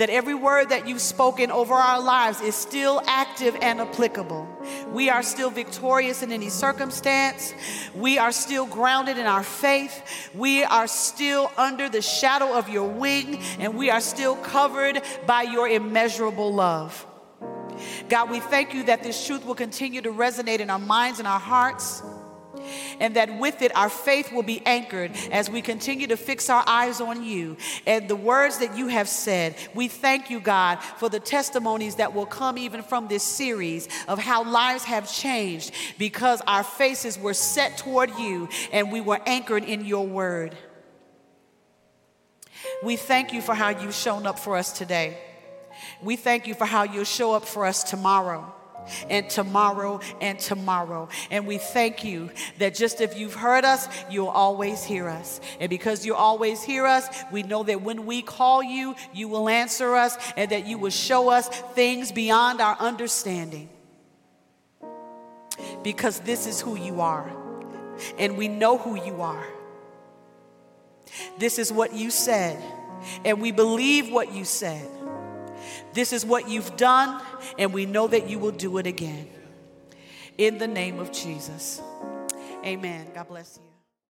that 0.00 0.08
every 0.08 0.34
word 0.34 0.70
that 0.70 0.88
you've 0.88 0.98
spoken 0.98 1.50
over 1.50 1.74
our 1.74 2.00
lives 2.00 2.40
is 2.40 2.54
still 2.54 3.02
active 3.06 3.54
and 3.60 3.82
applicable. 3.82 4.48
We 4.88 5.10
are 5.10 5.22
still 5.22 5.50
victorious 5.50 6.22
in 6.22 6.32
any 6.32 6.48
circumstance. 6.48 7.52
We 7.94 8.16
are 8.16 8.32
still 8.32 8.64
grounded 8.64 9.18
in 9.18 9.26
our 9.26 9.42
faith. 9.42 10.30
We 10.34 10.64
are 10.64 10.86
still 10.86 11.52
under 11.58 11.90
the 11.90 12.00
shadow 12.00 12.56
of 12.56 12.70
your 12.70 12.88
wing, 12.88 13.40
and 13.58 13.76
we 13.76 13.90
are 13.90 14.00
still 14.00 14.36
covered 14.36 15.02
by 15.26 15.42
your 15.42 15.68
immeasurable 15.68 16.50
love. 16.50 17.06
God, 18.08 18.30
we 18.30 18.40
thank 18.40 18.72
you 18.72 18.84
that 18.84 19.02
this 19.02 19.26
truth 19.26 19.44
will 19.44 19.54
continue 19.54 20.00
to 20.00 20.12
resonate 20.12 20.60
in 20.60 20.70
our 20.70 20.78
minds 20.78 21.18
and 21.18 21.28
our 21.28 21.38
hearts 21.38 22.02
and 22.98 23.16
that 23.16 23.38
with 23.38 23.62
it, 23.62 23.74
our 23.76 23.88
faith 23.88 24.32
will 24.32 24.42
be 24.42 24.62
anchored 24.66 25.12
as 25.30 25.50
we 25.50 25.62
continue 25.62 26.06
to 26.06 26.16
fix 26.16 26.50
our 26.50 26.64
eyes 26.66 27.00
on 27.00 27.24
you 27.24 27.56
and 27.86 28.08
the 28.08 28.16
words 28.16 28.58
that 28.58 28.76
you 28.76 28.88
have 28.88 29.08
said. 29.08 29.54
We 29.74 29.88
thank 29.88 30.30
you, 30.30 30.40
God, 30.40 30.76
for 30.76 31.08
the 31.08 31.20
testimonies 31.20 31.96
that 31.96 32.14
will 32.14 32.26
come 32.26 32.58
even 32.58 32.82
from 32.82 33.08
this 33.08 33.22
series 33.22 33.88
of 34.08 34.18
how 34.18 34.44
lives 34.44 34.84
have 34.84 35.10
changed 35.10 35.72
because 35.98 36.42
our 36.46 36.64
faces 36.64 37.18
were 37.18 37.34
set 37.34 37.78
toward 37.78 38.10
you 38.18 38.48
and 38.72 38.92
we 38.92 39.00
were 39.00 39.20
anchored 39.26 39.64
in 39.64 39.84
your 39.84 40.06
word. 40.06 40.56
We 42.82 42.96
thank 42.96 43.32
you 43.32 43.40
for 43.40 43.54
how 43.54 43.70
you've 43.70 43.94
shown 43.94 44.26
up 44.26 44.38
for 44.38 44.56
us 44.56 44.72
today. 44.72 45.18
We 46.02 46.16
thank 46.16 46.46
you 46.46 46.54
for 46.54 46.64
how 46.64 46.84
you'll 46.84 47.04
show 47.04 47.32
up 47.32 47.44
for 47.44 47.66
us 47.66 47.82
tomorrow 47.84 48.54
and 49.08 49.28
tomorrow 49.28 50.00
and 50.20 50.38
tomorrow. 50.38 51.08
And 51.30 51.46
we 51.46 51.58
thank 51.58 52.04
you 52.04 52.30
that 52.58 52.74
just 52.74 53.00
if 53.00 53.18
you've 53.18 53.34
heard 53.34 53.64
us, 53.64 53.88
you'll 54.10 54.28
always 54.28 54.84
hear 54.84 55.08
us. 55.08 55.40
And 55.58 55.70
because 55.70 56.04
you 56.04 56.14
always 56.14 56.62
hear 56.62 56.86
us, 56.86 57.08
we 57.30 57.42
know 57.42 57.62
that 57.64 57.82
when 57.82 58.06
we 58.06 58.22
call 58.22 58.62
you, 58.62 58.94
you 59.12 59.28
will 59.28 59.48
answer 59.48 59.94
us 59.94 60.16
and 60.36 60.50
that 60.50 60.66
you 60.66 60.78
will 60.78 60.90
show 60.90 61.30
us 61.30 61.48
things 61.48 62.12
beyond 62.12 62.60
our 62.60 62.76
understanding. 62.78 63.68
Because 65.82 66.20
this 66.20 66.46
is 66.46 66.60
who 66.60 66.76
you 66.76 67.00
are, 67.00 67.30
and 68.18 68.36
we 68.36 68.48
know 68.48 68.76
who 68.78 69.02
you 69.02 69.22
are. 69.22 69.46
This 71.38 71.58
is 71.58 71.72
what 71.72 71.92
you 71.94 72.10
said, 72.10 72.62
and 73.24 73.40
we 73.40 73.52
believe 73.52 74.10
what 74.10 74.32
you 74.32 74.44
said. 74.44 74.88
This 75.92 76.12
is 76.12 76.24
what 76.24 76.48
you've 76.48 76.76
done, 76.76 77.22
and 77.58 77.72
we 77.72 77.86
know 77.86 78.06
that 78.06 78.28
you 78.28 78.38
will 78.38 78.52
do 78.52 78.78
it 78.78 78.86
again. 78.86 79.28
In 80.38 80.58
the 80.58 80.68
name 80.68 80.98
of 80.98 81.12
Jesus. 81.12 81.80
Amen. 82.64 83.08
God 83.14 83.28
bless 83.28 83.58
you. 83.62 83.69